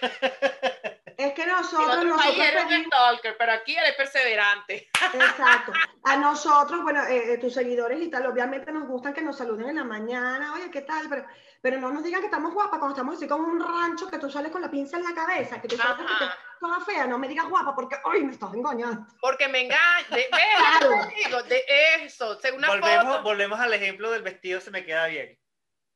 Es 1.18 1.34
que 1.34 1.46
nosotros, 1.46 1.98
otro 1.98 2.04
nosotros 2.06 2.36
país 2.38 2.48
eres 2.50 2.64
un 2.64 2.70
pedimos- 2.70 2.86
stalker, 2.88 3.36
pero 3.38 3.52
aquí 3.52 3.76
eres 3.76 3.94
perseverante. 3.96 4.90
Exacto. 5.14 5.74
A 6.06 6.16
nosotros, 6.16 6.82
bueno, 6.82 7.04
eh, 7.08 7.34
eh, 7.34 7.38
tus 7.38 7.54
seguidores 7.54 8.02
y 8.02 8.10
tal, 8.10 8.26
obviamente 8.28 8.72
nos 8.72 8.88
gustan 8.88 9.14
que 9.14 9.22
nos 9.22 9.38
saluden 9.38 9.68
en 9.70 9.76
la 9.76 9.84
mañana, 9.84 10.54
oye, 10.54 10.72
¿qué 10.72 10.82
tal? 10.84 11.10
Pero, 11.10 11.26
pero 11.62 11.78
no 11.78 11.92
nos 11.92 12.06
digan 12.06 12.22
que 12.22 12.28
estamos 12.28 12.54
guapas 12.54 12.80
cuando 12.80 12.96
estamos 12.96 13.18
así 13.18 13.28
como 13.28 13.50
un 13.50 13.60
rancho, 13.60 14.10
que 14.10 14.18
tú 14.18 14.30
sales 14.32 14.50
con 14.50 14.62
la 14.62 14.72
pinza 14.72 14.96
en 14.96 15.04
la 15.04 15.14
cabeza, 15.14 15.60
que 15.62 15.68
tú 15.68 15.76
sales 15.76 15.98
que 15.98 16.04
te- 16.26 16.32
toda 16.62 16.80
fea, 16.86 17.06
no 17.06 17.20
me 17.20 17.28
digas 17.28 17.50
guapa 17.50 17.76
porque, 17.76 17.98
ay, 18.06 18.24
me 18.24 18.32
estás 18.32 18.54
engañando. 18.54 19.06
Porque 19.20 19.50
me 19.50 19.64
engañan. 19.66 20.06
¿Ves? 20.12 20.28
Claro. 20.30 20.92
Digo, 21.26 21.44
de 21.44 21.64
eso, 22.02 22.40
según 22.40 22.60
una 22.60 22.70
Volvemos, 22.70 23.06
foto. 23.08 23.24
volvemos 23.24 23.60
al 23.60 23.74
ejemplo 23.74 24.10
del 24.12 24.22
vestido 24.24 24.62
se 24.62 24.72
me 24.72 24.86
queda 24.86 25.08
bien. 25.08 25.38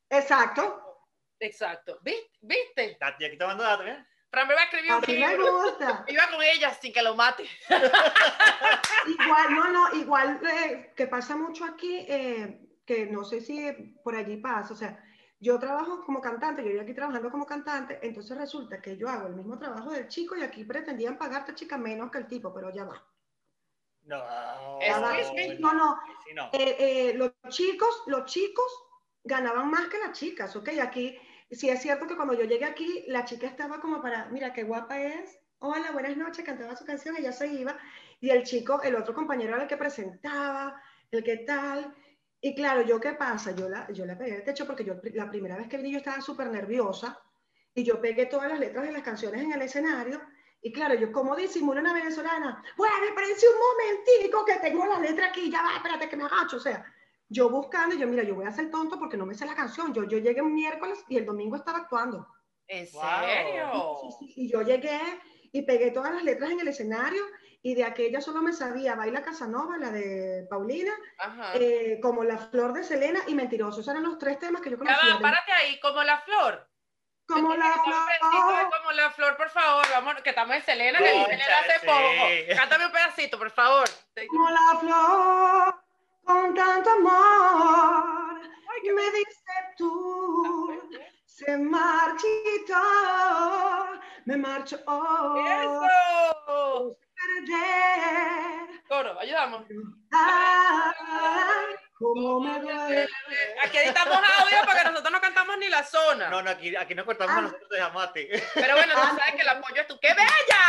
Exacto. 0.10 0.93
Exacto. 1.46 2.00
¿Viste? 2.02 2.30
¿Viste? 2.42 2.98
Ya 3.00 3.08
aquí 3.08 3.38
tomando 3.38 3.64
datos. 3.64 3.86
Fran 4.32 4.48
me 4.48 4.56
va 4.56 4.62
a 4.62 4.64
escribir 4.64 4.92
un 4.92 5.04
Así 5.04 5.12
me 5.20 5.28
libro. 5.28 5.52
gusta. 5.62 6.06
Iba 6.08 6.28
con 6.32 6.42
ella 6.42 6.74
sin 6.74 6.92
que 6.94 7.02
lo 7.04 7.16
mate. 7.16 7.48
Igual, 9.08 9.54
no, 9.56 9.70
no, 9.72 9.96
igual 9.96 10.40
eh, 10.48 10.92
que 10.96 11.08
pasa 11.08 11.36
mucho 11.36 11.66
aquí, 11.66 12.06
eh, 12.08 12.60
que 12.86 13.06
no 13.06 13.24
sé 13.24 13.42
si 13.42 13.72
por 14.04 14.16
allí 14.16 14.38
pasa, 14.38 14.74
o 14.74 14.78
sea, 14.78 15.04
yo 15.40 15.60
trabajo 15.60 16.04
como 16.06 16.22
cantante, 16.22 16.62
yo 16.64 16.70
estoy 16.70 16.84
aquí 16.84 16.94
trabajando 16.94 17.30
como 17.30 17.46
cantante, 17.46 18.00
entonces 18.02 18.38
resulta 18.38 18.82
que 18.82 18.98
yo 18.98 19.10
hago 19.10 19.28
el 19.28 19.36
mismo 19.36 19.60
trabajo 19.60 19.92
del 19.92 20.08
chico 20.08 20.36
y 20.36 20.42
aquí 20.42 20.64
pretendían 20.64 21.18
pagarte 21.18 21.54
chica 21.54 21.78
menos 21.78 22.10
que 22.12 22.20
el 22.20 22.28
tipo, 22.28 22.54
pero 22.54 22.72
ya 22.74 22.86
va. 22.86 23.04
No. 24.06 24.80
Es 24.82 24.88
Ya 24.88 25.00
va. 25.00 25.16
que- 25.16 25.58
No, 25.60 25.74
no, 25.74 26.00
Sí, 26.26 26.34
no. 26.34 26.50
eh, 26.54 26.76
eh, 26.80 27.14
los 27.16 27.32
chicos, 27.50 28.04
los 28.08 28.26
chicos 28.26 28.66
ganaban 29.24 29.70
más 29.70 29.88
que 29.88 29.98
las 30.00 30.18
chicas, 30.18 30.56
¿ok? 30.56 30.70
Aquí, 30.82 31.20
sí 31.56 31.70
es 31.70 31.82
cierto 31.82 32.08
que 32.08 32.16
cuando 32.16 32.34
yo 32.34 32.46
llegué 32.46 32.66
aquí, 32.66 33.06
la 33.08 33.26
chica 33.26 33.48
estaba 33.48 33.80
como 33.80 34.02
para, 34.02 34.26
mira, 34.30 34.54
qué 34.54 34.64
guapa 34.64 35.02
es, 35.02 35.40
hola, 35.60 35.92
buenas 35.92 36.18
noches, 36.18 36.46
cantaba 36.46 36.76
su 36.76 36.86
canción, 36.86 37.16
ella 37.18 37.32
se 37.32 37.48
iba, 37.48 37.78
y 38.20 38.30
el 38.30 38.44
chico, 38.44 38.82
el 38.84 38.96
otro 38.96 39.14
compañero 39.14 39.54
era 39.54 39.64
el 39.64 39.70
que 39.70 39.78
presentaba, 39.78 40.82
el 41.12 41.24
que 41.24 41.38
tal, 41.38 41.96
y 42.42 42.56
claro, 42.56 42.82
yo 42.82 43.00
qué 43.00 43.14
pasa, 43.14 43.52
yo 43.52 43.70
la, 43.70 43.90
yo 43.92 44.06
la 44.06 44.18
pegué 44.18 44.38
de 44.38 44.42
techo 44.42 44.66
porque 44.68 44.84
yo 44.84 44.96
la 45.14 45.30
primera 45.30 45.56
vez 45.56 45.68
que 45.68 45.78
vine 45.78 45.92
yo 45.92 45.98
estaba 46.00 46.22
súper 46.22 46.50
nerviosa, 46.50 47.20
y 47.76 47.84
yo 47.84 48.02
pegué 48.02 48.28
todas 48.28 48.50
las 48.50 48.60
letras 48.60 48.86
de 48.86 48.92
las 48.92 49.02
canciones 49.02 49.42
en 49.42 49.54
el 49.54 49.62
escenario, 49.62 50.22
y 50.62 50.72
claro, 50.72 50.96
yo 50.96 51.12
como 51.12 51.36
disimulo 51.36 51.82
una 51.82 51.94
venezolana, 51.94 52.64
bueno, 52.78 52.96
espérense 53.06 53.46
un 53.48 53.60
momentico 53.60 54.46
que 54.46 54.56
tengo 54.60 54.86
la 54.86 55.00
letra 55.00 55.28
aquí, 55.28 55.52
ya 55.52 55.62
va, 55.62 55.76
espérate 55.76 56.10
que 56.10 56.16
me 56.16 56.24
agacho, 56.24 56.58
o 56.58 56.60
sea, 56.60 56.86
yo 57.30 57.50
buscando, 57.50 57.96
y 57.96 58.00
yo, 58.00 58.08
mira, 58.08 58.24
yo 58.24 58.36
voy 58.36 58.46
a 58.46 58.52
ser 58.52 58.70
tonto 58.70 59.00
porque 59.00 59.18
no 59.18 59.26
me 59.26 59.34
sé 59.36 59.46
la 59.46 59.56
canción. 59.56 59.94
Yo, 59.94 60.04
yo 60.04 60.18
llegué 60.20 60.42
un 60.42 60.54
miércoles 60.54 61.04
y 61.08 61.18
el 61.18 61.26
domingo 61.26 61.56
estaba 61.56 61.80
actuando. 61.80 62.28
¿En 62.68 62.88
serio? 62.88 63.98
Sí, 64.02 64.08
sí, 64.20 64.34
y 64.38 64.52
yo 64.52 64.62
llegué 64.62 65.00
y 65.52 65.62
pegué 65.64 65.92
todas 65.92 66.14
las 66.14 66.24
letras 66.24 66.52
en 66.52 66.60
el 66.60 66.68
escenario 66.68 67.24
y 67.62 67.76
de 67.76 67.86
aquella 67.86 68.20
solo 68.22 68.42
me 68.42 68.52
sabía 68.54 68.96
Baila 68.96 69.22
Casanova, 69.22 69.78
la 69.78 69.90
de 69.92 70.46
Paulina, 70.50 70.92
eh, 71.54 72.00
como 72.02 72.24
La 72.24 72.38
Flor 72.38 72.74
de 72.74 72.84
Selena 72.84 73.22
y 73.28 73.36
Mentiroso. 73.36 73.80
Esos 73.82 73.92
eran 73.94 74.04
los 74.04 74.18
tres 74.18 74.38
temas 74.40 74.62
que 74.62 74.70
yo 74.70 74.78
Ya 74.78 74.80
conocía. 74.84 75.14
va, 75.16 75.20
párate 75.22 75.52
ahí, 75.52 75.80
como 75.80 76.04
la 76.04 76.20
flor. 76.22 76.70
como 77.26 77.56
La 77.56 77.74
Flor. 77.74 78.70
como 78.78 78.92
la 78.92 79.12
flor, 79.12 79.38
por 79.38 79.50
favor. 79.50 79.86
Vamos, 79.92 80.16
que 80.24 80.30
estamos 80.32 80.56
en 80.58 80.64
Selena, 80.64 81.00
que 81.00 81.06
Selena 81.06 81.46
hace 81.60 81.86
poco. 81.86 82.60
Cántame 82.60 82.86
un 82.88 82.92
pedacito, 82.92 83.38
por 83.38 83.50
favor. 83.52 83.88
Como 84.28 84.50
la 84.50 84.80
flor, 84.82 85.73
con 86.26 86.54
tanto 86.56 86.90
amor, 86.92 88.42
me 88.96 89.12
diste 89.12 89.54
tú, 89.78 90.82
se 91.26 91.58
marchitó, 91.58 92.82
me 94.26 94.38
marcho 94.38 94.80
hoy, 94.86 95.42
¡Eso! 95.48 96.98
perder, 97.16 98.82
Coro, 98.88 99.20
ayudamos. 99.20 99.64
ay, 100.12 101.76
cómo 101.98 102.40
me 102.42 102.60
duele. 102.60 103.08
Aquí 103.64 103.78
editamos 103.78 104.18
audio 104.18 104.58
porque 104.66 104.84
nosotros 104.84 105.12
no 105.12 105.22
cantamos 105.22 105.58
ni 105.58 105.70
la 105.70 105.84
zona. 105.84 106.30
No, 106.30 106.42
no, 106.42 106.50
aquí, 106.52 106.76
aquí 106.76 106.94
no 106.94 107.06
cortamos 107.06 107.36
Ah. 107.38 107.42
nosotros, 107.42 107.70
dejamos 107.70 108.04
a 108.04 108.14
ti. 108.14 108.28
Pero 108.54 108.76
bueno, 108.76 108.94
Ah, 108.96 109.10
tú 109.12 109.18
sabes 109.18 109.36
que 109.36 109.42
el 109.42 109.50
apoyo 109.50 109.82
es 109.82 109.88
tú. 109.88 109.98
¡Qué 110.02 110.14
bella! 110.14 110.62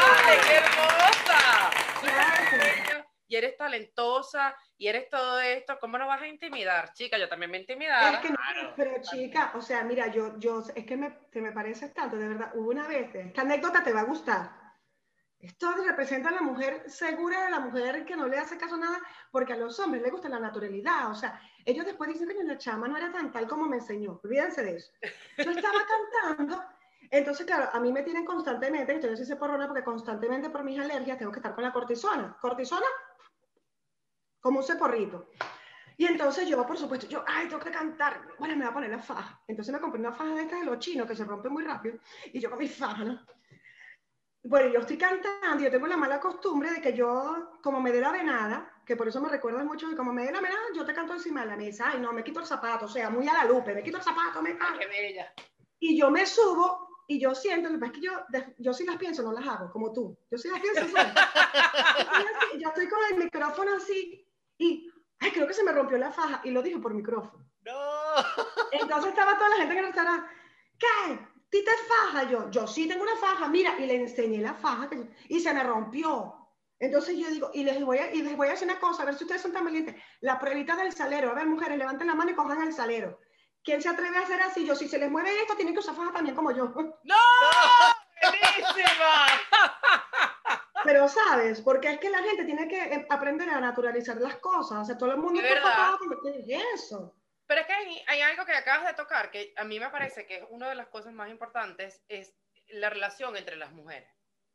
¡Vale, 0.00 0.38
qué 0.46 0.54
hermosa! 0.56 1.70
Eres 2.02 2.50
bella, 2.86 3.05
Y 3.28 3.36
eres 3.36 3.56
talentosa 3.56 4.56
y 4.78 4.86
eres 4.88 5.08
todo 5.10 5.40
esto. 5.40 5.78
¿Cómo 5.80 5.98
no 5.98 6.06
vas 6.06 6.22
a 6.22 6.28
intimidar? 6.28 6.92
Chica, 6.92 7.18
yo 7.18 7.28
también 7.28 7.50
me 7.50 7.58
intimidaba. 7.58 8.10
Es 8.12 8.18
que 8.20 8.30
no, 8.30 8.36
Claro. 8.36 8.72
pero 8.76 9.00
chica, 9.02 9.52
o 9.54 9.60
sea, 9.60 9.82
mira, 9.84 10.08
yo, 10.08 10.38
yo, 10.38 10.62
es 10.74 10.84
que 10.86 10.96
me, 10.96 11.10
te 11.32 11.40
me 11.40 11.52
pareces 11.52 11.92
tanto, 11.92 12.16
de 12.16 12.28
verdad, 12.28 12.52
hubo 12.54 12.70
una 12.70 12.86
vez, 12.86 13.14
esta 13.14 13.42
anécdota 13.42 13.82
te 13.82 13.92
va 13.92 14.00
a 14.00 14.04
gustar. 14.04 14.50
Esto 15.38 15.70
representa 15.86 16.30
a 16.30 16.32
la 16.32 16.40
mujer 16.40 16.84
segura 16.88 17.44
de 17.44 17.50
la 17.50 17.60
mujer 17.60 18.04
que 18.06 18.16
no 18.16 18.26
le 18.26 18.38
hace 18.38 18.56
caso 18.56 18.76
a 18.76 18.78
nada, 18.78 18.98
porque 19.30 19.52
a 19.52 19.56
los 19.56 19.78
hombres 19.78 20.02
les 20.02 20.10
gusta 20.10 20.28
la 20.30 20.40
naturalidad, 20.40 21.10
o 21.10 21.14
sea, 21.14 21.40
ellos 21.64 21.84
después 21.84 22.08
dicen 22.10 22.28
que 22.28 22.42
la 22.42 22.56
chama 22.56 22.88
no 22.88 22.96
era 22.96 23.12
tan 23.12 23.30
tal 23.32 23.46
como 23.46 23.66
me 23.66 23.76
enseñó, 23.76 24.18
olvídense 24.24 24.62
de 24.64 24.76
eso. 24.76 24.90
Yo 25.36 25.50
estaba 25.50 25.78
cantando, 26.16 26.64
entonces 27.10 27.44
claro, 27.44 27.68
a 27.72 27.78
mí 27.80 27.92
me 27.92 28.02
tienen 28.02 28.24
constantemente, 28.24 28.94
estoy 28.94 29.10
así 29.12 29.26
se 29.26 29.36
porrona 29.36 29.66
porque 29.68 29.84
constantemente 29.84 30.48
por 30.48 30.64
mis 30.64 30.80
alergias 30.80 31.18
tengo 31.18 31.30
que 31.32 31.38
estar 31.40 31.54
con 31.54 31.64
la 31.64 31.72
cortisona. 31.72 32.36
¿Cortisona? 32.40 32.86
Como 34.46 34.60
un 34.60 34.64
ceporrito. 34.64 35.30
Y 35.96 36.04
entonces 36.04 36.48
yo, 36.48 36.64
por 36.64 36.78
supuesto, 36.78 37.08
yo, 37.08 37.24
ay, 37.26 37.48
tengo 37.48 37.60
que 37.60 37.72
cantar. 37.72 38.28
Bueno, 38.38 38.54
me 38.54 38.60
voy 38.60 38.70
a 38.70 38.74
poner 38.74 38.90
la 38.90 39.00
faja. 39.00 39.42
Entonces 39.48 39.74
me 39.74 39.80
compré 39.80 39.98
una 39.98 40.12
faja 40.12 40.36
de 40.36 40.42
estas 40.42 40.60
de 40.60 40.66
los 40.66 40.78
chinos 40.78 41.08
que 41.08 41.16
se 41.16 41.24
rompen 41.24 41.52
muy 41.52 41.64
rápido. 41.64 41.98
Y 42.32 42.38
yo 42.38 42.48
con 42.48 42.60
mi 42.60 42.68
faja, 42.68 43.02
¿no? 43.02 43.20
Bueno, 44.44 44.72
yo 44.72 44.78
estoy 44.78 44.98
cantando 44.98 45.58
y 45.58 45.64
yo 45.64 45.70
tengo 45.72 45.88
la 45.88 45.96
mala 45.96 46.20
costumbre 46.20 46.70
de 46.70 46.80
que 46.80 46.92
yo, 46.92 47.58
como 47.60 47.80
me 47.80 47.90
dé 47.90 48.00
la 48.00 48.12
venada, 48.12 48.72
que 48.86 48.94
por 48.94 49.08
eso 49.08 49.20
me 49.20 49.28
recuerda 49.28 49.64
mucho, 49.64 49.90
que 49.90 49.96
como 49.96 50.12
me 50.12 50.26
dé 50.26 50.30
la 50.30 50.40
venada, 50.40 50.62
yo 50.76 50.86
te 50.86 50.94
canto 50.94 51.14
encima 51.14 51.40
de 51.40 51.48
la 51.48 51.56
mesa. 51.56 51.90
Ay, 51.92 51.98
no, 51.98 52.12
me 52.12 52.22
quito 52.22 52.38
el 52.38 52.46
zapato, 52.46 52.84
o 52.84 52.88
sea, 52.88 53.10
muy 53.10 53.26
a 53.26 53.32
la 53.32 53.46
lupe, 53.46 53.74
me 53.74 53.82
quito 53.82 53.96
el 53.96 54.04
zapato, 54.04 54.40
me 54.42 54.50
Ay, 54.50 54.78
¡Qué 54.78 54.86
bella! 54.86 55.34
y 55.80 55.98
yo 55.98 56.08
me 56.08 56.24
subo 56.24 56.86
y 57.08 57.18
yo 57.18 57.34
siento, 57.34 57.68
lo 57.68 57.74
que 57.74 57.80
pasa 57.80 57.92
es 57.92 57.98
que 57.98 58.06
yo, 58.06 58.12
yo 58.58 58.72
sí 58.72 58.84
las 58.84 58.96
pienso, 58.96 59.24
no 59.24 59.32
las 59.32 59.44
hago, 59.44 59.72
como 59.72 59.92
tú. 59.92 60.16
Yo 60.30 60.38
sí 60.38 60.48
las 60.48 60.60
pienso. 60.60 60.86
¿sabes? 60.86 61.12
Yo 62.60 62.68
estoy 62.68 62.88
con 62.88 62.98
el 63.10 63.24
micrófono 63.24 63.76
así 63.76 64.25
y, 64.58 64.90
ay, 65.20 65.30
creo 65.32 65.46
que 65.46 65.54
se 65.54 65.64
me 65.64 65.72
rompió 65.72 65.98
la 65.98 66.12
faja 66.12 66.40
y 66.44 66.50
lo 66.50 66.62
dije 66.62 66.78
por 66.78 66.94
micrófono. 66.94 67.44
No. 67.62 67.72
Entonces 68.72 69.10
estaba 69.10 69.36
toda 69.36 69.48
la 69.50 69.56
gente 69.56 69.72
en 69.72 69.78
el 69.80 69.86
restaurante, 69.86 70.28
¿qué? 70.78 71.18
¿Ti 71.50 71.64
te 71.64 71.70
faja? 71.88 72.24
Yo, 72.24 72.50
yo 72.50 72.66
sí 72.66 72.88
tengo 72.88 73.02
una 73.02 73.16
faja, 73.16 73.48
mira, 73.48 73.74
y 73.78 73.86
le 73.86 73.96
enseñé 73.96 74.38
la 74.38 74.54
faja 74.54 74.88
que- 74.88 75.08
y 75.28 75.40
se 75.40 75.52
me 75.54 75.62
rompió. 75.62 76.34
Entonces 76.78 77.16
yo 77.18 77.28
digo, 77.30 77.50
y 77.54 77.64
les, 77.64 77.82
voy 77.84 77.98
a, 77.98 78.12
y 78.12 78.20
les 78.22 78.36
voy 78.36 78.48
a 78.48 78.52
hacer 78.52 78.68
una 78.68 78.78
cosa, 78.78 79.02
a 79.02 79.06
ver 79.06 79.14
si 79.16 79.24
ustedes 79.24 79.40
son 79.42 79.52
tan 79.52 79.64
valientes. 79.64 79.94
La 80.20 80.38
pruebita 80.38 80.76
del 80.76 80.92
salero, 80.92 81.30
a 81.30 81.34
ver, 81.34 81.46
mujeres, 81.46 81.78
levanten 81.78 82.06
la 82.08 82.14
mano 82.14 82.30
y 82.30 82.34
cojan 82.34 82.62
el 82.62 82.72
salero. 82.72 83.18
¿Quién 83.64 83.80
se 83.80 83.88
atreve 83.88 84.16
a 84.18 84.20
hacer 84.20 84.40
así? 84.42 84.64
Yo, 84.66 84.74
si 84.76 84.86
se 84.88 84.98
les 84.98 85.10
mueve 85.10 85.40
esto, 85.40 85.56
tienen 85.56 85.74
que 85.74 85.80
usar 85.80 85.94
faja 85.94 86.12
también 86.12 86.36
como 86.36 86.50
yo. 86.52 86.66
¡No! 86.66 87.16
¡Buenísima! 88.22 89.26
Pero 90.86 91.08
sabes, 91.08 91.60
porque 91.60 91.90
es 91.90 91.98
que 91.98 92.08
la 92.10 92.22
gente 92.22 92.44
tiene 92.44 92.68
que 92.68 92.78
eh, 92.82 93.06
aprender 93.10 93.48
a 93.50 93.60
naturalizar 93.60 94.16
las 94.18 94.36
cosas. 94.36 94.78
O 94.78 94.84
sea, 94.84 94.96
todo 94.96 95.10
el 95.10 95.18
mundo 95.18 95.40
Es 95.40 95.50
está 95.50 95.98
meter 96.24 96.60
eso. 96.74 97.14
Pero 97.46 97.60
es 97.60 97.66
que 97.66 97.72
hay, 97.72 98.02
hay 98.08 98.20
algo 98.22 98.44
que 98.44 98.52
acabas 98.52 98.86
de 98.86 98.94
tocar 98.94 99.30
que 99.30 99.52
a 99.56 99.64
mí 99.64 99.78
me 99.78 99.90
parece 99.90 100.26
que 100.26 100.38
es 100.38 100.44
una 100.50 100.68
de 100.68 100.74
las 100.74 100.88
cosas 100.88 101.12
más 101.12 101.28
importantes, 101.30 102.02
es 102.08 102.34
la 102.68 102.90
relación 102.90 103.36
entre 103.36 103.56
las 103.56 103.72
mujeres. 103.72 104.10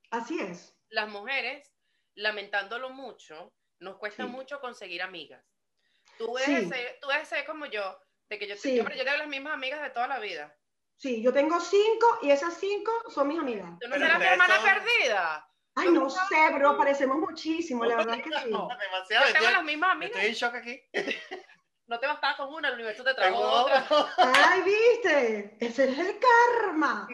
Así 0.09 0.39
es. 0.39 0.75
Las 0.89 1.07
mujeres, 1.07 1.71
lamentándolo 2.15 2.89
mucho, 2.89 3.53
nos 3.79 3.97
cuesta 3.97 4.23
Sí. 4.23 4.29
mucho 4.29 4.59
conseguir 4.59 5.01
amigas. 5.01 5.43
Tú 6.17 6.35
Sí. 6.37 6.51
debes, 6.53 6.69
ser, 6.69 6.97
tú 7.01 7.07
debes 7.07 7.27
ser 7.29 7.45
como 7.45 7.65
yo, 7.67 7.97
de 8.29 8.37
que 8.37 8.47
yo, 8.47 8.55
Sí. 8.57 8.75
yo, 8.75 8.83
yo 8.83 9.03
tengo 9.05 9.17
las 9.17 9.27
mismas 9.27 9.53
amigas 9.53 9.81
de 9.81 9.89
toda 9.91 10.07
la 10.07 10.19
vida. 10.19 10.53
Sí, 10.97 11.23
yo 11.23 11.31
tengo 11.33 11.59
cinco 11.59 12.19
y 12.21 12.29
esas 12.31 12.55
cinco 12.59 12.91
son 13.09 13.27
mis 13.29 13.39
amigas. 13.39 13.71
¿Tú 13.79 13.87
no 13.87 13.95
serás 13.95 14.19
mi 14.19 14.25
hermana 14.25 14.55
son- 14.57 14.65
perdida? 14.65 15.47
Ay, 15.75 15.89
no 15.91 16.09
sé, 16.09 16.49
bro, 16.53 16.77
parecemos 16.77 17.17
muchísimo, 17.17 17.85
la 17.85 17.95
verdad 17.97 18.15
es 18.15 18.23
que 18.23 18.29
sí. 18.29 18.49
No, 18.51 18.67
demasiado. 18.81 19.25
Yo 19.27 19.33
tengo 19.33 19.45
Estoy, 19.45 19.53
las 19.53 19.63
mismas 19.63 19.91
amigas. 19.91 20.15
estoy 20.15 20.29
en 20.29 20.35
shock 20.35 20.55
aquí. 20.55 20.81
No 21.87 21.99
te 21.99 22.07
bastabas 22.07 22.37
con 22.37 22.53
una, 22.53 22.69
el 22.69 22.75
universo 22.75 23.03
te 23.03 23.13
trajo 23.13 23.37
otra. 23.37 23.85
Ay, 24.17 24.61
¿viste? 24.61 25.57
Ese 25.59 25.89
es 25.89 25.99
el 25.99 26.19
karma. 26.19 27.05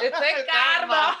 Este 0.00 0.06
es 0.06 0.38
El 0.38 0.46
karma. 0.46 1.20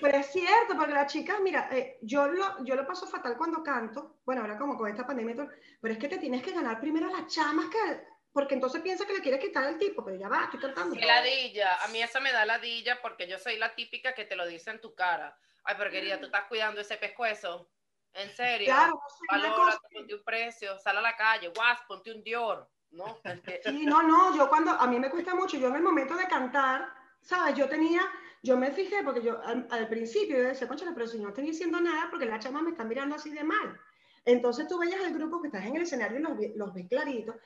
Pero 0.00 0.18
es 0.18 0.26
cierto, 0.30 0.76
porque 0.76 0.94
las 0.94 1.12
chicas, 1.12 1.40
mira, 1.40 1.68
eh, 1.72 1.98
yo, 2.02 2.28
lo, 2.28 2.64
yo 2.64 2.76
lo 2.76 2.86
paso 2.86 3.04
fatal 3.08 3.36
cuando 3.36 3.64
canto, 3.64 4.18
bueno, 4.24 4.42
ahora 4.42 4.56
como 4.56 4.76
con 4.76 4.88
esta 4.88 5.04
pandemia, 5.04 5.48
pero 5.80 5.92
es 5.92 5.98
que 5.98 6.08
te 6.08 6.18
tienes 6.18 6.40
que 6.44 6.52
ganar 6.52 6.78
primero 6.78 7.08
a 7.08 7.20
las 7.20 7.34
chamas, 7.34 7.66
que, 7.66 8.06
porque 8.36 8.52
entonces 8.54 8.82
piensa 8.82 9.06
que 9.06 9.14
le 9.14 9.22
quieres 9.22 9.40
quitar 9.40 9.64
el 9.64 9.78
tipo, 9.78 10.04
pero 10.04 10.18
ya 10.18 10.28
va, 10.28 10.44
estoy 10.44 10.60
cantando. 10.60 10.94
Qué 10.94 11.06
ladilla. 11.06 11.82
A 11.82 11.88
mí 11.88 12.02
eso 12.02 12.20
me 12.20 12.30
da 12.32 12.44
ladilla 12.44 13.00
porque 13.00 13.26
yo 13.26 13.38
soy 13.38 13.56
la 13.56 13.74
típica 13.74 14.12
que 14.12 14.26
te 14.26 14.36
lo 14.36 14.46
dice 14.46 14.70
en 14.72 14.78
tu 14.78 14.94
cara. 14.94 15.34
Ay, 15.64 15.74
pero 15.78 15.90
querida, 15.90 16.20
tú 16.20 16.26
estás 16.26 16.44
cuidando 16.44 16.82
ese 16.82 16.98
pescuezo. 16.98 17.70
En 18.12 18.28
serio. 18.28 18.66
Claro, 18.66 19.00
Valora, 19.32 19.54
cosa- 19.54 19.80
ponte 19.90 20.14
un 20.14 20.22
precio, 20.22 20.78
sal 20.78 20.98
a 20.98 21.00
la 21.00 21.16
calle, 21.16 21.48
guas, 21.48 21.80
ponte 21.88 22.12
un 22.12 22.22
Dior. 22.22 22.68
¿No? 22.90 23.18
Sí, 23.64 23.86
no, 23.86 24.02
no, 24.02 24.36
yo 24.36 24.50
cuando, 24.50 24.72
a 24.72 24.86
mí 24.86 24.98
me 25.00 25.08
cuesta 25.08 25.34
mucho, 25.34 25.56
yo 25.56 25.68
en 25.68 25.76
el 25.76 25.82
momento 25.82 26.14
de 26.14 26.28
cantar, 26.28 26.92
¿sabes? 27.22 27.54
Yo 27.54 27.70
tenía, 27.70 28.02
yo 28.42 28.58
me 28.58 28.70
fijé, 28.70 29.02
porque 29.02 29.22
yo 29.22 29.42
al, 29.46 29.66
al 29.70 29.88
principio 29.88 30.36
yo 30.36 30.42
decía, 30.42 30.68
conchale, 30.68 30.92
pero 30.92 31.06
si 31.06 31.18
no 31.18 31.30
estoy 31.30 31.44
diciendo 31.44 31.80
nada, 31.80 32.08
porque 32.10 32.26
las 32.26 32.44
chamas 32.44 32.64
me 32.64 32.72
están 32.72 32.86
mirando 32.88 33.14
así 33.16 33.30
de 33.30 33.44
mal. 33.44 33.80
Entonces 34.26 34.68
tú 34.68 34.78
veías 34.78 35.02
el 35.04 35.14
grupo 35.14 35.40
que 35.40 35.48
estás 35.48 35.64
en 35.64 35.76
el 35.76 35.82
escenario 35.84 36.18
y 36.18 36.22
los, 36.22 36.32
los 36.54 36.74
ves 36.74 36.86
claritos. 36.86 37.36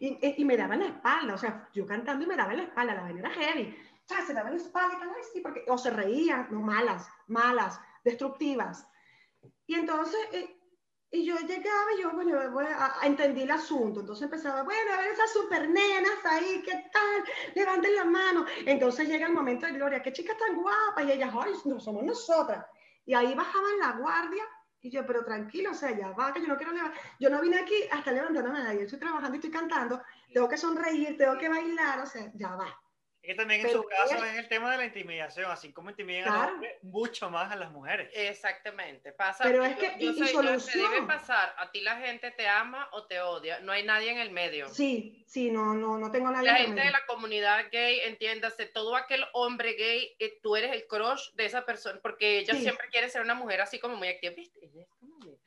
Y, 0.00 0.18
y- 0.26 0.34
y 0.38 0.44
me 0.44 0.56
daban 0.56 0.80
la 0.80 0.86
espalda, 0.86 1.34
o 1.34 1.38
sea, 1.38 1.68
yo 1.72 1.86
cantando 1.86 2.24
y 2.24 2.28
me 2.28 2.36
daban 2.36 2.56
la 2.56 2.64
espalda, 2.64 2.94
la 2.94 3.02
vaina 3.02 3.20
era 3.20 3.30
heavy. 3.30 3.76
O 4.04 4.08
sea, 4.08 4.24
se 4.24 4.34
daban 4.34 4.52
la 4.52 4.62
espalda 4.62 4.98
tal, 4.98 5.08
ay, 5.10 5.22
sí, 5.32 5.40
porque, 5.40 5.64
o 5.68 5.76
se 5.78 5.90
reían, 5.90 6.48
no, 6.50 6.60
malas, 6.60 7.08
malas, 7.26 7.80
destructivas. 8.04 8.86
Y 9.66 9.74
entonces, 9.74 10.20
eh, 10.32 10.52
y 11.10 11.24
yo 11.24 11.36
llegaba 11.38 11.92
y 11.96 12.02
yo, 12.02 12.10
bueno, 12.12 12.50
bueno, 12.52 12.70
a- 12.70 13.00
a- 13.02 13.06
entendí 13.06 13.42
el 13.42 13.50
asunto. 13.50 14.00
Entonces 14.00 14.24
empezaba, 14.24 14.62
bueno, 14.62 14.92
a 14.92 14.96
ver 14.98 15.10
esas 15.12 15.32
super 15.32 15.68
nenas 15.68 16.24
ahí, 16.24 16.62
¿qué 16.64 16.72
tal? 16.92 17.24
Levanten 17.54 17.94
la 17.94 18.04
mano. 18.04 18.44
Entonces 18.66 19.08
llega 19.08 19.26
el 19.26 19.32
momento 19.32 19.66
de 19.66 19.72
gloria, 19.72 20.02
qué 20.02 20.12
chicas 20.12 20.36
tan 20.38 20.56
guapas. 20.56 21.04
Y 21.06 21.12
ellas, 21.12 21.32
ay, 21.40 21.52
no 21.64 21.80
somos 21.80 22.02
nosotras. 22.04 22.66
Y 23.04 23.14
ahí 23.14 23.34
bajaban 23.34 23.78
la 23.78 23.92
guardia. 23.92 24.44
Y 24.86 24.90
yo, 24.90 25.04
pero 25.04 25.24
tranquilo, 25.24 25.72
o 25.72 25.74
sea, 25.74 25.90
ya 25.98 26.12
va, 26.12 26.32
que 26.32 26.40
yo 26.40 26.46
no 26.46 26.56
quiero 26.56 26.72
levantar. 26.72 26.96
Yo 27.18 27.28
no 27.28 27.40
vine 27.40 27.58
aquí 27.58 27.74
hasta 27.90 28.12
levantarme 28.12 28.60
a 28.60 28.62
nadie. 28.62 28.84
Estoy 28.84 29.00
trabajando 29.00 29.34
y 29.34 29.38
estoy 29.38 29.50
cantando. 29.50 30.00
Tengo 30.32 30.48
que 30.48 30.56
sonreír, 30.56 31.16
tengo 31.16 31.36
que 31.36 31.48
bailar, 31.48 31.98
o 31.98 32.06
sea, 32.06 32.30
ya 32.34 32.54
va. 32.54 32.68
Es 33.26 33.32
que 33.32 33.34
también 33.38 33.60
en 33.62 33.66
Pero 33.66 33.82
su 33.82 33.88
caso 33.88 34.14
es- 34.14 34.22
es 34.22 34.38
el 34.38 34.48
tema 34.48 34.70
de 34.70 34.76
la 34.78 34.84
intimidación, 34.84 35.50
así 35.50 35.72
como 35.72 35.90
intimidan 35.90 36.22
a 36.22 36.26
Claro. 36.26 36.42
los 36.44 36.52
hombres, 36.52 36.74
mucho 36.84 37.28
más 37.28 37.50
a 37.50 37.56
las 37.56 37.72
mujeres. 37.72 38.08
Exactamente. 38.14 39.10
Pasa, 39.12 39.42
Pero 39.42 39.64
yo- 39.64 39.64
es 39.64 39.76
que- 39.76 39.96
yo 39.98 40.12
y- 40.12 40.14
y 40.14 40.18
soy- 40.18 40.32
yo- 40.32 40.40
te 40.42 40.46
solución. 40.60 40.92
debe 40.92 41.06
pasar. 41.08 41.52
A 41.58 41.72
ti 41.72 41.80
la 41.80 41.96
gente 41.96 42.30
te 42.30 42.46
ama 42.46 42.88
o 42.92 43.04
te 43.08 43.20
odia. 43.20 43.58
No 43.58 43.72
hay 43.72 43.82
nadie 43.82 44.12
en 44.12 44.18
el 44.18 44.30
medio. 44.30 44.68
Sí, 44.68 45.24
sí, 45.26 45.50
no, 45.50 45.74
no, 45.74 45.98
no 45.98 46.12
tengo 46.12 46.30
nadie. 46.30 46.46
La 46.46 46.52
en 46.52 46.66
gente 46.66 46.74
medio. 46.76 46.86
de 46.86 46.92
la 46.92 47.04
comunidad 47.06 47.64
gay, 47.72 47.98
entiéndase, 48.04 48.66
todo 48.66 48.94
aquel 48.94 49.24
hombre 49.32 49.72
gay, 49.72 50.14
eh, 50.20 50.38
tú 50.40 50.54
eres 50.54 50.70
el 50.70 50.86
crush 50.86 51.32
de 51.32 51.46
esa 51.46 51.66
persona, 51.66 51.98
porque 52.00 52.38
ellos 52.38 52.56
Sí. 52.58 52.62
siempre 52.62 52.88
quieren 52.90 53.10
ser 53.10 53.22
una 53.22 53.34
mujer 53.34 53.60
así 53.60 53.80
como 53.80 53.96
muy 53.96 54.06
activa. 54.06 54.34
Ella 54.36 54.86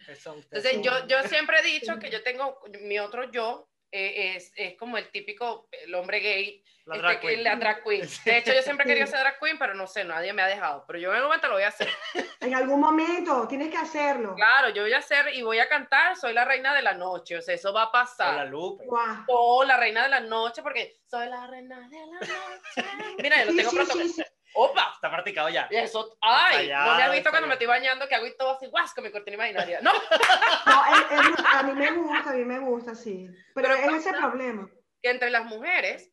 Entonces, 0.07 0.82
yo, 0.82 1.07
yo 1.07 1.17
siempre 1.47 1.59
he 1.59 1.63
dicho 1.63 1.97
que 1.97 2.09
yo 2.09 2.23
tengo, 2.23 2.59
mi 2.82 2.99
otro 2.99 3.32
yo 3.32 3.69
eh, 3.92 4.36
es, 4.36 4.52
es 4.56 4.76
como 4.78 4.98
el 4.98 5.10
típico, 5.10 5.68
el 5.72 5.94
hombre 5.96 6.20
gay, 6.20 6.64
la 6.86 6.96
este, 6.96 7.08
drag 7.08 7.20
que- 7.22 7.28
queen. 7.28 7.44
la 7.44 7.56
drag 7.56 7.84
queen. 7.84 8.02
De 8.26 8.38
hecho, 8.38 8.54
yo 8.54 8.62
siempre 8.62 8.86
Sí. 8.86 9.08
ser 9.12 9.20
drag 9.20 9.40
queen, 9.40 9.58
pero 9.60 9.74
no 9.74 9.88
sé, 9.88 10.04
nadie 10.04 10.34
me 10.34 10.42
ha 10.42 10.48
dejado. 10.48 10.84
Pero 10.88 11.00
yo 11.00 11.10
en 11.10 11.16
algún 11.16 11.28
momento 11.30 11.48
lo 11.48 11.54
voy 11.56 11.64
a 11.64 11.68
hacer. 11.70 11.90
En 12.42 12.56
algún 12.56 12.80
momento 12.80 13.46
tienes 13.50 13.70
que 13.70 13.76
hacerlo. 13.78 14.34
Claro, 14.36 14.70
yo 14.70 14.84
voy 14.84 14.94
a 14.94 15.00
hacer 15.00 15.34
y 15.34 15.42
voy 15.42 15.60
a 15.60 15.68
cantar, 15.68 16.16
soy 16.16 16.32
la 16.34 16.46
reina 16.46 16.74
de 16.74 16.82
la 16.82 16.94
noche, 16.94 17.38
o 17.38 17.42
sea, 17.42 17.54
eso 17.54 17.74
va 17.74 17.84
a 17.84 17.92
pasar. 17.92 18.48
Lupe. 18.48 18.86
Guau. 18.86 19.26
Oh, 19.28 19.64
la 19.66 19.76
reina 19.76 20.04
de 20.04 20.10
la 20.10 20.22
noche, 20.22 20.62
porque 20.64 21.00
soy 21.10 21.28
la 21.28 21.46
reina 21.48 21.82
de 21.90 21.98
la 21.98 22.06
noche. 22.06 22.32
Mira, 23.22 23.40
yo 23.40 23.46
lo 23.46 23.52
Sí, 23.52 23.58
tengo 23.58 23.70
sí, 23.72 23.76
pronto. 23.76 23.94
sí, 23.98 24.10
sí. 24.10 24.24
¡Opa! 24.62 24.91
Está 24.93 25.10
practicado 25.10 25.47
ya. 25.49 25.68
Y 25.72 25.78
eso, 25.78 26.18
ay, 26.22 26.66
Está 26.66 26.86
no 26.86 26.95
me 26.97 27.03
has 27.03 27.12
visto 27.14 27.30
cuando 27.30 27.47
me 27.47 27.53
estoy 27.53 27.68
bañando 27.68 28.07
que 28.07 28.16
hago 28.16 28.28
y 28.28 28.36
todo 28.36 28.51
así, 28.57 28.68
guas, 28.68 28.93
con 28.93 29.03
mi 29.05 29.12
cortina 29.12 29.36
imaginaria. 29.36 29.80
No, 29.82 29.91
No, 30.66 30.95
es- 30.95 31.30
es- 31.30 31.45
a 31.53 31.64
mí 31.64 31.74
me 31.74 31.91
gusta, 31.91 32.30
a 32.32 32.34
mí 32.34 32.43
me 32.45 32.60
gusta, 32.60 32.93
sí. 32.95 33.28
Pero, 33.55 33.70
Pero 33.70 33.95
es 33.95 34.05
ese 34.05 34.14
problema. 34.18 34.70
que 35.01 35.10
entre 35.12 35.30
las 35.30 35.45
mujeres, 35.45 36.12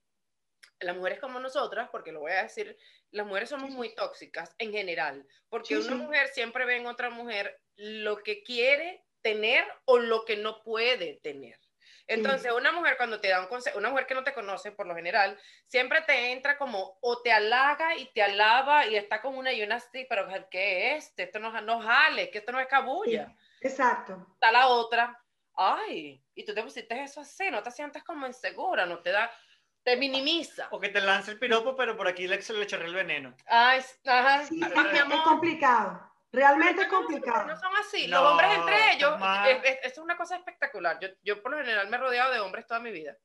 las 0.81 0.95
mujeres 0.97 1.19
como 1.19 1.41
nosotras, 1.41 1.89
porque 1.91 2.13
lo 2.13 2.21
voy 2.21 2.33
a 2.33 2.43
decir, 2.45 2.77
las 3.11 3.27
mujeres 3.27 3.49
somos 3.49 3.71
muy 3.71 3.95
tóxicas 3.95 4.55
en 4.59 4.73
general, 4.73 5.27
porque 5.49 5.69
Sí, 5.69 5.75
una 5.75 5.97
sí. 5.97 6.03
mujer 6.03 6.29
siempre 6.29 6.65
ve 6.67 6.77
en 6.77 6.87
otra 6.87 7.11
mujer 7.11 7.61
lo 7.77 8.19
que 8.23 8.43
quiere 8.43 9.05
tener 9.23 9.65
o 9.87 9.99
lo 9.99 10.25
que 10.25 10.37
no 10.37 10.63
puede 10.63 11.19
tener. 11.23 11.59
Entonces, 12.09 12.53
una 12.53 12.73
mujer 12.73 12.97
cuando 12.97 13.21
te 13.21 13.29
da 13.29 13.41
un 13.41 13.49
consejo, 13.49 13.79
una 13.79 13.91
mujer 13.91 14.07
que 14.07 14.15
no 14.15 14.23
te 14.23 14.33
conoce 14.33 14.71
por 14.73 14.87
lo 14.87 14.95
general, 14.95 15.39
siempre 15.67 16.03
te 16.03 16.33
entra 16.33 16.57
como 16.57 16.99
o 17.01 17.21
te 17.23 17.33
halaga 17.33 17.97
y 17.97 18.07
te 18.13 18.23
alaba 18.23 18.87
y 18.87 18.97
está 18.97 19.21
con 19.21 19.37
una 19.37 19.53
y 19.53 19.63
una 19.63 19.77
así, 19.77 20.07
pero 20.09 20.29
¿qué 20.51 20.97
es? 20.97 21.13
Esto 21.17 21.39
no, 21.39 21.61
no 21.63 21.81
jale, 21.81 22.31
que 22.31 22.39
esto 22.39 22.53
no 22.53 22.61
es 22.61 22.69
cabulla. 22.69 23.35
Exacto. 23.61 24.27
Está 24.35 24.53
la 24.53 24.69
otra, 24.69 25.21
ay, 25.55 26.23
y 26.35 26.45
tú 26.45 26.55
te 26.55 26.63
pusiste 26.63 27.03
eso 27.03 27.21
así, 27.21 27.51
no 27.51 27.63
te 27.63 27.71
sientes 27.71 28.05
como 28.05 28.27
insegura, 28.27 28.87
no 28.87 29.01
te 29.01 29.11
da, 29.11 29.31
te 29.83 29.97
minimiza. 29.97 30.69
O 30.71 30.79
que 30.79 30.91
te 30.91 31.01
lance 31.01 31.33
el 31.33 31.39
piropo, 31.39 31.75
pero 31.75 31.97
por 31.97 32.07
aquí 32.07 32.29
le, 32.29 32.39
le 32.39 32.65
el 32.65 32.95
veneno. 32.95 33.35
Ay, 33.47 33.81
ajá, 34.05 34.45
Sí, 34.45 34.61
es, 34.63 34.71
es 34.71 35.21
complicado. 35.23 36.16
Realmente 36.37 36.83
es 36.83 36.89
complicado. 36.89 37.47
No 37.47 37.57
son 37.57 37.73
así, 37.81 38.07
No, 38.09 38.21
los 38.23 38.31
hombres 38.33 38.51
entre 38.59 38.93
ellos, 38.93 39.15
es, 39.49 39.59
es- 39.65 39.93
es 39.93 39.99
una 39.99 40.17
cosa 40.19 40.37
espectacular. 40.37 40.99
Yo, 41.01 41.09
yo 41.23 41.43
por 41.43 41.53
lo 41.53 41.59
general 41.59 41.89
me 41.89 41.97
he 41.97 42.01
rodeado 42.01 42.33
de 42.33 42.41
hombres 42.41 42.67
toda 42.67 42.79
mi 42.81 42.91
vida. 42.91 43.17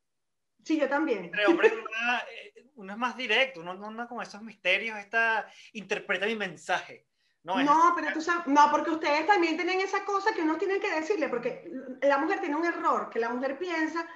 Sí, 0.63 0.79
yo 0.79 0.87
también. 0.87 1.25
Entre 1.25 1.45
hombres 1.45 1.73
eh, 1.73 2.65
uno 2.75 2.93
es 2.93 2.97
más 2.97 3.17
directo, 3.17 3.59
uno 3.59 3.73
no 3.73 3.87
anda 3.87 4.07
con 4.07 4.21
esos 4.21 4.41
misterios, 4.41 4.97
esta 4.97 5.45
interpreta 5.73 6.25
mi 6.25 6.35
mensaje. 6.35 7.07
No, 7.43 7.59
es 7.59 7.65
No, 7.65 7.93
pero 7.95 8.13
tú 8.13 8.21
sabes, 8.21 8.45
no, 8.47 8.69
porque 8.71 8.91
ustedes 8.91 9.25
también 9.27 9.55
tienen 9.57 9.81
esa 9.81 10.05
cosa 10.05 10.33
que 10.33 10.41
uno 10.43 10.57
tiene 10.57 10.79
que 10.79 10.91
decirle, 10.91 11.27
porque 11.27 11.69
la 12.03 12.17
mujer 12.19 12.39
tiene 12.39 12.55
un 12.55 12.65
error, 12.65 13.09
que 13.09 13.19
la 13.19 13.29
mujer 13.29 13.57
piensa, 13.57 14.07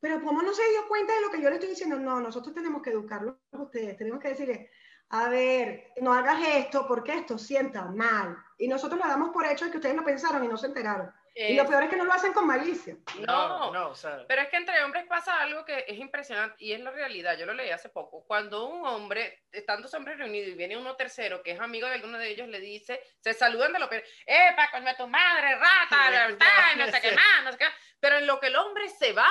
pero 0.00 0.20
¿cómo 0.22 0.42
no 0.42 0.52
se 0.54 0.68
dio 0.70 0.88
cuenta 0.88 1.14
de 1.14 1.20
lo 1.20 1.30
que 1.30 1.40
yo 1.40 1.48
le 1.50 1.56
estoy 1.56 1.68
diciendo? 1.68 1.98
No, 1.98 2.18
nosotros 2.20 2.54
tenemos 2.54 2.82
que 2.82 2.90
educarlos 2.90 3.36
a 3.52 3.62
ustedes, 3.62 3.96
tenemos 3.98 4.18
que 4.20 4.28
decirle, 4.30 4.70
a 5.14 5.28
ver, 5.28 5.92
no 6.00 6.14
hagas 6.14 6.40
esto 6.42 6.86
porque 6.88 7.12
esto 7.12 7.36
sienta 7.36 7.82
mal. 7.84 8.34
Y 8.56 8.66
nosotros 8.66 8.98
lo 8.98 9.06
damos 9.06 9.28
por 9.30 9.44
hecho 9.46 9.66
de 9.66 9.70
que 9.70 9.76
ustedes 9.76 9.94
lo 9.94 10.04
pensaron 10.04 10.42
y 10.42 10.48
no 10.48 10.56
se 10.56 10.68
enteraron. 10.68 11.12
y 11.34 11.54
lo 11.54 11.66
peor 11.66 11.82
es 11.82 11.90
que 11.90 11.96
no 11.96 12.04
lo 12.04 12.12
hacen 12.14 12.32
con 12.32 12.46
malicia. 12.46 12.96
no, 13.26 13.70
no, 13.72 13.88
o 13.90 13.94
sea, 13.94 14.24
Pero 14.26 14.40
es 14.40 14.48
que 14.48 14.56
entre 14.56 14.82
hombres 14.82 15.04
pasa 15.06 15.38
algo 15.42 15.66
que 15.66 15.84
es 15.86 15.98
impresionante 15.98 16.56
y 16.64 16.72
es 16.72 16.80
la 16.80 16.92
realidad. 16.92 17.36
Yo 17.36 17.44
lo 17.44 17.52
leí 17.52 17.68
hace 17.68 17.90
poco. 17.90 18.24
Cuando 18.26 18.66
un 18.66 18.86
hombre, 18.86 19.44
están 19.52 19.82
dos 19.82 19.92
hombres 19.92 20.16
reunidos 20.16 20.48
y 20.48 20.54
viene 20.54 20.78
uno 20.78 20.96
tercero 20.96 21.42
que 21.42 21.50
es 21.52 21.60
amigo 21.60 21.86
de 21.88 21.94
alguno 21.96 22.16
de 22.16 22.30
ellos, 22.30 22.48
le 22.48 22.60
dice, 22.60 22.98
se 23.20 23.34
saludan 23.34 23.74
de 23.74 23.80
lo 23.80 23.90
peor, 23.90 24.02
¡Epa, 24.24 24.70
coño 24.70 24.88
a 24.88 24.96
tu 24.96 25.06
madre, 25.08 25.56
rata! 25.56 26.10
verdad, 26.10 26.76
no 26.78 26.86
sé 26.86 27.00
qué 27.02 27.12
más, 27.12 27.44
no 27.44 27.52
sé 27.52 27.58
qué 27.58 27.64
más". 27.66 27.74
Pero 28.00 28.16
en 28.16 28.26
lo 28.26 28.40
que 28.40 28.46
el 28.46 28.56
hombre 28.56 28.88
se 28.88 29.12
va, 29.12 29.28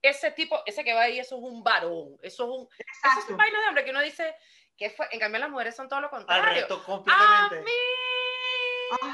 ese 0.00 0.30
tipo, 0.30 0.62
ese 0.64 0.84
que 0.84 0.94
va 0.94 1.02
ahí, 1.02 1.18
eso 1.18 1.36
es 1.36 1.42
un 1.42 1.64
varón. 1.64 2.16
Eso 2.22 2.44
es 2.44 2.50
un. 2.50 2.68
Eso 2.70 2.84
es 2.88 2.98
Exacto. 3.12 3.32
un 3.32 3.36
vaina 3.36 3.60
de 3.60 3.66
hombre 3.66 3.84
que 3.84 3.90
uno 3.90 4.00
dice, 4.00 4.34
¿qué 4.78 4.90
fue? 4.90 5.06
En 5.10 5.20
cambio, 5.20 5.40
las 5.40 5.50
mujeres 5.50 5.76
son 5.76 5.88
todo 5.88 6.00
lo 6.00 6.06
al 6.06 6.10
contrario. 6.10 6.62
reto 6.62 6.76
¡A 6.76 6.84
completamente. 6.84 7.60
mí! 7.60 7.70
Ay, 9.02 9.10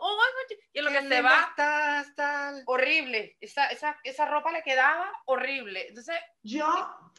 Oh, 0.00 0.16
y 0.72 0.78
en 0.78 0.84
lo 0.84 0.90
que 0.90 1.02
se 1.08 1.22
va, 1.22 1.48
estás, 1.50 2.14
tal. 2.14 2.62
horrible. 2.66 3.36
Esa, 3.40 3.66
esa, 3.66 3.98
esa 4.04 4.26
ropa 4.26 4.52
le 4.52 4.62
quedaba 4.62 5.10
horrible. 5.26 5.88
Entonces, 5.88 6.14
Yo, 6.42 6.66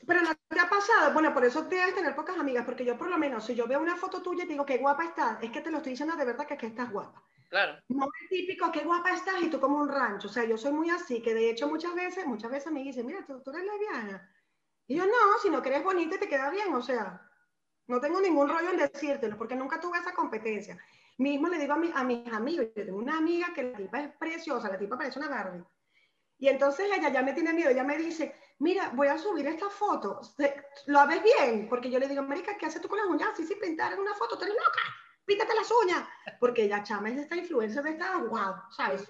pero 0.07 0.21
no 0.21 0.29
te 0.47 0.59
ha 0.59 0.69
pasado, 0.69 1.11
bueno, 1.11 1.33
por 1.33 1.43
eso 1.43 1.63
debes 1.63 1.93
tener 1.93 2.15
pocas 2.15 2.37
amigas, 2.37 2.63
porque 2.65 2.85
yo 2.85 2.97
por 2.97 3.09
lo 3.09 3.17
menos, 3.17 3.45
si 3.45 3.55
yo 3.55 3.67
veo 3.67 3.79
una 3.81 3.97
foto 3.97 4.21
tuya 4.21 4.43
y 4.43 4.47
te 4.47 4.53
digo 4.53 4.65
qué 4.65 4.77
guapa 4.77 5.03
estás, 5.03 5.43
es 5.43 5.51
que 5.51 5.61
te 5.61 5.71
lo 5.71 5.77
estoy 5.77 5.91
diciendo 5.91 6.15
de 6.15 6.25
verdad 6.25 6.45
que, 6.47 6.53
es 6.53 6.59
que 6.59 6.67
estás 6.67 6.89
guapa. 6.91 7.21
claro. 7.49 7.77
No 7.89 8.05
es 8.05 8.29
típico, 8.29 8.71
qué 8.71 8.81
guapa 8.81 9.11
estás 9.11 9.41
y 9.41 9.49
tú 9.49 9.59
como 9.59 9.77
un 9.77 9.89
rancho. 9.89 10.27
O 10.29 10.31
sea, 10.31 10.45
yo 10.45 10.57
soy 10.57 10.71
muy 10.71 10.89
así, 10.89 11.21
que 11.21 11.33
de 11.33 11.49
hecho 11.49 11.67
muchas 11.67 11.93
veces, 11.95 12.25
muchas 12.25 12.49
veces 12.51 12.71
me 12.71 12.81
dicen, 12.81 13.05
mira, 13.05 13.25
tú, 13.25 13.41
tú 13.43 13.51
eres 13.51 13.63
lesbiana. 13.63 14.31
Y 14.89 14.95
yo, 14.97 15.05
no, 15.05 15.39
sino 15.41 15.61
que 15.61 15.69
eres 15.69 15.83
bonita 15.83 16.17
te 16.19 16.27
queda 16.27 16.49
bien, 16.49 16.73
o 16.73 16.81
sea, 16.81 17.21
No 17.87 18.01
tengo 18.01 18.19
ningún 18.21 18.49
rollo 18.49 18.71
en 18.71 18.77
decírtelo, 18.77 19.37
porque 19.37 19.55
nunca 19.55 19.79
tuve 19.79 19.99
esa 19.99 20.13
competencia. 20.13 20.79
Mismo 21.19 21.47
le 21.47 21.59
digo 21.59 21.73
a, 21.73 21.77
mi, 21.77 21.91
a 21.93 22.03
mis 22.03 22.33
amigos, 22.33 22.67
yo 22.75 22.85
tengo 22.85 22.97
una 22.97 23.17
amiga 23.17 23.53
que 23.53 23.63
la 23.63 23.77
tipa 23.77 24.01
es 24.01 24.15
preciosa, 24.17 24.69
la 24.69 24.79
tipa 24.79 24.97
parece 24.97 25.19
una 25.19 25.29
Barbie. 25.29 25.63
Y 26.39 26.47
entonces 26.47 26.89
ella 26.91 27.09
ya 27.11 27.21
me 27.21 27.33
tiene 27.33 27.53
miedo, 27.53 27.69
ella 27.69 27.83
me 27.83 27.97
dice, 27.97 28.33
mira, 28.59 28.89
voy 28.95 29.09
a 29.09 29.17
subir 29.17 29.45
esta 29.47 29.69
foto, 29.69 30.21
¿lo 30.87 31.07
ves 31.07 31.21
bien? 31.23 31.69
Porque 31.69 31.91
yo 31.91 31.99
le 31.99 32.07
digo, 32.07 32.23
Marica, 32.23 32.57
¿qué 32.57 32.67
haces 32.67 32.81
tú 32.81 32.87
con 32.89 32.97
las 32.97 33.07
uñas? 33.07 33.31
Sí, 33.37 33.45
sí, 33.45 33.55
pintar 33.55 33.93
en 33.93 33.99
una 33.99 34.15
foto, 34.15 34.37
¿tú 34.37 34.43
eres 34.45 34.55
loca? 34.55 34.81
Píntate 35.25 35.53
las 35.55 35.71
uñas. 35.83 36.07
Porque 36.39 36.63
ella 36.63 36.83
chama 36.83 37.09
es 37.09 37.15
de 37.17 37.21
esta 37.23 37.35
influencia 37.35 37.81
de 37.83 37.91
esta, 37.91 38.17
wow, 38.17 38.55
¿sabes? 38.71 39.07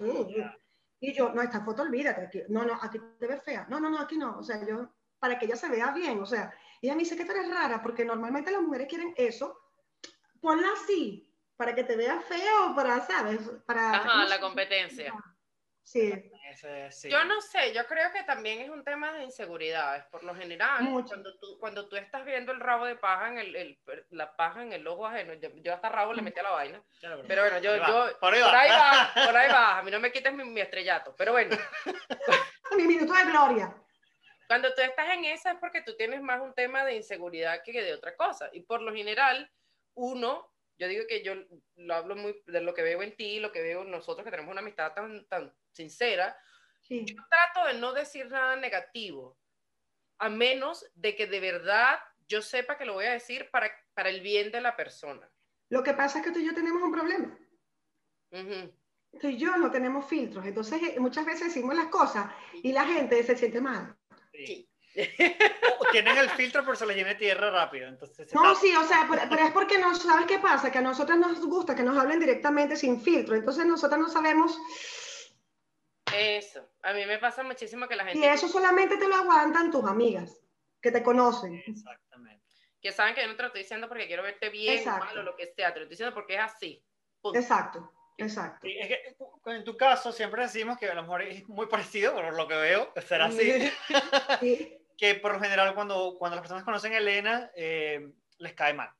Y 1.00 1.14
yo, 1.14 1.32
no, 1.32 1.42
esta 1.42 1.64
foto 1.64 1.82
olvídate, 1.82 2.46
no, 2.50 2.64
no, 2.64 2.74
aquí 2.82 2.98
te 3.18 3.26
ves 3.26 3.42
fea. 3.42 3.66
No, 3.70 3.80
no, 3.80 3.88
no, 3.88 4.00
aquí 4.00 4.18
no, 4.18 4.38
o 4.38 4.42
sea, 4.42 4.64
yo, 4.66 4.90
para 5.20 5.38
que 5.38 5.44
ella 5.46 5.56
se 5.56 5.68
vea 5.68 5.92
bien, 5.92 6.20
o 6.20 6.26
sea, 6.26 6.52
y 6.80 6.86
ella 6.86 6.96
me 6.96 7.02
dice 7.02 7.16
que 7.16 7.24
tú 7.24 7.32
eres 7.32 7.48
rara, 7.48 7.82
porque 7.82 8.04
normalmente 8.04 8.50
las 8.50 8.62
mujeres 8.62 8.88
quieren 8.88 9.14
eso, 9.16 9.56
ponla 10.40 10.68
así, 10.72 11.32
para 11.56 11.74
que 11.74 11.84
te 11.84 11.94
veas 11.94 12.24
feo, 12.24 12.74
para, 12.74 13.06
¿sabes? 13.06 13.40
Para, 13.66 13.96
Ajá, 13.96 14.24
la 14.24 14.40
competencia. 14.40 15.14
Sí. 15.82 16.30
Yo 17.08 17.24
no 17.24 17.40
sé, 17.40 17.72
yo 17.74 17.86
creo 17.86 18.12
que 18.12 18.22
también 18.24 18.60
es 18.60 18.70
un 18.70 18.84
tema 18.84 19.12
de 19.12 19.24
inseguridades. 19.24 20.04
Por 20.06 20.22
lo 20.24 20.34
general, 20.34 20.84
cuando 21.06 21.36
tú, 21.38 21.58
cuando 21.58 21.88
tú 21.88 21.96
estás 21.96 22.24
viendo 22.24 22.52
el 22.52 22.60
rabo 22.60 22.86
de 22.86 22.96
paja 22.96 23.28
en 23.28 23.38
el, 23.38 23.56
el 23.56 23.78
la 24.10 24.34
paja 24.36 24.62
en 24.62 24.72
el 24.72 24.86
ojo 24.86 25.06
ajeno, 25.06 25.34
yo, 25.34 25.74
hasta 25.74 25.88
rabo 25.88 26.12
le 26.12 26.22
metí 26.22 26.40
a 26.40 26.44
la 26.44 26.50
vaina. 26.50 26.82
Pero 27.00 27.42
bueno, 27.42 27.58
yo, 27.58 27.76
yo 27.76 28.18
por, 28.20 28.34
ahí 28.34 28.70
va. 28.70 29.10
por 29.26 29.36
ahí 29.36 29.50
va, 29.50 29.78
A 29.78 29.82
mí 29.82 29.90
no 29.90 30.00
me 30.00 30.12
quites 30.12 30.32
mi, 30.32 30.44
mi 30.44 30.60
estrellato. 30.60 31.14
Pero 31.16 31.32
bueno. 31.32 31.56
mi 32.76 32.84
minuto 32.84 33.12
de 33.12 33.24
gloria. 33.24 33.74
Cuando 34.50 34.74
tú 34.74 34.82
estás 34.82 35.08
en 35.16 35.26
esa 35.26 35.52
es 35.52 35.58
porque 35.60 35.80
tú 35.80 35.94
tienes 35.96 36.20
más 36.22 36.40
un 36.40 36.52
tema 36.52 36.84
de 36.84 36.96
inseguridad 36.96 37.62
que 37.64 37.70
de 37.70 37.94
otra 37.94 38.16
cosa. 38.16 38.50
Y 38.52 38.62
por 38.62 38.82
lo 38.82 38.92
general, 38.92 39.48
uno 39.94 40.52
yo 40.76 40.88
digo 40.88 41.04
que 41.08 41.22
yo 41.22 41.34
lo 41.76 41.94
hablo 41.94 42.16
muy 42.16 42.42
de 42.46 42.60
lo 42.60 42.74
que 42.74 42.82
veo 42.82 43.00
en 43.00 43.14
ti, 43.14 43.38
lo 43.38 43.52
que 43.52 43.62
veo 43.62 43.84
nosotros 43.84 44.24
que 44.24 44.30
tenemos 44.32 44.50
una 44.50 44.60
amistad 44.60 44.92
tan, 44.92 45.24
tan 45.28 45.54
sincera. 45.70 46.36
Yo 46.88 47.14
trato 47.30 47.68
de 47.68 47.74
no 47.74 47.92
decir 47.92 48.28
nada 48.28 48.56
negativo, 48.56 49.38
a 50.18 50.28
menos 50.28 50.84
de 50.96 51.14
que 51.14 51.28
de 51.28 51.38
verdad 51.38 52.00
yo 52.26 52.42
sepa 52.42 52.76
que 52.76 52.86
lo 52.86 52.94
voy 52.94 53.04
a 53.04 53.12
decir 53.12 53.50
para, 53.52 53.70
para 53.94 54.08
el 54.08 54.20
bien 54.20 54.50
de 54.50 54.62
la 54.62 54.74
persona. 54.74 55.30
Lo 55.68 55.84
que 55.84 55.94
pasa 55.94 56.18
es 56.18 56.24
que 56.24 56.32
tú 56.32 56.40
y 56.40 56.46
yo 56.46 56.54
tenemos 56.54 56.82
un 56.82 56.90
problema. 56.90 57.38
Tú 59.20 59.28
y 59.28 59.36
yo 59.36 59.56
no 59.58 59.70
tenemos 59.70 60.08
filtros, 60.08 60.44
entonces 60.44 60.82
eh, 60.82 60.98
muchas 60.98 61.24
veces 61.24 61.54
decimos 61.54 61.76
las 61.76 61.86
cosas 61.86 62.32
y 62.64 62.72
la 62.72 62.84
gente 62.84 63.22
se 63.22 63.36
siente 63.36 63.60
mal. 63.60 63.96
Sí. 64.46 64.68
Tienes 65.92 66.18
el 66.18 66.30
filtro, 66.30 66.64
pero 66.64 66.76
se 66.76 66.86
le 66.86 66.94
llena 66.94 67.16
tierra 67.16 67.50
rápido. 67.50 67.88
Entonces 67.88 68.32
no, 68.34 68.54
sí, 68.54 68.74
o 68.74 68.84
sea, 68.84 69.08
pero, 69.08 69.42
es 69.42 69.52
porque 69.52 69.78
no 69.78 69.94
sabes 69.94 70.26
qué 70.26 70.38
pasa, 70.38 70.70
que 70.70 70.78
a 70.78 70.82
nosotros 70.82 71.18
nos 71.18 71.40
gusta 71.46 71.74
que 71.74 71.82
nos 71.82 71.96
hablen 71.96 72.20
directamente 72.20 72.76
sin 72.76 73.00
filtro. 73.00 73.36
Entonces 73.36 73.66
nosotros 73.66 74.00
no 74.00 74.08
sabemos. 74.08 74.58
Eso, 76.12 76.68
a 76.82 76.92
mí 76.92 77.06
me 77.06 77.18
pasa 77.18 77.42
muchísimo 77.42 77.86
que 77.86 77.96
la 77.96 78.04
gente. 78.04 78.18
Y 78.18 78.24
eso 78.24 78.48
solamente 78.48 78.96
te 78.96 79.08
lo 79.08 79.14
aguantan 79.14 79.70
tus 79.70 79.84
amigas, 79.84 80.40
que 80.80 80.90
te 80.90 81.02
conocen. 81.02 81.62
Exactamente. 81.66 82.44
Que 82.80 82.92
saben 82.92 83.14
que 83.14 83.22
yo 83.22 83.28
no 83.28 83.36
te 83.36 83.42
lo 83.42 83.48
estoy 83.48 83.62
diciendo 83.62 83.88
porque 83.88 84.06
quiero 84.06 84.22
verte 84.22 84.48
bien, 84.48 84.82
o 84.88 85.22
lo 85.22 85.36
que 85.36 85.46
sea, 85.54 85.72
te 85.72 85.80
lo 85.80 85.84
estoy 85.84 85.90
diciendo 85.90 86.14
porque 86.14 86.34
es 86.34 86.40
así. 86.40 86.84
Exacto. 87.34 87.92
Exacto. 88.24 88.66
es 88.66 88.88
que, 88.88 89.16
en 89.46 89.64
tu 89.64 89.76
caso 89.76 90.12
siempre 90.12 90.42
decimos 90.42 90.78
que 90.78 90.88
a 90.88 90.94
lo 90.94 91.02
mejor 91.02 91.22
es 91.22 91.48
muy 91.48 91.66
parecido, 91.66 92.14
por 92.14 92.34
lo 92.34 92.48
que 92.48 92.54
veo, 92.54 92.92
será 93.06 93.26
así. 93.26 93.70
Sí. 94.40 94.76
que 94.96 95.14
por 95.14 95.32
lo 95.32 95.40
general 95.40 95.74
cuando, 95.74 96.16
cuando 96.18 96.36
las 96.36 96.42
personas 96.42 96.64
conocen 96.64 96.92
a 96.92 96.98
Elena, 96.98 97.50
eh, 97.56 98.12
les 98.38 98.52
cae 98.52 98.74
mal. 98.74 98.90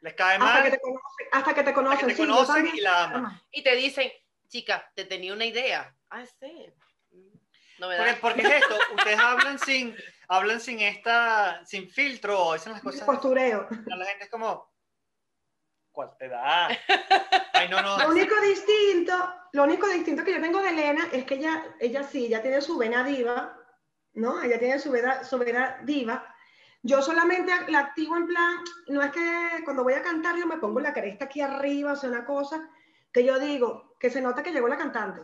Les 0.00 0.14
cae 0.14 0.38
mal. 0.38 0.48
Hasta 0.48 0.64
que 0.64 0.70
te 0.70 0.80
conocen, 0.80 1.26
hasta 1.32 1.54
que 1.54 1.62
te 1.62 1.72
conocen, 1.72 2.08
te 2.08 2.16
conocen 2.16 2.70
y 2.74 2.80
la 2.80 3.04
aman. 3.04 3.42
Y 3.52 3.62
te 3.62 3.74
dicen, 3.74 4.12
chica, 4.48 4.90
te 4.94 5.06
tenía 5.06 5.32
una 5.32 5.46
idea. 5.46 5.94
Ah, 6.10 6.24
sí. 6.26 6.72
No 7.78 7.88
me 7.88 7.96
porque, 7.96 8.14
porque, 8.20 8.42
es 8.42 8.62
esto, 8.62 8.76
ustedes 8.96 9.18
hablan 9.18 9.58
sin, 9.58 9.96
hablan 10.28 10.60
sin 10.60 10.80
esta, 10.80 11.64
sin 11.64 11.88
filtro, 11.88 12.52
dicen 12.52 12.72
las 12.72 12.82
cosas. 12.82 13.02
Postureo. 13.02 13.66
La 13.86 14.04
gente 14.04 14.24
es 14.24 14.30
como, 14.30 14.71
¿cuál 15.92 16.10
te 16.18 16.28
da? 16.28 16.68
Ay, 17.52 17.68
no, 17.68 17.80
no. 17.82 17.98
Lo 17.98 18.08
único 18.08 18.34
distinto, 18.40 19.12
lo 19.52 19.64
único 19.64 19.86
distinto 19.86 20.24
que 20.24 20.32
yo 20.32 20.40
tengo 20.40 20.60
de 20.60 20.70
Elena 20.70 21.08
es 21.12 21.24
que 21.24 21.34
ella, 21.34 21.62
ella 21.78 22.02
sí, 22.02 22.28
ya 22.28 22.42
tiene 22.42 22.60
su 22.60 22.76
vena 22.78 23.04
diva, 23.04 23.56
¿no? 24.14 24.42
Ella 24.42 24.58
tiene 24.58 24.78
su 24.78 24.90
vena, 24.90 25.22
su 25.22 25.38
diva. 25.82 26.34
Yo 26.82 27.00
solamente 27.00 27.52
la 27.68 27.78
activo 27.78 28.16
en 28.16 28.26
plan, 28.26 28.56
no 28.88 29.02
es 29.02 29.12
que 29.12 29.64
cuando 29.64 29.84
voy 29.84 29.94
a 29.94 30.02
cantar 30.02 30.36
yo 30.36 30.46
me 30.46 30.56
pongo 30.56 30.80
la 30.80 30.92
cresta 30.92 31.26
aquí 31.26 31.40
arriba, 31.40 31.92
o 31.92 31.96
sea, 31.96 32.10
una 32.10 32.24
cosa 32.24 32.68
que 33.12 33.24
yo 33.24 33.38
digo, 33.38 33.94
que 34.00 34.10
se 34.10 34.20
nota 34.20 34.42
que 34.42 34.50
llegó 34.50 34.66
la 34.66 34.78
cantante. 34.78 35.20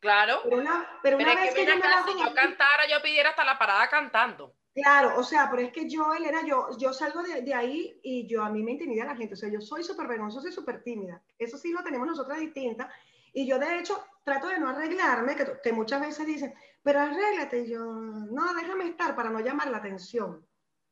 Claro. 0.00 0.40
Pero 0.44 0.58
una, 0.58 0.98
pero 1.02 1.16
una 1.16 1.34
vez 1.34 1.54
que, 1.54 1.64
yo, 1.64 1.72
si 1.72 2.18
yo 2.18 2.34
cantara, 2.34 2.86
yo 2.90 3.00
pidiera 3.00 3.30
hasta 3.30 3.44
la 3.44 3.58
parada 3.58 3.88
cantando. 3.88 4.55
Claro, 4.76 5.18
o 5.18 5.22
sea, 5.22 5.48
pero 5.50 5.62
es 5.62 5.72
que 5.72 5.88
yo, 5.88 6.12
Elena, 6.12 6.42
yo, 6.44 6.68
yo 6.78 6.92
salgo 6.92 7.22
de, 7.22 7.40
de, 7.40 7.54
ahí 7.54 7.98
y 8.02 8.26
yo 8.26 8.44
a 8.44 8.50
mí 8.50 8.62
me 8.62 8.72
intimida 8.72 9.06
la 9.06 9.16
gente. 9.16 9.32
O 9.32 9.36
sea, 9.36 9.48
yo 9.48 9.58
soy 9.58 9.82
súper 9.82 10.06
vergonzosa 10.06 10.50
y 10.50 10.52
súper 10.52 10.82
tímida. 10.82 11.22
Eso 11.38 11.56
sí 11.56 11.72
lo 11.72 11.82
tenemos 11.82 12.06
nosotras 12.06 12.38
distintas. 12.38 12.92
Y 13.32 13.46
yo, 13.46 13.58
de 13.58 13.78
hecho, 13.78 14.04
trato 14.22 14.48
de 14.48 14.58
no 14.58 14.68
arreglarme, 14.68 15.34
que, 15.34 15.46
que 15.62 15.72
muchas 15.72 16.02
veces 16.02 16.26
dicen, 16.26 16.54
pero 16.82 17.00
arréglate. 17.00 17.60
Y 17.60 17.70
yo, 17.70 17.80
no, 17.80 18.52
déjame 18.52 18.90
estar 18.90 19.16
para 19.16 19.30
no 19.30 19.40
llamar 19.40 19.70
la 19.70 19.78
atención. 19.78 20.46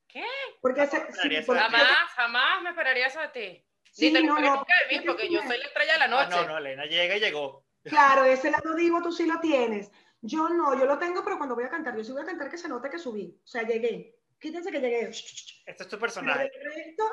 ¿Qué? 0.09 0.25
Porque, 0.63 0.87
jamás, 0.87 2.11
jamás 2.15 2.63
me 2.63 2.71
esperaría 2.71 3.09
eso 3.09 3.21
de 3.21 3.29
ti. 3.29 3.67
Sí, 3.91 4.07
Ni 4.07 4.15
te 4.15 4.23
no, 4.23 4.39
no, 4.39 4.65
porque, 4.65 5.03
porque 5.07 5.31
yo 5.31 5.43
soy 5.43 5.59
la 5.59 5.65
estrella 5.67 5.93
de 5.93 5.99
la 5.99 6.09
noche. 6.09 6.31
no, 6.31 6.47
no, 6.47 6.59
Elena 6.59 6.87
llega 6.87 7.17
y 7.17 7.21
llegó. 7.21 7.67
Claro, 7.83 8.25
ese 8.25 8.51
lado 8.51 8.75
divo 8.75 9.03
tú 9.03 9.13
sí 9.13 9.27
lo 9.27 9.39
tienes. 9.41 9.91
Yo 10.27 10.49
no, 10.49 10.75
yo 10.79 10.87
lo 10.87 10.99
tengo, 10.99 11.23
pero 11.23 11.37
cuando 11.37 11.55
voy 11.55 11.65
a 11.65 11.69
cantar, 11.69 11.95
yo 11.95 12.03
sí 12.03 12.11
voy 12.11 12.23
a 12.23 12.25
cantar 12.25 12.49
que 12.49 12.57
se 12.57 12.67
note 12.67 12.89
que 12.89 12.99
subí. 12.99 13.39
O 13.45 13.47
sea, 13.47 13.63
llegué. 13.63 14.17
Quítense 14.41 14.71
que 14.71 14.81
llegué. 14.81 15.11
Este 15.11 15.63
es 15.67 15.87
tu 15.87 15.99
personaje. 15.99 16.51
Esto, 16.77 17.05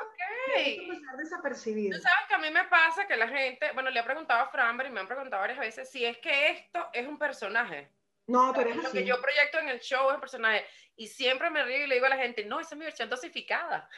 okay. 0.48 0.88
desapercibido. 1.18 1.98
Tú 1.98 2.02
sabes 2.02 2.26
que 2.26 2.34
a 2.34 2.38
mí 2.38 2.50
me 2.50 2.64
pasa 2.64 3.06
que 3.06 3.16
la 3.16 3.28
gente, 3.28 3.70
bueno, 3.74 3.90
le 3.90 4.00
ha 4.00 4.04
preguntado 4.04 4.40
a 4.40 4.50
Framber 4.50 4.86
y 4.86 4.90
me 4.90 5.00
han 5.00 5.06
preguntado 5.06 5.42
varias 5.42 5.58
veces 5.58 5.90
si 5.90 6.06
es 6.06 6.16
que 6.18 6.52
esto 6.52 6.88
es 6.94 7.06
un 7.06 7.18
personaje. 7.18 7.92
No, 8.28 8.50
pero 8.56 8.70
es 8.70 8.76
Lo 8.76 8.90
que 8.90 9.04
yo 9.04 9.20
proyecto 9.20 9.58
en 9.58 9.68
el 9.68 9.80
show 9.80 10.08
es 10.08 10.14
un 10.14 10.20
personaje. 10.20 10.64
Y 10.96 11.06
siempre 11.06 11.50
me 11.50 11.64
río 11.64 11.84
y 11.84 11.88
le 11.88 11.96
digo 11.96 12.06
a 12.06 12.10
la 12.10 12.16
gente, 12.16 12.46
no, 12.46 12.60
esa 12.60 12.74
es 12.74 12.78
mi 12.78 12.86
versión 12.86 13.10
dosificada. 13.10 13.90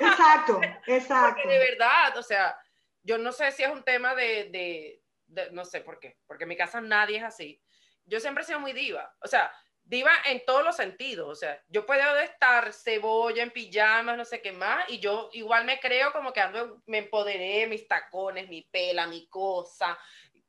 Exacto, 0.00 0.58
exacto. 0.86 1.34
Porque 1.34 1.48
de 1.50 1.58
verdad, 1.58 2.16
o 2.16 2.22
sea, 2.22 2.58
yo 3.02 3.18
no 3.18 3.30
sé 3.30 3.52
si 3.52 3.62
es 3.62 3.70
un 3.70 3.82
tema 3.82 4.14
de, 4.14 4.48
de, 4.50 5.02
de 5.26 5.50
no 5.50 5.66
sé 5.66 5.82
por 5.82 6.00
qué, 6.00 6.16
porque 6.26 6.44
en 6.44 6.48
mi 6.48 6.56
casa 6.56 6.80
nadie 6.80 7.18
es 7.18 7.24
así 7.24 7.61
yo 8.06 8.20
siempre 8.20 8.42
he 8.42 8.46
sido 8.46 8.60
muy 8.60 8.72
diva, 8.72 9.14
o 9.20 9.28
sea, 9.28 9.50
diva 9.84 10.10
en 10.26 10.42
todos 10.46 10.64
los 10.64 10.76
sentidos, 10.76 11.28
o 11.28 11.34
sea, 11.34 11.60
yo 11.68 11.84
puedo 11.84 12.18
estar 12.18 12.72
cebolla 12.72 13.42
en 13.42 13.50
pijamas, 13.50 14.16
no 14.16 14.24
sé 14.24 14.40
qué 14.40 14.52
más, 14.52 14.84
y 14.88 15.00
yo 15.00 15.28
igual 15.32 15.64
me 15.64 15.80
creo 15.80 16.12
como 16.12 16.32
que 16.32 16.40
ando, 16.40 16.82
me 16.86 16.98
empoderé, 16.98 17.66
mis 17.66 17.86
tacones, 17.86 18.48
mi 18.48 18.62
pela, 18.62 19.06
mi 19.06 19.28
cosa, 19.28 19.98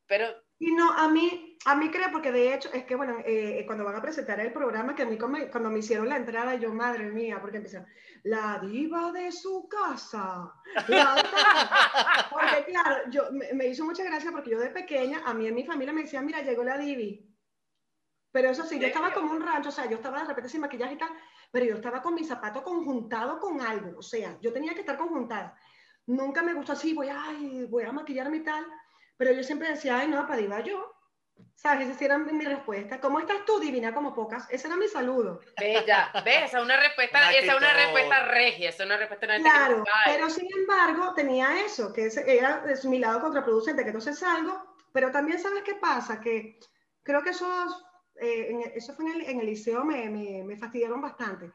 pero... 0.07 0.27
Y 0.59 0.71
no, 0.71 0.93
a 0.93 1.09
mí, 1.09 1.57
a 1.65 1.75
mí 1.75 1.89
creo, 1.91 2.09
porque 2.09 2.31
de 2.31 2.53
hecho, 2.53 2.69
es 2.71 2.85
que, 2.85 2.95
bueno, 2.95 3.17
eh, 3.25 3.63
cuando 3.65 3.83
van 3.83 3.95
a 3.95 4.01
presentar 4.01 4.39
el 4.39 4.53
programa, 4.53 4.95
que 4.95 5.01
a 5.01 5.05
mí 5.05 5.17
cuando 5.17 5.69
me 5.69 5.79
hicieron 5.79 6.07
la 6.07 6.15
entrada, 6.15 6.55
yo, 6.55 6.73
madre 6.73 7.05
mía, 7.05 7.39
porque 7.41 7.57
empezaron, 7.57 7.87
la 8.23 8.59
diva 8.59 9.11
de 9.11 9.29
su 9.31 9.67
casa. 9.67 10.53
porque 12.31 12.65
claro, 12.67 13.09
yo, 13.09 13.29
me, 13.31 13.53
me, 13.53 13.67
hizo 13.67 13.83
mucha 13.83 14.05
gracia 14.05 14.31
porque 14.31 14.51
yo 14.51 14.59
de 14.59 14.69
pequeña, 14.69 15.23
a 15.25 15.33
mí 15.33 15.47
en 15.47 15.55
mi 15.55 15.65
familia 15.65 15.91
me 15.91 16.03
decían, 16.03 16.25
mira, 16.25 16.41
llegó 16.41 16.63
la 16.63 16.77
divi. 16.77 17.32
Pero 18.34 18.49
eso 18.49 18.65
sí, 18.65 18.79
yo 18.79 18.88
estaba 18.88 19.13
como 19.13 19.31
un 19.31 19.45
rancho, 19.45 19.69
o 19.69 19.71
sea, 19.71 19.86
yo 19.88 19.97
estaba 19.97 20.21
de 20.21 20.25
repente 20.25 20.49
sin 20.49 20.59
maquillaje 20.59 20.95
y 20.95 20.97
tal, 20.97 21.11
pero 21.51 21.65
yo 21.65 21.75
estaba 21.75 22.01
con 22.01 22.15
mi 22.15 22.23
zapato 22.25 22.63
conjuntado 22.63 23.39
con 23.39 23.61
algo, 23.61 23.99
o 23.99 24.01
sea, 24.01 24.38
yo 24.41 24.51
tenía 24.51 24.73
que 24.73 24.79
estar 24.79 24.97
conjuntada. 24.97 25.55
Nunca 26.07 26.41
me 26.41 26.55
gustó 26.55 26.71
así, 26.71 26.95
voy, 26.95 27.09
ay, 27.09 27.67
voy 27.69 27.84
a 27.84 27.91
maquillarme 27.91 28.38
y 28.38 28.43
tal, 28.43 28.65
pero 29.17 29.31
yo 29.34 29.43
siempre 29.43 29.69
decía, 29.69 29.99
ay, 29.99 30.07
no, 30.07 30.25
para 30.25 30.38
diva 30.38 30.61
yo. 30.61 30.95
¿Sabes? 31.55 31.89
Esa 31.89 32.05
era 32.05 32.17
mi 32.17 32.43
respuesta. 32.43 32.99
¿Cómo 32.99 33.19
estás 33.19 33.45
tú, 33.45 33.59
divina 33.59 33.93
como 33.93 34.13
pocas? 34.13 34.47
Ese 34.49 34.67
era 34.67 34.75
mi 34.75 34.88
saludo. 34.88 35.39
Bella, 35.59 36.11
ves, 36.25 36.45
esa 36.45 36.57
es 36.57 36.63
una 36.63 36.77
respuesta, 36.77 37.31
esa 37.31 37.51
es 37.51 37.57
una 37.57 37.73
respuesta 37.73 38.25
regia, 38.27 38.69
esa 38.69 38.84
es 38.84 38.88
una 38.88 38.97
respuesta 38.97 39.27
Claro, 39.38 39.84
pero 40.05 40.29
sin 40.29 40.47
embargo 40.57 41.13
tenía 41.13 41.63
eso, 41.63 41.93
que 41.93 42.09
era 42.25 42.63
es 42.67 42.84
mi 42.86 42.97
lado 42.97 43.21
contraproducente, 43.21 43.84
que 43.84 43.89
entonces 43.89 44.17
salgo, 44.17 44.75
pero 44.91 45.11
también 45.11 45.39
sabes 45.39 45.63
qué 45.63 45.75
pasa, 45.75 46.19
que 46.19 46.59
creo 47.03 47.21
que 47.21 47.29
eso 47.29 47.47
eh, 48.20 48.74
eso 48.76 48.93
fue 48.93 49.05
en 49.05 49.11
el, 49.11 49.22
en 49.30 49.39
el 49.39 49.45
liceo, 49.45 49.84
me, 49.84 50.09
me, 50.09 50.43
me, 50.43 50.57
fastidiaron 50.57 51.01
bastante. 51.01 51.51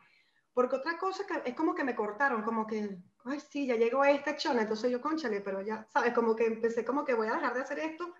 Porque 0.53 0.77
otra 0.77 0.99
cosa 0.99 1.25
que 1.27 1.51
es 1.51 1.55
como 1.55 1.75
que 1.75 1.85
me 1.85 1.95
cortaron, 1.95 2.43
como 2.43 2.67
que, 2.67 2.99
ay, 3.25 3.41
sí, 3.41 3.67
ya 3.67 3.77
llegó 3.77 4.05
esta 4.05 4.37
chona, 4.37 4.63
entonces 4.63 4.91
yo, 4.91 5.01
conchale, 5.01 5.41
pero 5.41 5.61
ya, 5.63 5.87
¿sabes? 5.89 6.13
Como 6.13 6.35
que 6.35 6.47
empecé 6.47 6.85
como 6.85 7.05
que 7.05 7.15
voy 7.15 7.29
a 7.29 7.35
dejar 7.35 7.55
de 7.55 7.61
hacer 7.61 7.79
esto 7.79 8.13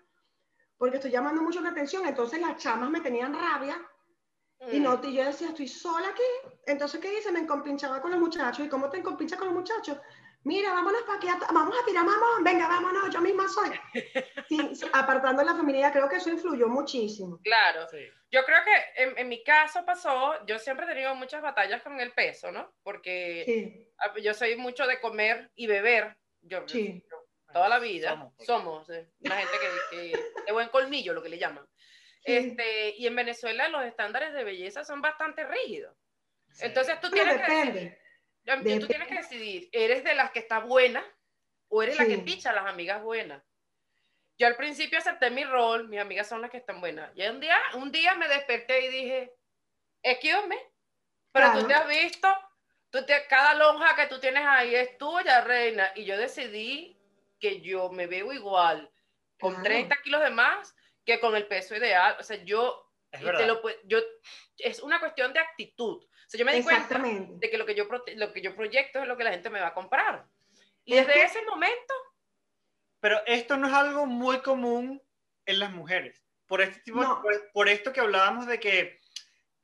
porque 0.79 0.95
estoy 0.95 1.11
llamando 1.11 1.43
mucho 1.43 1.61
la 1.61 1.69
atención. 1.69 2.07
Entonces 2.07 2.39
las 2.39 2.57
chamas 2.57 2.89
me 2.89 3.01
tenían 3.01 3.33
rabia 3.33 3.77
Y 4.71 4.79
Mm. 4.79 4.83
no, 4.83 4.99
y 5.03 5.13
yo 5.13 5.25
decía, 5.25 5.49
estoy 5.49 5.67
sola 5.67 6.09
aquí. 6.09 6.55
Entonces, 6.65 6.99
¿qué 7.01 7.17
hice? 7.17 7.31
Me 7.31 7.39
encompinchaba 7.39 8.01
con 8.01 8.11
los 8.11 8.19
muchachos. 8.19 8.65
¿Y 8.65 8.69
cómo 8.69 8.89
te 8.89 8.97
encompinchas 8.97 9.37
con 9.37 9.47
los 9.47 9.57
muchachos? 9.57 9.97
Mira, 10.43 10.71
vámonos 10.73 11.01
para 11.03 11.17
aquí, 11.17 11.27
vamos 11.53 11.75
a 11.81 11.85
tirar 11.85 12.05
mamón, 12.05 12.43
venga, 12.43 12.67
vámonos, 12.67 13.13
yo 13.13 13.19
misma 13.21 13.45
soy. 13.49 13.69
Sí, 14.47 14.75
sí, 14.75 14.85
apartando 14.93 15.43
la 15.43 15.53
familia, 15.53 15.91
creo 15.91 16.07
que 16.07 16.15
eso 16.15 16.29
influyó 16.29 16.67
muchísimo. 16.69 17.39
Claro. 17.43 17.87
Sí. 17.89 18.07
Yo 18.31 18.45
creo 18.45 18.59
que 18.63 19.03
en, 19.03 19.17
en 19.17 19.27
mi 19.27 19.43
caso 19.43 19.85
pasó, 19.85 20.45
yo 20.45 20.57
siempre 20.57 20.85
he 20.85 20.89
tenido 20.89 21.13
muchas 21.15 21.41
batallas 21.41 21.81
con 21.83 21.99
el 21.99 22.13
peso, 22.13 22.51
¿no? 22.51 22.73
Porque 22.83 23.43
Sí, 23.45 24.21
yo 24.23 24.33
soy 24.33 24.55
mucho 24.55 24.87
de 24.87 24.99
comer 25.01 25.51
y 25.55 25.67
beber. 25.67 26.15
Yo, 26.41 26.63
sí. 26.67 27.03
yo 27.11 27.17
toda 27.51 27.67
la 27.67 27.79
vida 27.79 28.11
Somos, 28.11 28.33
somos, 28.45 28.87
porque- 28.87 28.99
eh, 29.01 29.09
una 29.25 29.35
gente 29.37 29.53
que, 29.91 29.97
que- 30.11 30.23
de 30.45 30.51
buen 30.53 30.69
colmillo, 30.69 31.13
lo 31.13 31.21
que 31.21 31.29
le 31.29 31.37
llaman. 31.37 31.65
Este, 32.23 32.95
y 32.97 33.07
en 33.07 33.15
Venezuela 33.15 33.67
los 33.69 33.83
estándares 33.83 34.33
de 34.33 34.43
belleza 34.43 34.83
son 34.83 35.01
bastante 35.01 35.43
rígidos. 35.45 35.95
Sí. 36.51 36.65
Entonces 36.65 36.99
tú 37.01 37.09
Pero 37.11 37.23
tienes 37.23 37.45
que 37.45 37.51
decidir, 37.51 37.73
depende. 37.73 38.01
Tú 38.57 38.87
tienes 38.87 39.07
que 39.07 39.15
decidir, 39.15 39.69
¿eres 39.71 40.03
de 40.03 40.15
las 40.15 40.31
que 40.31 40.39
está 40.39 40.59
buena 40.59 41.03
o 41.67 41.83
eres 41.83 41.97
la 41.97 42.05
que 42.05 42.17
picha 42.19 42.49
a 42.51 42.53
las 42.53 42.65
amigas 42.65 43.01
buenas? 43.03 43.43
Yo 44.37 44.47
al 44.47 44.55
principio 44.55 44.97
acepté 44.99 45.29
mi 45.29 45.43
rol, 45.43 45.87
mis 45.89 45.99
amigas 45.99 46.27
son 46.29 46.41
las 46.41 46.49
que 46.49 46.57
están 46.57 46.79
buenas. 46.79 47.11
Y 47.15 47.25
un 47.27 47.39
día, 47.39 47.59
un 47.73 47.91
día 47.91 48.15
me 48.15 48.27
desperté 48.27 48.85
y 48.85 48.87
dije, 48.89 49.33
excuse 50.01 50.47
me, 50.47 50.57
pero 51.31 51.47
Claro. 51.47 51.61
tú 51.61 51.67
te 51.67 51.73
has 51.73 51.87
visto, 51.87 52.27
tú 52.89 53.05
te, 53.05 53.27
cada 53.27 53.53
lonja 53.55 53.95
que 53.95 54.07
tú 54.07 54.19
tienes 54.19 54.43
ahí 54.45 54.73
es 54.75 54.97
tuya, 54.97 55.41
reina. 55.41 55.91
Y 55.95 56.05
yo 56.05 56.17
decidí 56.17 56.97
que 57.39 57.61
yo 57.61 57.89
me 57.91 58.07
veo 58.07 58.31
igual 58.31 58.89
con 59.39 59.51
Claro. 59.55 59.65
30 59.65 59.95
kilos 60.03 60.21
de 60.21 60.29
más 60.29 60.73
que 61.05 61.19
con 61.19 61.35
el 61.35 61.45
peso 61.47 61.75
ideal. 61.75 62.15
O 62.19 62.23
sea, 62.23 62.37
yo, 62.43 62.89
Es 63.11 63.21
y 63.21 63.25
verdad. 63.25 63.41
te 63.41 63.47
lo, 63.47 63.61
pu- 63.61 63.77
yo, 63.83 63.99
es 64.57 64.79
una 64.81 64.99
cuestión 64.99 65.33
de 65.33 65.39
actitud. 65.39 66.05
Sea, 66.29 66.37
yo 66.39 66.45
me 66.45 66.53
di 66.53 66.61
cuenta 66.61 66.99
de 66.99 67.49
que 67.49 67.57
lo 67.57 67.65
que 67.65 67.73
yo 67.73 67.87
lo 68.15 68.31
que 68.33 68.41
yo 68.41 68.55
proyecto 68.55 69.01
es 69.01 69.07
lo 69.07 69.17
que 69.17 69.23
la 69.23 69.31
gente 69.31 69.49
me 69.49 69.59
va 69.59 69.67
a 69.69 69.73
comprar. 69.73 70.25
Y 70.85 70.93
Es 70.95 71.07
desde 71.07 71.19
que- 71.19 71.25
ese 71.25 71.41
momento, 71.43 71.93
Pero 72.99 73.19
esto 73.25 73.57
no 73.57 73.67
es 73.67 73.73
algo 73.73 74.05
muy 74.05 74.41
común 74.41 75.01
en 75.45 75.59
las 75.59 75.71
mujeres. 75.71 76.23
Por, 76.45 76.61
este 76.61 76.81
tipo, 76.81 76.99
No. 77.01 77.21
por, 77.21 77.51
por 77.53 77.69
esto 77.69 77.93
que 77.93 78.01
hablábamos 78.01 78.45
de 78.45 78.59
que, 78.59 78.99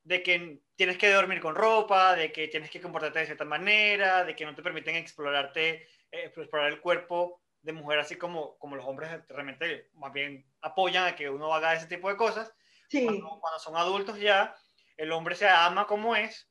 de 0.04 0.22
que 0.22 0.60
tienes 0.74 0.96
que 0.98 1.10
dormir 1.12 1.40
con 1.40 1.54
ropa, 1.54 2.16
de 2.16 2.32
que 2.32 2.48
tienes 2.48 2.70
que 2.70 2.80
comportarte 2.80 3.18
de 3.20 3.26
cierta 3.26 3.44
manera, 3.44 4.24
de 4.24 4.34
que 4.34 4.44
no 4.46 4.54
te 4.54 4.62
permiten 4.62 4.96
explorarte, 4.96 5.86
eh, 6.10 6.32
explorar 6.34 6.72
el 6.72 6.80
cuerpo 6.80 7.42
de 7.60 7.72
mujer 7.74 7.98
así 7.98 8.16
como, 8.16 8.56
como 8.58 8.74
los 8.74 8.86
hombres 8.86 9.10
realmente 9.28 9.90
más 9.94 10.12
bien 10.12 10.44
apoyan 10.62 11.04
a 11.06 11.14
que 11.14 11.28
uno 11.28 11.52
haga 11.54 11.74
ese 11.74 11.86
tipo 11.86 12.08
de 12.08 12.16
cosas. 12.16 12.52
Sí, 12.88 13.04
Cuando, 13.04 13.38
cuando 13.40 13.58
son 13.58 13.76
adultos 13.76 14.18
ya, 14.18 14.56
el 14.96 15.12
hombre 15.12 15.34
se 15.34 15.46
ama 15.46 15.86
como 15.86 16.16
es, 16.16 16.48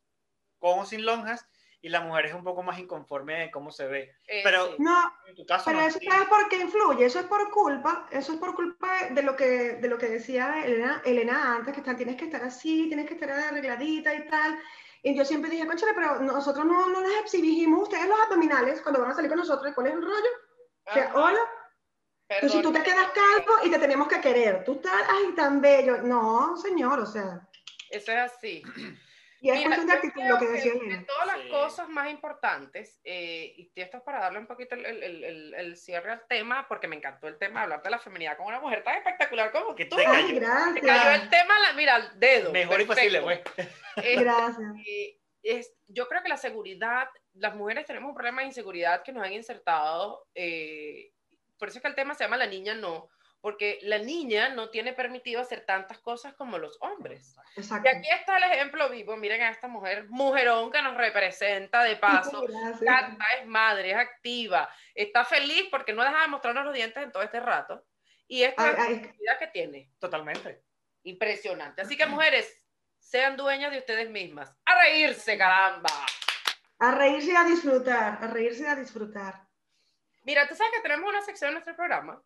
con 0.73 0.79
o 0.79 0.85
sin 0.85 1.05
lonjas, 1.05 1.45
y 1.81 1.89
la 1.89 2.01
mujer 2.01 2.25
es 2.25 2.33
un 2.33 2.43
poco 2.43 2.63
más 2.63 2.79
inconforme 2.79 3.35
de 3.41 3.51
cómo 3.51 3.71
se 3.71 3.85
ve. 3.85 4.15
eh, 4.27 4.41
Pero- 4.43 4.65
sí. 4.69 4.75
no, 4.79 5.13
En 5.27 5.35
tu 5.35 5.45
caso, 5.45 5.65
pero 5.67 5.81
no. 5.81 5.85
eso 5.85 5.99
sabes 6.03 6.27
por 6.27 6.49
qué 6.49 6.55
influye, 6.57 7.05
eso 7.05 7.19
es 7.19 7.25
por 7.27 7.51
culpa, 7.51 8.07
eso 8.09 8.33
es 8.33 8.39
por 8.39 8.55
culpa 8.55 9.09
de 9.11 9.21
lo 9.21 9.35
que, 9.35 9.73
de 9.73 9.87
lo 9.87 9.97
que 9.99 10.07
decía 10.09 10.65
Elena, 10.65 11.03
Elena 11.05 11.55
antes, 11.57 11.71
que 11.75 11.81
está- 11.81 11.95
tienes 11.95 12.15
que 12.15 12.25
estar 12.25 12.43
así, 12.43 12.87
tienes 12.87 13.05
que 13.07 13.13
estar 13.13 13.29
arregladita 13.29 14.15
y 14.15 14.25
tal. 14.27 14.59
Y 15.03 15.15
yo 15.15 15.23
siempre 15.23 15.51
dije, 15.51 15.67
conchale, 15.67 15.93
pero 15.93 16.19
nosotros 16.21 16.65
no, 16.65 16.87
no 16.89 17.01
les 17.01 17.19
exhibimos 17.21 17.83
ustedes 17.83 18.07
los 18.07 18.19
abdominales 18.21 18.81
cuando 18.81 19.01
van 19.01 19.11
a 19.11 19.13
salir 19.13 19.29
con 19.29 19.37
nosotros, 19.37 19.71
¿cuál 19.75 19.85
es 19.87 19.93
el 19.93 20.01
rollo? 20.01 20.29
O 20.87 20.93
sea, 20.93 21.11
hola, 21.13 21.39
tú 22.41 22.49
si 22.49 22.59
tú 22.63 22.73
te 22.73 22.79
perdón. 22.79 22.83
quedas 22.83 23.11
calvo 23.11 23.53
y 23.63 23.69
te 23.69 23.77
tenemos 23.77 24.07
que 24.07 24.19
querer, 24.19 24.63
tú 24.63 24.71
estás, 24.73 25.03
ay, 25.07 25.33
tan 25.35 25.61
bello. 25.61 25.97
No, 26.01 26.57
señor, 26.57 26.99
o 26.99 27.05
sea, 27.05 27.47
Eso 27.91 28.11
es 28.11 28.17
así. 28.17 28.63
Y 29.45 29.49
es 29.51 29.57
Mira, 29.57 29.67
cuestión 29.67 29.87
de 29.87 29.93
actitud 29.93 30.23
lo 30.23 30.39
que 30.39 30.45
decía 30.47 30.71
de 30.73 30.79
Elena. 30.79 31.05
todas 31.05 31.27
las 31.27 31.41
Sí. 31.41 31.49
cosas 31.49 31.89
más 31.89 32.09
importantes, 32.09 32.99
eh, 33.03 33.53
y 33.57 33.71
esto 33.75 33.97
es 33.97 34.03
para 34.03 34.19
darle 34.19 34.39
un 34.39 34.47
poquito 34.47 34.73
el, 34.75 34.85
el- 34.85 35.03
el- 35.03 35.23
el- 35.23 35.53
el 35.53 35.77
cierre 35.77 36.11
al 36.11 36.25
tema, 36.27 36.67
porque 36.67 36.87
me 36.87 36.95
encantó 36.95 37.27
el 37.27 37.37
tema 37.37 37.59
de 37.59 37.63
hablar 37.65 37.83
de 37.83 37.89
la 37.91 37.99
feminidad 37.99 38.37
con 38.37 38.47
una 38.47 38.59
mujer 38.59 38.83
tan 38.83 38.95
espectacular 38.97 39.51
como 39.51 39.75
Que 39.75 39.85
tú. 39.85 39.95
te 39.97 40.01
Te 40.03 40.07
cayó. 40.07 40.27
Ay, 40.27 40.33
gracias. 40.39 40.85
cayó 40.85 41.23
el 41.23 41.29
tema, 41.29 41.59
la- 41.59 41.73
mira, 41.73 41.95
al 41.95 42.19
dedo. 42.19 42.51
Mejor 42.51 42.81
imposible, 42.81 43.19
güey. 43.19 43.41
Este, 43.97 44.15
Gracias. 44.15 44.57
Eh, 44.87 45.19
es, 45.43 45.73
yo 45.87 46.07
creo 46.07 46.23
que 46.23 46.29
la 46.29 46.37
seguridad, 46.37 47.07
las 47.33 47.55
mujeres 47.55 47.85
tenemos 47.85 48.09
un 48.09 48.15
problema 48.15 48.41
de 48.41 48.47
inseguridad 48.47 49.03
que 49.03 49.11
nos 49.11 49.23
han 49.23 49.33
insertado, 49.33 50.25
eh, 50.33 51.11
por 51.59 51.67
eso 51.69 51.77
es 51.77 51.81
que 51.83 51.87
el 51.87 51.95
tema 51.95 52.15
se 52.15 52.23
llama 52.23 52.35
la 52.37 52.47
niña 52.47 52.73
no, 52.73 53.09
porque 53.45 53.77
la 53.83 53.99
niña 53.99 54.49
no 54.49 54.71
tiene 54.71 54.93
permitido 54.93 55.39
hacer 55.39 55.67
tantas 55.67 55.99
cosas 55.99 56.33
como 56.33 56.57
los 56.57 56.79
hombres. 56.81 57.35
Exacto. 57.55 57.87
Y 57.87 57.95
aquí 57.95 58.07
está 58.09 58.37
el 58.37 58.51
ejemplo 58.51 58.89
vivo, 58.89 59.15
miren 59.17 59.43
a 59.43 59.51
esta 59.51 59.67
mujer, 59.67 60.07
mujerón 60.09 60.71
que 60.71 60.81
nos 60.81 60.97
representa 60.97 61.83
de 61.83 61.95
paso, 61.95 62.43
canta, 62.83 63.23
es 63.39 63.45
madre, 63.45 63.91
es 63.91 63.97
activa, 63.97 64.67
está 64.95 65.23
feliz 65.25 65.67
porque 65.69 65.93
no 65.93 66.01
deja 66.01 66.23
de 66.23 66.27
mostrarnos 66.27 66.65
los 66.65 66.73
dientes 66.73 67.03
en 67.03 67.11
todo 67.11 67.21
este 67.21 67.39
rato, 67.39 67.85
y 68.27 68.41
esta 68.41 68.63
seguridad 68.83 69.37
que 69.37 69.47
tiene. 69.53 69.91
Totalmente. 69.99 70.63
Impresionante. 71.03 71.83
Así 71.83 71.95
que 71.95 72.07
mujeres, 72.07 72.51
sean 72.97 73.37
dueñas 73.37 73.71
de 73.71 73.77
ustedes 73.77 74.09
mismas. 74.09 74.51
A 74.65 74.73
reírse, 74.85 75.37
caramba. 75.37 75.91
A 76.79 76.95
reírse 76.95 77.31
y 77.31 77.35
a 77.35 77.43
disfrutar, 77.43 78.17
a 78.23 78.25
reírse 78.25 78.63
y 78.63 78.65
a 78.65 78.75
disfrutar. 78.75 79.47
Mira, 80.23 80.47
tú 80.47 80.55
sabes 80.55 80.73
que 80.73 80.81
tenemos 80.81 81.07
una 81.07 81.21
sección 81.21 81.49
en 81.49 81.53
nuestro 81.53 81.75
programa 81.75 82.19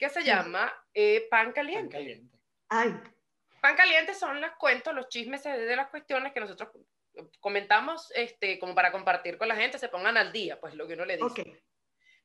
que 0.00 0.08
se 0.08 0.24
llama 0.24 0.72
eh, 0.94 1.28
Pan 1.30 1.52
Caliente. 1.52 1.92
caliente. 1.96 2.36
Ay, 2.70 2.94
Pan 3.60 3.76
Caliente 3.76 4.14
son 4.14 4.40
los 4.40 4.50
cuentos, 4.52 4.94
los 4.94 5.08
chismes 5.08 5.44
de 5.44 5.76
las 5.76 5.88
cuestiones 5.90 6.32
que 6.32 6.40
nosotros 6.40 6.70
comentamos 7.40 8.10
este, 8.16 8.58
como 8.58 8.74
para 8.74 8.90
compartir 8.90 9.36
con 9.36 9.48
la 9.48 9.56
gente, 9.56 9.78
se 9.78 9.88
pongan 9.90 10.16
al 10.16 10.32
día, 10.32 10.58
pues 10.58 10.74
lo 10.74 10.86
que 10.88 10.94
uno 10.94 11.04
le 11.04 11.18
dice. 11.18 11.42
ok. 11.42 11.48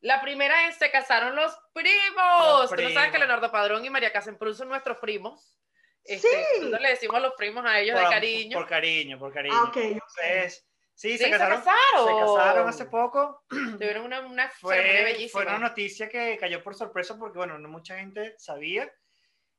La 0.01 0.21
primera 0.21 0.67
es, 0.67 0.75
se 0.77 0.91
casaron 0.91 1.35
los 1.35 1.57
primos. 1.73 2.61
Los 2.61 2.69
Tú 2.69 2.75
no 2.75 2.81
sabes 2.81 2.93
primos. 2.93 3.07
que 3.11 3.17
Leonardo 3.17 3.51
Padrón 3.51 3.83
y 3.83 3.89
María 3.89 4.11
Casemprún 4.13 4.53
son 4.55 4.69
nuestros 4.69 4.97
primos. 4.99 5.59
Este, 6.03 6.27
Sí. 6.27 6.59
Nosotros 6.59 6.81
le 6.81 6.89
decimos 6.89 7.21
los 7.21 7.33
primos 7.33 7.65
a 7.65 7.79
ellos 7.79 7.95
de 7.95 8.01
Por- 8.03 8.11
cariño. 8.11 8.57
Por 8.59 8.67
cariño, 8.69 9.17
por 9.19 9.33
cariño. 9.33 9.55
Ah, 9.57 9.63
ok. 9.63 9.69
ok. 9.69 9.77
Entonces, 9.77 10.53
sí, 10.57 10.74
Sí, 10.95 11.17
se, 11.17 11.29
casaron, 11.29 11.59
se 11.59 11.65
casaron. 11.65 12.35
casaron 12.37 12.69
hace 12.69 12.85
poco. 12.85 13.43
Tuvieron 13.49 14.05
una, 14.05 14.21
una 14.21 14.49
ceremonia 14.49 14.93
Fue, 14.93 15.03
bellísima. 15.03 15.43
fue 15.43 15.51
una 15.51 15.67
noticia 15.67 16.07
que 16.07 16.37
cayó 16.37 16.63
por 16.63 16.73
sorpresa 16.73 17.17
porque, 17.17 17.37
bueno, 17.37 17.59
no 17.59 17.67
mucha 17.67 17.97
gente 17.97 18.35
sabía 18.37 18.89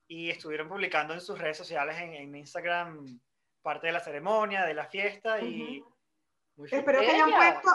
y 0.08 0.30
estuvieron 0.30 0.68
publicando 0.68 1.12
en 1.12 1.20
sus 1.20 1.38
redes 1.38 1.58
sociales, 1.58 1.96
en, 1.98 2.14
en 2.14 2.34
Instagram, 2.34 3.20
parte 3.60 3.88
de 3.88 3.92
la 3.92 4.00
ceremonia, 4.00 4.64
de 4.64 4.74
la 4.74 4.86
fiesta 4.86 5.40
y... 5.40 5.84
muy 6.56 6.68
feliz. 6.68 6.80
Espero 6.80 7.00
que 7.00 7.10
hayan 7.10 7.30
puesto, 7.32 7.70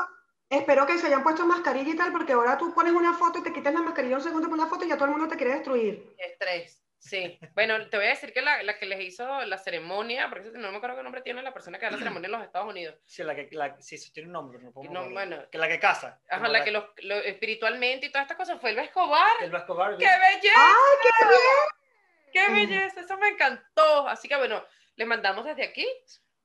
espero 0.49 0.85
que 0.87 0.97
se 0.97 1.07
hayan 1.07 1.23
puesto 1.23 1.45
mascarilla 1.45 1.91
y 1.91 1.97
tal, 1.97 2.11
porque 2.11 2.33
ahora 2.33 2.57
tú 2.57 2.73
pones 2.73 2.93
una 2.93 3.13
foto 3.13 3.39
y 3.39 3.43
te 3.43 3.53
quitas 3.53 3.73
la 3.73 3.81
mascarilla 3.81 4.15
un 4.15 4.23
segundo 4.23 4.47
por 4.47 4.57
una 4.57 4.67
foto 4.67 4.85
y 4.85 4.89
ya 4.89 4.95
todo 4.95 5.05
el 5.05 5.11
mundo 5.11 5.27
te 5.27 5.35
quiere 5.35 5.53
destruir. 5.53 6.15
Estrés, 6.17 6.81
sí. 7.01 7.37
Bueno, 7.53 7.89
te 7.89 7.97
voy 7.97 8.05
a 8.05 8.09
decir 8.09 8.31
que 8.31 8.41
la, 8.41 8.63
la 8.63 8.77
que 8.77 8.85
les 8.85 9.01
hizo 9.01 9.43
la 9.45 9.57
ceremonia, 9.57 10.29
porque 10.29 10.51
no 10.53 10.71
me 10.71 10.77
acuerdo 10.77 10.95
qué 10.97 11.03
nombre 11.03 11.21
tiene 11.21 11.41
la 11.41 11.53
persona 11.53 11.77
que 11.79 11.85
da 11.87 11.91
la 11.91 11.97
ceremonia 12.21 12.27
en 12.27 12.31
los 12.31 12.43
Estados 12.43 12.69
Unidos. 12.69 12.95
Sí, 13.05 13.23
la 13.23 13.35
que, 13.35 13.49
la, 13.51 13.75
sí, 13.81 13.95
eso 13.95 14.11
tiene 14.13 14.27
un 14.27 14.33
nombre, 14.33 14.57
pero 14.59 14.67
no 14.69 14.73
puedo 14.73 14.91
No, 14.91 15.09
bueno. 15.09 15.49
que 15.51 15.57
la 15.57 15.67
que 15.67 15.79
casa. 15.79 16.21
Ajá, 16.29 16.47
la 16.47 16.63
que 16.63 16.71
los, 16.71 16.85
lo- 16.99 17.15
espiritualmente 17.17 18.05
y 18.05 18.11
todas 18.11 18.23
estas 18.25 18.37
cosas 18.37 18.61
fue 18.61 18.69
el 18.69 18.79
Escobar. 18.79 19.35
El 19.41 19.51
Vasco 19.51 19.75
Barbie. 19.75 19.97
¡Qué 19.97 20.05
belleza! 20.05 20.55
¡Ay, 20.55 20.97
qué 21.03 21.25
bien! 21.27 21.35
¡Qué 22.33 22.49
Mm. 22.49 22.53
belleza! 22.55 23.01
Eso 23.01 23.17
me 23.17 23.27
encantó. 23.29 24.07
Así 24.07 24.27
que 24.29 24.37
bueno, 24.37 24.63
les 24.95 25.07
mandamos 25.07 25.43
desde 25.45 25.63
aquí 25.63 25.85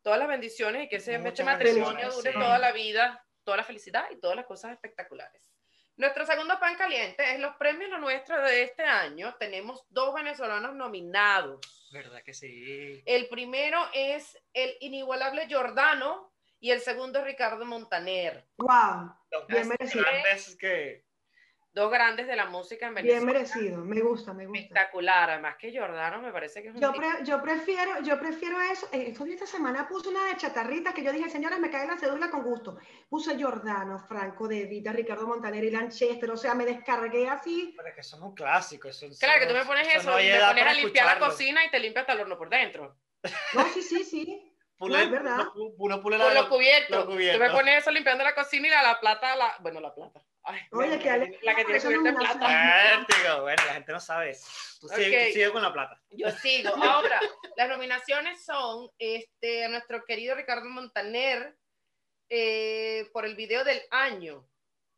todas 0.02 0.18
las 0.18 0.28
bendiciones 0.28 0.84
y 0.84 0.88
que 0.88 0.96
ese 0.96 1.18
Muchas 1.18 1.32
este 1.40 1.44
matrimonio 1.44 2.10
dure 2.10 2.32
sí. 2.32 2.38
toda 2.38 2.58
la 2.58 2.72
vida, 2.72 3.24
toda 3.44 3.56
la 3.58 3.64
felicidad 3.64 4.04
y 4.10 4.18
todas 4.20 4.36
las 4.36 4.46
cosas 4.46 4.72
espectaculares. 4.72 5.52
Nuestro 5.96 6.26
segundo 6.26 6.58
pan 6.60 6.76
caliente 6.76 7.32
es 7.32 7.40
los 7.40 7.56
premios 7.56 7.88
Lo 7.88 7.98
Nuestro 7.98 8.42
de 8.42 8.62
este 8.64 8.82
año. 8.82 9.34
Tenemos 9.38 9.86
dos 9.88 10.14
venezolanos 10.14 10.74
nominados. 10.74 11.88
¿Verdad 11.90 12.22
que 12.22 12.34
sí? 12.34 13.02
El 13.06 13.28
primero 13.28 13.78
es 13.94 14.38
el 14.52 14.76
inigualable 14.80 15.46
Giordano 15.46 16.30
y 16.60 16.70
el 16.70 16.80
segundo 16.80 17.24
Ricardo 17.24 17.64
Montaner. 17.64 18.46
¡Wow! 18.58 19.14
Los 19.30 19.46
Bien 19.46 19.68
merecido. 19.68 20.04
grandes 20.04 20.56
que... 20.56 21.05
Dos 21.76 21.90
grandes 21.90 22.26
de 22.26 22.34
la 22.36 22.46
música 22.46 22.86
en 22.86 22.94
Bien 22.94 23.06
Venezuela. 23.26 23.32
merecido. 23.34 23.84
Me 23.84 24.00
gusta, 24.00 24.32
me 24.32 24.46
gusta. 24.46 24.58
Espectacular. 24.62 25.28
Además 25.28 25.56
que 25.58 25.70
Giordano 25.70 26.22
me 26.22 26.32
parece 26.32 26.62
que 26.62 26.68
es 26.68 26.74
un 26.74 26.80
Yo, 26.80 26.90
pre- 26.94 27.22
yo 27.22 27.42
prefiero, 27.42 28.00
yo 28.00 28.18
prefiero 28.18 28.58
eso. 28.62 28.88
Eh, 28.92 29.12
días 29.12 29.42
esta 29.42 29.46
semana 29.46 29.86
puse 29.86 30.08
una 30.08 30.24
de 30.24 30.38
chatarrita 30.38 30.94
que 30.94 31.04
yo 31.04 31.12
dije, 31.12 31.28
señores, 31.28 31.58
me 31.58 31.70
cae 31.70 31.86
la 31.86 31.98
cédula 31.98 32.30
con 32.30 32.44
gusto. 32.44 32.78
Puse 33.10 33.36
Giordano, 33.36 33.98
Franco 34.08 34.48
De 34.48 34.64
Vita, 34.64 34.90
Ricardo 34.90 35.26
Montaner 35.26 35.62
y 35.64 35.70
Lanchester. 35.70 36.30
O 36.30 36.36
sea, 36.38 36.54
me 36.54 36.64
descargué 36.64 37.28
así. 37.28 37.74
Pero 37.76 37.88
es 37.90 37.94
que 37.94 38.02
son 38.02 38.22
un 38.22 38.34
clásico. 38.34 38.88
Eso, 38.88 39.06
Claro, 39.20 39.40
que 39.40 39.46
tú 39.46 39.52
me 39.52 39.66
pones 39.66 39.86
eso, 39.94 40.10
no 40.12 40.18
y 40.18 40.28
me 40.28 40.30
pones 40.38 40.54
para 40.54 40.70
a 40.70 40.74
limpiar 40.74 41.06
la 41.06 41.18
cocina 41.18 41.62
y 41.62 41.70
te 41.70 41.78
limpia 41.78 42.00
hasta 42.00 42.14
el 42.14 42.20
horno 42.20 42.38
por 42.38 42.48
dentro. 42.48 42.96
No, 43.52 43.64
sí, 43.74 43.82
sí, 43.82 44.02
sí. 44.02 44.52
Pule- 44.78 44.92
No, 44.96 44.98
es 44.98 45.10
verdad. 45.10 45.38
Uno, 45.56 45.74
uno 45.76 46.00
pule 46.02 46.16
la, 46.16 46.24
Por 46.24 46.34
los 46.34 46.46
cubiertos. 46.46 46.96
los 47.06 47.06
Tú 47.06 47.38
me 47.38 47.50
pones 47.50 47.78
eso 47.82 47.90
limpiando 47.90 48.24
la 48.24 48.34
cocina 48.34 48.66
y 48.66 48.70
la, 48.70 48.82
la 48.82 48.98
plata, 49.00 49.36
la, 49.36 49.56
bueno, 49.60 49.80
la 49.80 49.94
plata. 49.94 50.22
Ay, 50.48 50.60
Oye, 50.70 50.90
la, 50.90 50.98
que 50.98 51.38
la 51.42 51.54
que 51.56 51.64
tiene 51.64 51.80
cubierta 51.80 52.08
en 52.08 52.14
plata. 52.16 53.04
Vértigo. 53.06 53.42
Bueno, 53.42 53.62
la 53.66 53.74
gente 53.74 53.92
no 53.92 54.00
sabe 54.00 54.30
eso. 54.30 54.46
Tú 54.80 54.88
sigue, 54.88 55.18
Ok. 55.18 55.26
tú 55.26 55.32
sigue 55.32 55.50
con 55.52 55.62
la 55.62 55.72
plata. 55.72 56.00
Yo 56.10 56.30
sigo. 56.30 56.68
Ahora, 56.76 57.20
las 57.56 57.68
nominaciones 57.68 58.44
son 58.44 58.88
este, 58.98 59.64
a 59.64 59.68
nuestro 59.68 60.04
querido 60.04 60.36
Ricardo 60.36 60.68
Montaner 60.68 61.56
eh, 62.30 63.08
por 63.12 63.24
el 63.26 63.34
video 63.34 63.64
del 63.64 63.82
año. 63.90 64.48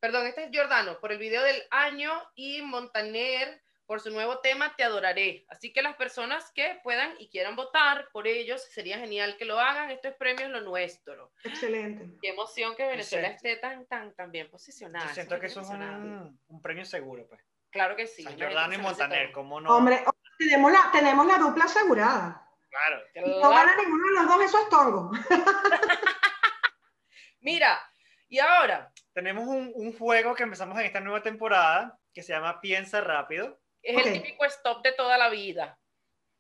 Perdón, 0.01 0.27
este 0.27 0.45
es 0.45 0.51
Giordano, 0.51 1.01
por 1.01 1.13
el 1.13 1.19
video 1.19 1.43
del 1.43 1.63
año 1.71 2.13
y 2.35 2.63
Montaner 2.63 3.63
por 3.89 4.03
su 4.03 4.11
nuevo 4.11 4.39
tema 4.41 4.77
Te 4.77 4.85
adoraré. 4.85 5.47
Así 5.49 5.73
que 5.73 5.81
las 5.81 5.97
personas 5.97 6.53
que 6.53 6.79
puedan 6.85 7.15
y 7.19 7.31
quieran 7.31 7.57
votar 7.57 8.11
por 8.13 8.29
ellos, 8.29 8.63
sería 8.63 8.99
genial 8.99 9.39
que 9.39 9.47
lo 9.47 9.59
hagan. 9.59 9.91
Esto 9.91 10.09
es 10.09 10.15
premios 10.15 10.51
lo 10.51 10.61
nuestro. 10.61 11.33
Excelente. 11.43 12.07
Qué 12.21 12.29
emoción 12.29 12.77
que 12.77 12.87
Venezuela 12.87 13.29
esté 13.29 13.57
tan, 13.57 13.87
tan, 13.87 14.15
tan 14.15 14.31
bien 14.31 14.51
posicionada. 14.51 15.09
Yo 15.09 15.15
siento 15.15 15.41
que 15.41 15.47
eso 15.47 15.63
es 15.63 15.71
un, 15.71 16.39
un 16.49 16.63
premio 16.63 16.85
seguro, 16.85 17.27
pues. 17.27 17.41
Claro 17.71 17.97
que 17.97 18.07
sí. 18.07 18.25
San 18.25 18.37
Giordano 18.37 18.75
y 18.75 18.79
Montaner. 18.79 19.33
¿cómo 19.33 19.59
no? 19.59 19.75
Hombre, 19.75 20.05
tenemos 20.39 20.71
la, 20.71 20.91
tenemos 20.93 21.27
la 21.27 21.39
dupla 21.39 21.65
asegurada. 21.65 22.47
Claro. 22.69 23.03
No 23.41 23.49
gana 23.49 23.75
ninguno 23.75 24.07
de 24.07 24.15
los 24.15 24.27
dos, 24.27 24.45
eso 24.45 24.63
es 24.63 24.69
tongo. 24.69 25.11
Mira, 27.41 27.81
y 28.29 28.39
ahora, 28.39 28.93
Tenemos 29.15 29.49
un, 29.49 29.73
un 29.75 29.97
juego 29.97 30.35
que 30.35 30.43
empezamos 30.43 30.79
en 30.79 30.85
esta 30.85 31.01
nueva 31.01 31.23
temporada 31.23 31.99
que 32.13 32.23
se 32.23 32.35
llama 32.35 32.61
Piensa 32.61 33.01
Rápido. 33.01 33.58
Es 33.83 33.97
Ok. 33.97 34.07
el 34.07 34.13
típico 34.23 34.45
stop 34.47 34.83
de 34.83 34.93
toda 34.93 35.17
la 35.19 35.29
vida. 35.31 35.79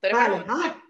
Vale. 0.03 0.45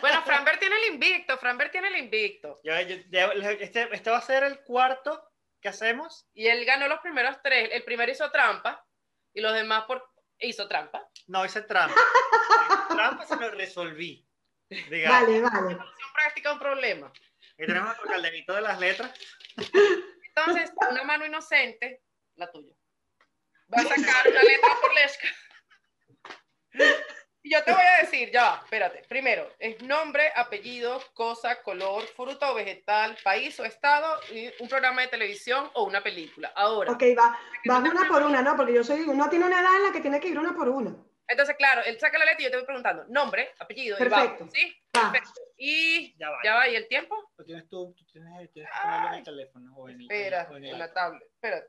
Bueno, 0.00 0.22
Franbert 0.24 0.58
tiene 0.58 0.76
el 0.76 0.94
invicto, 0.94 1.38
Franbert 1.38 1.70
tiene 1.70 1.88
el 1.88 1.96
invicto. 1.96 2.60
Yo- 2.64 2.80
yo- 2.80 3.32
este, 3.60 3.88
este 3.94 4.10
va 4.10 4.18
a 4.18 4.22
ser 4.22 4.42
el 4.42 4.60
cuarto 4.64 5.30
que 5.60 5.68
hacemos. 5.68 6.26
Y 6.34 6.48
él 6.48 6.64
ganó 6.64 6.88
los 6.88 6.98
primeros 7.00 7.36
tres. 7.42 7.70
El 7.72 7.84
primero 7.84 8.10
hizo 8.10 8.30
trampa 8.32 8.84
y 9.32 9.40
los 9.40 9.52
demás 9.54 9.84
por... 9.84 10.04
hizo 10.40 10.66
trampa. 10.68 11.08
No, 11.28 11.44
hice 11.44 11.62
trampa. 11.62 11.94
trampa 12.88 13.24
se 13.26 13.36
lo 13.36 13.50
resolví. 13.52 14.28
Digamos. 14.68 15.20
vale, 15.28 15.40
vale. 15.40 15.74
Acción 15.74 16.12
práctica 16.12 16.52
un 16.52 16.58
problema. 16.58 17.12
Y 17.56 17.64
tenemos 17.66 17.86
nuestro 17.86 18.08
calderito 18.08 18.54
de 18.54 18.60
las 18.62 18.80
letras. 18.80 19.12
Entonces, 19.56 20.72
una 20.90 21.04
mano 21.04 21.24
inocente, 21.24 22.02
la 22.34 22.50
tuya. 22.50 22.74
Va 23.72 23.78
a 23.80 23.84
sacar 23.84 24.28
una 24.28 24.42
letra 24.42 24.70
por 24.80 24.94
Leshka. 24.94 25.28
Y 27.42 27.52
yo 27.52 27.62
te 27.62 27.70
voy 27.72 27.80
a 27.80 28.00
decir, 28.02 28.30
ya 28.32 28.42
va, 28.42 28.60
espérate. 28.64 29.04
Primero, 29.08 29.48
es 29.60 29.80
nombre, 29.82 30.32
apellido, 30.34 31.00
cosa, 31.14 31.62
color, 31.62 32.02
fruta 32.08 32.50
o 32.50 32.54
vegetal, 32.54 33.16
país 33.22 33.58
o 33.60 33.64
estado, 33.64 34.20
y 34.32 34.50
un 34.60 34.68
programa 34.68 35.02
de 35.02 35.08
televisión 35.08 35.70
o 35.74 35.84
una 35.84 36.02
película. 36.02 36.52
Ahora, 36.56 36.90
Ok, 36.92 37.02
va, 37.16 37.38
vas 37.66 37.88
una 37.88 38.08
por 38.08 38.22
una, 38.24 38.42
¿no? 38.42 38.56
Porque 38.56 38.74
yo 38.74 38.82
soy, 38.82 39.02
uno 39.02 39.28
tiene 39.30 39.44
una 39.46 39.60
edad 39.60 39.76
en 39.76 39.82
la 39.84 39.92
que 39.92 40.00
tiene 40.00 40.18
que 40.18 40.28
ir 40.28 40.38
una 40.38 40.54
por 40.56 40.68
una. 40.68 40.96
entonces, 41.28 41.54
claro, 41.56 41.82
él 41.84 41.98
saca 42.00 42.18
la 42.18 42.24
letra 42.24 42.40
y 42.40 42.44
yo 42.46 42.50
te 42.50 42.56
voy 42.56 42.66
preguntando 42.66 43.04
nombre, 43.10 43.52
apellido, 43.60 43.96
y 43.96 43.98
Perfecto. 44.00 44.38
vamos, 44.40 44.52
¿sí? 44.52 44.76
Va. 44.96 45.12
Perfecto. 45.12 45.40
Y 45.56 46.16
Ya 46.18 46.30
va. 46.30 46.38
ya 46.42 46.54
va, 46.56 46.68
¿y 46.68 46.74
el 46.74 46.88
tiempo? 46.88 47.30
Lo 47.36 47.44
tienes 47.44 47.68
tú, 47.68 47.94
tú 47.96 48.04
tienes, 48.06 48.50
tienes 48.52 48.70
que 48.72 48.80
ponerlo 48.82 49.08
en 49.08 49.14
el 49.14 49.24
teléfono. 49.24 49.76
O 49.76 49.88
en 49.88 49.94
el, 50.00 50.02
Espera, 50.02 50.48
o 50.50 50.56
en 50.56 50.64
el 50.64 50.70
en 50.72 50.78
la 50.80 50.92
tablet. 50.92 51.22
Espérate. 51.32 51.68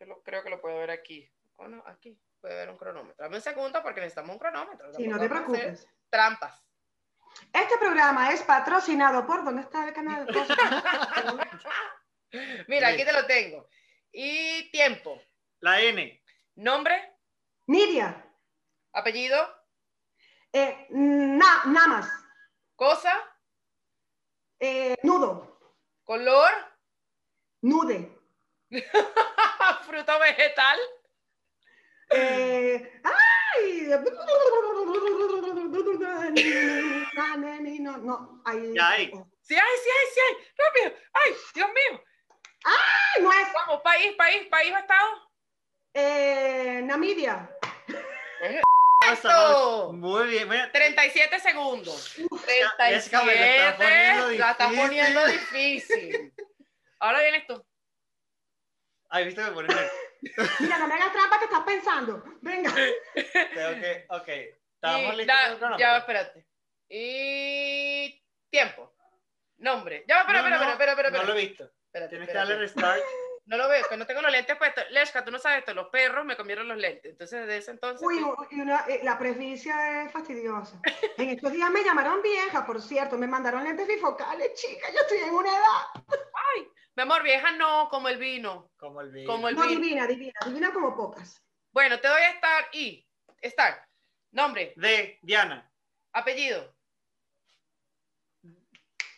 Yo 0.00 0.06
lo, 0.06 0.22
creo 0.22 0.42
que 0.42 0.50
lo 0.50 0.60
puedo 0.60 0.78
ver 0.78 0.90
aquí. 0.90 1.30
¿O 1.56 1.68
no? 1.68 1.82
Aquí. 1.86 2.18
Puede 2.40 2.54
ver 2.54 2.70
un 2.70 2.78
cronómetro. 2.78 3.22
Dame 3.22 3.36
un 3.36 3.42
segundo 3.42 3.82
porque 3.82 4.00
necesitamos 4.00 4.30
un 4.32 4.38
cronómetro. 4.38 4.92
Sí, 4.94 5.06
no 5.06 5.20
te 5.20 5.28
preocupes. 5.28 5.86
Trampas. 6.08 6.64
Este 7.52 7.76
programa 7.78 8.32
es 8.32 8.42
patrocinado 8.42 9.26
por. 9.26 9.44
¿Dónde 9.44 9.60
está 9.62 9.86
el 9.86 9.92
canal? 9.92 10.26
Mira, 12.68 12.88
aquí 12.88 13.04
te 13.04 13.12
lo 13.12 13.26
tengo. 13.26 13.68
Y 14.10 14.70
tiempo. 14.70 15.20
La 15.60 15.80
N. 15.82 16.22
Nombre, 16.56 17.16
Nidia. 17.66 18.26
apellido, 18.92 19.56
Eh, 20.52 20.86
na, 20.90 21.62
namas. 21.66 22.10
cosa, 22.74 23.12
Eh, 24.58 24.96
nudo. 25.02 25.76
color, 26.04 26.50
Nude. 27.62 28.18
fruta 29.86 30.16
o 30.16 30.20
vegetal, 30.20 30.78
Eh, 32.12 33.00
¡Ay! 33.04 33.90
No, 37.80 37.96
no, 37.98 38.42
ahí. 38.44 38.74
Ya 38.74 38.90
hay. 38.90 39.06
Sí 39.40 39.54
hay, 39.54 39.76
sí 39.82 39.90
hay, 39.90 40.06
sí 40.14 40.20
hay. 40.20 40.34
Rápido. 40.58 41.00
Ay, 41.12 41.32
Dios 41.54 41.68
mío. 41.68 42.04
¡Ay, 42.64 43.22
no 43.22 43.32
es! 43.32 43.52
Vamos, 43.52 43.80
país, 43.82 44.12
país, 44.16 44.46
país 44.48 44.72
o 44.72 44.78
estado. 44.78 45.30
Eh, 45.94 46.80
Namibia. 46.84 47.50
Eso. 49.10 49.92
Muy 49.92 50.28
bien. 50.28 50.48
Mira, 50.48 50.70
37 50.70 51.40
segundos. 51.40 52.16
Jessica, 52.78 53.22
me 53.24 53.34
lo 53.34 53.40
estás 53.40 53.76
37. 53.78 53.78
poniendo 53.78 54.30
La 54.38 54.50
estás 54.50 54.72
poniendo 54.72 55.26
difícil. 55.26 56.32
Ahora 57.00 57.20
vienes 57.22 57.46
tú. 57.46 57.64
Ay, 59.10 59.26
viste 59.26 59.44
que 59.44 59.50
ponen. 59.50 59.76
Mira, 60.60 60.78
no 60.78 60.86
me 60.86 60.94
hagas 60.94 61.12
trampa 61.12 61.38
que 61.38 61.44
estás 61.46 61.62
pensando. 61.64 62.22
Venga. 62.40 62.72
Que. 62.74 64.06
Ok. 64.08 64.28
Estamos 64.74 65.16
listos 65.16 65.60
da-? 65.60 65.76
Ya, 65.78 65.96
espérate. 65.98 66.46
Y 66.88 68.22
tiempo. 68.50 68.94
Nombre. 69.58 70.04
Ya, 70.08 70.16
va, 70.16 70.20
espera, 70.22 70.40
No, 70.40 70.46
espera, 70.46 70.64
no, 70.66 70.72
espera, 70.72 70.92
espera, 70.92 71.08
espera. 71.08 71.24
No 71.24 71.32
lo 71.32 71.38
he 71.38 71.46
visto. 71.46 71.64
Espérate, 71.86 72.10
Tienes 72.10 72.28
que 72.28 72.34
darle 72.34 72.56
restart. 72.56 73.02
No 73.46 73.56
lo 73.56 73.68
veo, 73.68 73.84
que 73.88 73.96
no 73.96 74.06
tengo 74.06 74.22
los 74.22 74.30
lentes 74.30 74.56
puestos. 74.56 74.84
Leshka, 74.90 75.24
tú 75.24 75.32
no 75.32 75.38
sabes 75.40 75.58
esto, 75.60 75.74
los 75.74 75.88
perros 75.88 76.24
me 76.24 76.36
comieron 76.36 76.68
los 76.68 76.76
lentes. 76.78 77.10
Entonces, 77.12 77.40
desde 77.40 77.56
ese 77.56 77.70
entonces. 77.72 78.06
Uy, 78.06 78.24
y 78.52 78.60
una- 78.60 78.84
eh, 78.86 79.00
la 79.02 79.18
presbicia 79.18 80.04
es 80.04 80.12
fastidiosa. 80.12 80.80
En 81.16 81.30
estos 81.30 81.50
días 81.52 81.68
me 81.70 81.82
llamaron 81.82 82.22
vieja, 82.22 82.64
por 82.64 82.80
cierto. 82.80 83.18
Me 83.18 83.26
mandaron 83.26 83.64
lentes 83.64 83.88
bifocales, 83.88 84.54
chica. 84.54 84.86
Yo 84.92 85.00
estoy 85.00 85.18
en 85.18 85.30
una 85.34 85.50
edad. 85.50 86.04
Mi 86.96 87.02
amor, 87.02 87.22
vieja, 87.22 87.52
no, 87.52 87.88
como 87.88 88.08
el 88.08 88.18
vino. 88.18 88.70
Como 88.76 89.00
el 89.00 89.10
video. 89.10 89.26
Como 89.28 89.48
el 89.48 89.54
No, 89.54 89.62
vino. 89.66 89.80
divina, 89.80 90.06
divina. 90.06 90.32
Divina 90.44 90.72
como 90.72 90.96
pocas. 90.96 91.40
Bueno, 91.72 91.98
te 92.00 92.08
doy 92.08 92.20
a 92.20 92.30
estar 92.30 92.64
y. 92.72 93.06
Estar. 93.40 93.86
Nombre, 94.32 94.72
De 94.76 95.18
Diana. 95.22 95.68
apellido, 96.12 96.76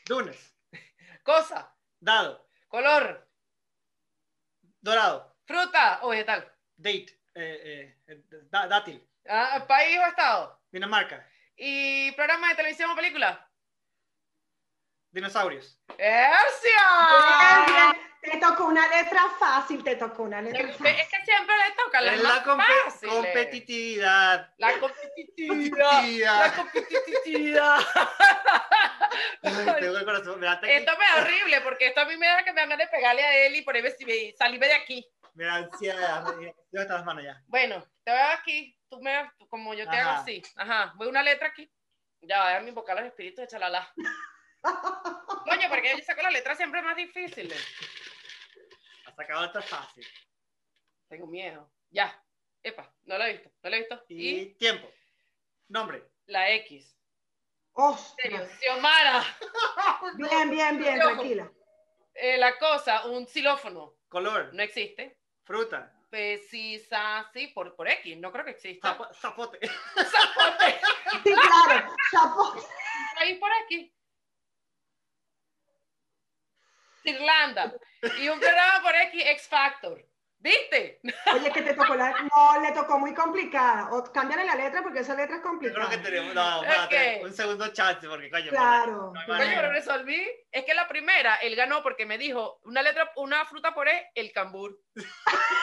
Dunes. 0.06 0.54
cosa, 1.22 1.74
Dado. 2.00 2.48
color, 2.68 3.28
Dorado. 4.80 5.36
fruta 5.44 6.00
o 6.02 6.08
vegetal. 6.10 6.50
Date. 6.76 7.18
Eh, 7.34 7.96
eh, 8.06 8.22
da- 8.50 8.66
dátil. 8.68 9.06
Ah, 9.28 9.64
país 9.68 9.98
o 9.98 10.06
estado. 10.06 10.60
Dinamarca. 10.70 11.26
Y 11.56 12.10
programa 12.12 12.48
de 12.50 12.56
televisión 12.56 12.90
o 12.90 12.96
película. 12.96 13.48
Dinosaurios. 15.12 15.78
¡Ercia! 15.98 17.96
Te 18.22 18.38
tocó 18.38 18.66
una 18.66 18.86
letra 18.88 19.22
fácil, 19.38 19.82
te 19.82 19.96
tocó 19.96 20.22
una 20.22 20.40
letra 20.40 20.60
Es 20.60 20.76
fácil. 20.76 20.94
que 20.96 21.24
siempre 21.24 21.54
le 21.56 21.74
toca 21.74 22.00
las 22.00 22.14
Es 22.14 22.22
la 22.22 22.40
fáciles. 22.42 23.14
competitividad. 23.14 24.54
La 24.58 24.78
competitividad. 24.78 26.46
La 26.46 26.52
competitividad. 26.54 27.78
Ay, 29.42 29.74
tengo 29.80 29.98
el 29.98 30.04
corazón. 30.04 30.38
Me 30.40 30.46
Esto 30.46 30.92
me 30.98 31.04
da 31.04 31.16
horrible 31.22 31.60
porque 31.62 31.88
esto 31.88 32.00
a 32.00 32.04
mí 32.04 32.16
me 32.16 32.26
da 32.28 32.44
que 32.44 32.52
me 32.52 32.60
dan 32.60 32.70
ganas 32.70 32.86
de 32.86 32.96
pegarle 32.96 33.24
a 33.24 33.46
él 33.46 33.56
y 33.56 33.62
por 33.62 33.74
ahí 33.74 33.82
me- 33.82 33.90
me- 34.06 34.32
salirme 34.38 34.66
de 34.68 34.74
aquí. 34.74 35.06
me 35.34 35.44
da 35.44 35.54
ansiedad. 35.56 36.22
¿Dónde 36.22 36.54
están 36.72 36.96
las 36.98 37.04
manos 37.04 37.24
ya? 37.24 37.42
Bueno, 37.48 37.84
te 38.04 38.12
veo 38.12 38.26
aquí. 38.38 38.78
Tú 38.88 39.00
me 39.02 39.30
como 39.48 39.74
yo 39.74 39.88
te 39.90 39.96
hago 39.96 40.10
Ajá. 40.10 40.20
así. 40.20 40.42
Ajá. 40.56 40.92
Voy 40.96 41.08
una 41.08 41.22
letra 41.24 41.48
aquí. 41.48 41.68
Ya, 42.20 42.46
déjame 42.50 42.68
invocar 42.68 42.94
los 42.96 43.04
espíritus 43.06 43.42
de 43.42 43.48
chalala. 43.48 43.92
Coño, 44.62 45.68
porque 45.68 45.90
yo 45.96 46.04
saco 46.04 46.22
las 46.22 46.32
letras 46.32 46.56
siempre 46.56 46.82
más 46.82 46.96
difíciles. 46.96 47.60
Ha 49.06 49.14
sacado 49.14 49.46
otra 49.48 49.62
fácil. 49.62 50.06
Tengo 51.08 51.26
miedo. 51.26 51.70
Ya. 51.90 52.22
Epa, 52.62 52.94
no 53.04 53.18
lo 53.18 53.24
he 53.24 53.32
visto. 53.32 53.50
No 53.62 53.70
lo 53.70 53.76
he 53.76 53.78
visto. 53.80 54.04
Y, 54.08 54.28
Y 54.40 54.54
tiempo. 54.54 54.88
Nombre. 55.68 56.04
la 56.26 56.50
X. 56.50 56.96
Serio, 58.20 58.38
Ostras. 58.42 58.58
Xiomara. 58.60 59.24
Bien, 60.16 60.50
bien, 60.50 60.78
bien, 60.78 60.98
tranquila. 61.00 61.50
Eh, 62.14 62.36
la 62.36 62.58
cosa, 62.58 63.06
un 63.06 63.26
xilófono. 63.26 63.94
Color. 64.08 64.52
No 64.52 64.62
existe. 64.62 65.18
Fruta. 65.44 65.90
Precisa, 66.10 67.28
sí, 67.32 67.46
por, 67.48 67.74
por 67.74 67.88
X. 67.88 68.18
No 68.18 68.30
creo 68.30 68.44
que 68.44 68.50
exista. 68.50 68.94
Zapo- 68.96 69.14
zapote. 69.14 69.58
Zapote. 69.96 70.80
Sí, 71.24 71.32
claro. 71.32 71.96
Chapo. 72.10 72.54
Ahí 73.16 73.38
por 73.38 73.50
aquí. 73.64 73.90
Irlanda. 77.04 77.72
Y 78.20 78.28
un 78.28 78.40
programa 78.40 78.82
por 78.82 78.94
X, 78.96 79.22
X 79.26 79.48
Factor. 79.48 80.04
¿Viste? 80.38 81.00
Oye, 81.34 81.52
que 81.52 81.62
te 81.62 81.74
tocó 81.74 81.94
la... 81.94 82.10
No, 82.10 82.60
le 82.60 82.72
tocó 82.72 82.98
muy 82.98 83.14
complicada. 83.14 83.90
O 83.92 84.02
cámbiale 84.12 84.44
la 84.44 84.56
letra 84.56 84.82
porque 84.82 84.98
esa 84.98 85.14
letra 85.14 85.36
es 85.36 85.42
Yo 85.42 85.42
creo 85.42 85.50
complicada. 85.52 85.90
que 85.90 85.98
tenemos 85.98 86.34
no, 86.34 86.64
espérate, 86.64 87.18
Ok. 87.20 87.24
un 87.26 87.32
segundo 87.32 87.68
chance, 87.72 88.08
porque 88.08 88.28
coño, 88.28 88.50
Claro. 88.50 88.92
no 88.92 89.12
Coño, 89.24 89.38
manera. 89.38 89.60
pero 89.60 89.72
resolví. 89.72 90.26
Es 90.50 90.64
que 90.64 90.74
la 90.74 90.88
primera, 90.88 91.36
él 91.36 91.54
ganó 91.54 91.80
porque 91.84 92.06
me 92.06 92.18
dijo 92.18 92.58
una 92.64 92.82
letra, 92.82 93.12
una 93.14 93.44
fruta 93.44 93.72
por 93.72 93.86
E, 93.86 94.10
el 94.16 94.32
cambur. 94.32 94.76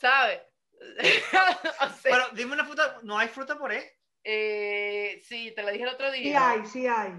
¿Sabes? 0.00 0.40
o 1.80 1.88
sea, 1.90 1.94
Pero 2.02 2.28
dime 2.32 2.54
una 2.54 2.64
fruta, 2.64 2.98
¿no 3.02 3.18
hay 3.18 3.28
fruta 3.28 3.56
por 3.58 3.72
E? 3.72 3.98
eh, 4.24 5.20
sí, 5.26 5.52
te 5.54 5.62
la 5.62 5.70
dije 5.72 5.84
el 5.84 5.90
otro 5.90 6.10
Sí 6.12 6.22
día. 6.22 6.50
hay, 6.50 6.66
sí 6.66 6.86
hay. 6.86 7.12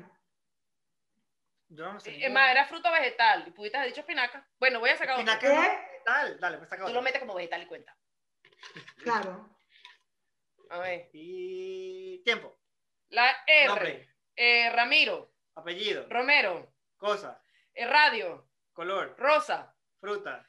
Yo 1.76 1.92
no 1.92 2.00
sé. 2.00 2.24
Es 2.24 2.32
más, 2.32 2.52
era 2.52 2.66
fruta 2.68 2.92
vegetal. 2.92 3.46
Y 3.48 3.52
pudiste 3.52 3.78
haber 3.78 3.90
dicho 3.90 4.02
espinaca. 4.02 4.48
Bueno, 4.60 4.80
voy 4.80 4.92
a 4.92 4.98
sacar 4.98 5.20
otro. 5.20 5.32
Espinaca. 5.32 5.62
¿Qué? 5.72 6.02
Dale, 6.06 6.36
dale, 6.36 6.58
pues 6.58 6.70
saca 6.70 6.82
Tú 6.82 6.86
otro. 6.88 6.96
lo 6.96 7.02
metes 7.02 7.20
como 7.20 7.34
vegetal 7.34 7.64
y 7.64 7.66
cuenta. 7.66 7.96
Claro. 9.04 9.50
A 10.70 10.80
ver. 10.80 11.10
Y 11.14 12.22
tiempo, 12.24 12.60
La 13.10 13.36
R. 13.48 13.68
nombre, 13.68 14.10
eh, 14.36 14.70
Ramiro. 14.72 15.34
apellido, 15.56 16.06
Romero. 16.10 16.74
cosa, 16.98 17.42
eh, 17.74 17.86
radio. 17.88 18.50
color, 18.74 19.16
Rosa. 19.18 19.76
fruta, 20.00 20.48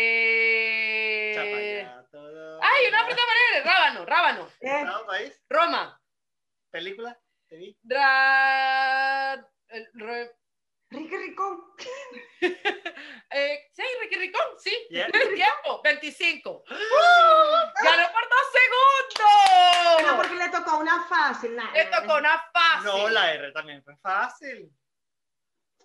Eh... 0.00 1.32
chapaya, 1.34 2.06
todo. 2.10 2.60
Ay, 2.62 2.86
una 2.88 3.04
fruta 3.06 3.22
verde. 3.52 3.64
Rábano. 3.68 4.04
Rábano. 4.06 4.48
Eh, 4.60 4.78
Estado, 4.80 5.06
país, 5.06 5.42
Roma. 5.48 6.00
película, 6.70 7.18
TV, 7.50 7.76
Dra... 7.82 9.34
el 9.68 9.88
re- 9.94 10.36
Ricky 10.92 11.16
Ricón. 11.16 11.60
eh, 13.30 13.68
sí, 13.72 13.82
Ricky 14.02 14.16
Ricón, 14.16 14.42
sí. 14.58 14.76
Yeah. 14.90 15.08
Tiempo, 15.10 15.80
25. 15.84 16.50
¡Uh! 16.50 16.64
¡Ganó 17.84 18.12
por 18.12 18.22
dos 18.28 18.46
segundos! 18.52 20.16
porque 20.16 20.34
le 20.36 20.48
tocó 20.48 20.78
una 20.78 21.04
fácil. 21.04 21.54
nah. 21.56 21.70
Le 21.72 21.84
tocó 21.86 22.16
una 22.16 22.42
fácil. 22.52 22.84
No, 22.86 23.08
la 23.08 23.32
R 23.34 23.52
también 23.52 23.82
fue 23.84 23.96
fácil. 23.98 24.70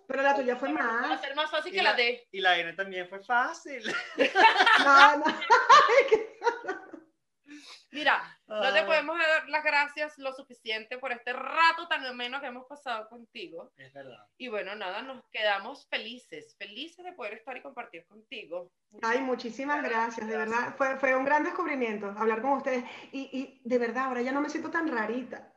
Pero 0.08 0.22
la 0.22 0.36
tuya 0.36 0.56
fue 0.56 0.72
Va 0.74 0.80
a 0.80 0.84
más. 1.08 1.22
ser 1.22 1.36
más 1.36 1.50
fácil 1.50 1.74
Y 1.74 1.78
que 1.78 1.84
la- 1.84 1.92
la 1.92 1.96
D. 1.98 2.28
Y 2.32 2.42
la 2.42 2.58
N 2.60 2.74
también 2.74 3.08
fue 3.10 3.24
fácil. 3.24 3.84
No, 4.84 5.18
no. 5.18 5.26
Mira, 7.96 8.38
no 8.48 8.74
te 8.74 8.80
Ah. 8.80 8.86
podemos 8.86 9.18
dar 9.18 9.50
las 9.50 9.64
gracias 9.64 10.18
lo 10.18 10.34
suficiente 10.34 10.98
por 10.98 11.12
este 11.12 11.34
rato 11.34 11.88
tan 11.88 12.06
ameno 12.06 12.40
que 12.42 12.48
hemos 12.48 12.66
pasado 12.68 13.08
contigo. 13.10 13.72
Es 13.78 13.94
verdad. 13.94 14.28
Y 14.38 14.48
bueno, 14.50 14.76
nada, 14.76 15.02
nos 15.02 15.24
quedamos 15.32 15.88
felices, 15.90 16.56
felices 16.60 17.04
de 17.06 17.14
poder 17.14 17.34
estar 17.34 17.56
y 17.58 17.62
compartir 17.62 18.06
contigo. 18.06 18.72
Ay, 19.02 19.20
muchísimas 19.20 19.82
gracias, 19.82 20.28
de 20.28 20.38
verdad. 20.38 20.76
Fue, 20.78 20.98
fue 20.98 21.16
un 21.16 21.26
gran 21.26 21.44
descubrimiento 21.44 22.14
hablar 22.18 22.42
con 22.42 22.52
ustedes. 22.54 22.84
Y, 23.12 23.30
y 23.32 23.62
de 23.68 23.78
verdad, 23.78 24.06
ahora 24.06 24.22
ya 24.22 24.32
no 24.32 24.42
me 24.42 24.50
siento 24.50 24.70
tan 24.70 24.88
rarita. 24.94 25.52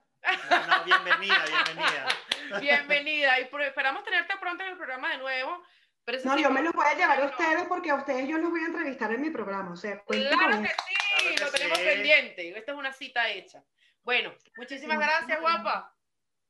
No, 0.51 0.67
no, 0.67 0.85
bienvenida, 0.85 1.45
bienvenida. 1.47 2.09
Bienvenida 2.61 3.39
y 3.41 3.43
esperamos 3.43 4.05
tenerte 4.05 4.35
pronto 4.41 4.63
en 4.65 4.71
el 4.71 4.77
programa 4.77 5.11
de 5.11 5.19
nuevo. 5.19 5.63
Pero 6.05 6.19
No, 6.25 6.35
sí, 6.37 6.43
yo 6.43 6.51
me 6.51 6.63
los 6.63 6.73
voy 6.73 6.87
a 6.87 6.95
llevar 6.95 7.21
a 7.21 7.27
ustedes 7.27 7.65
porque 7.69 7.91
a 7.91 7.97
ustedes 7.97 8.27
yo 8.27 8.39
los 8.39 8.51
voy 8.51 8.61
a 8.63 8.67
entrevistar 8.67 9.13
en 9.13 9.21
mi 9.21 9.29
programa. 9.31 9.73
O 9.73 9.77
sea, 9.77 10.03
Claro 10.05 10.63
que 10.63 10.69
sí, 10.69 10.95
Lo 11.41 11.51
tenemos 11.51 11.79
sí. 11.79 11.85
pendiente. 11.85 12.59
Esta 12.59 12.73
es 12.73 12.79
una 12.79 12.93
cita 12.93 13.31
hecha. 13.31 13.65
Bueno, 14.03 14.33
muchísimas 14.57 14.99
gracias, 14.99 15.41
guapa. 15.41 15.95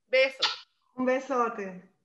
Besos. 0.07 0.69
Un 0.95 1.07
besote. 1.07 1.98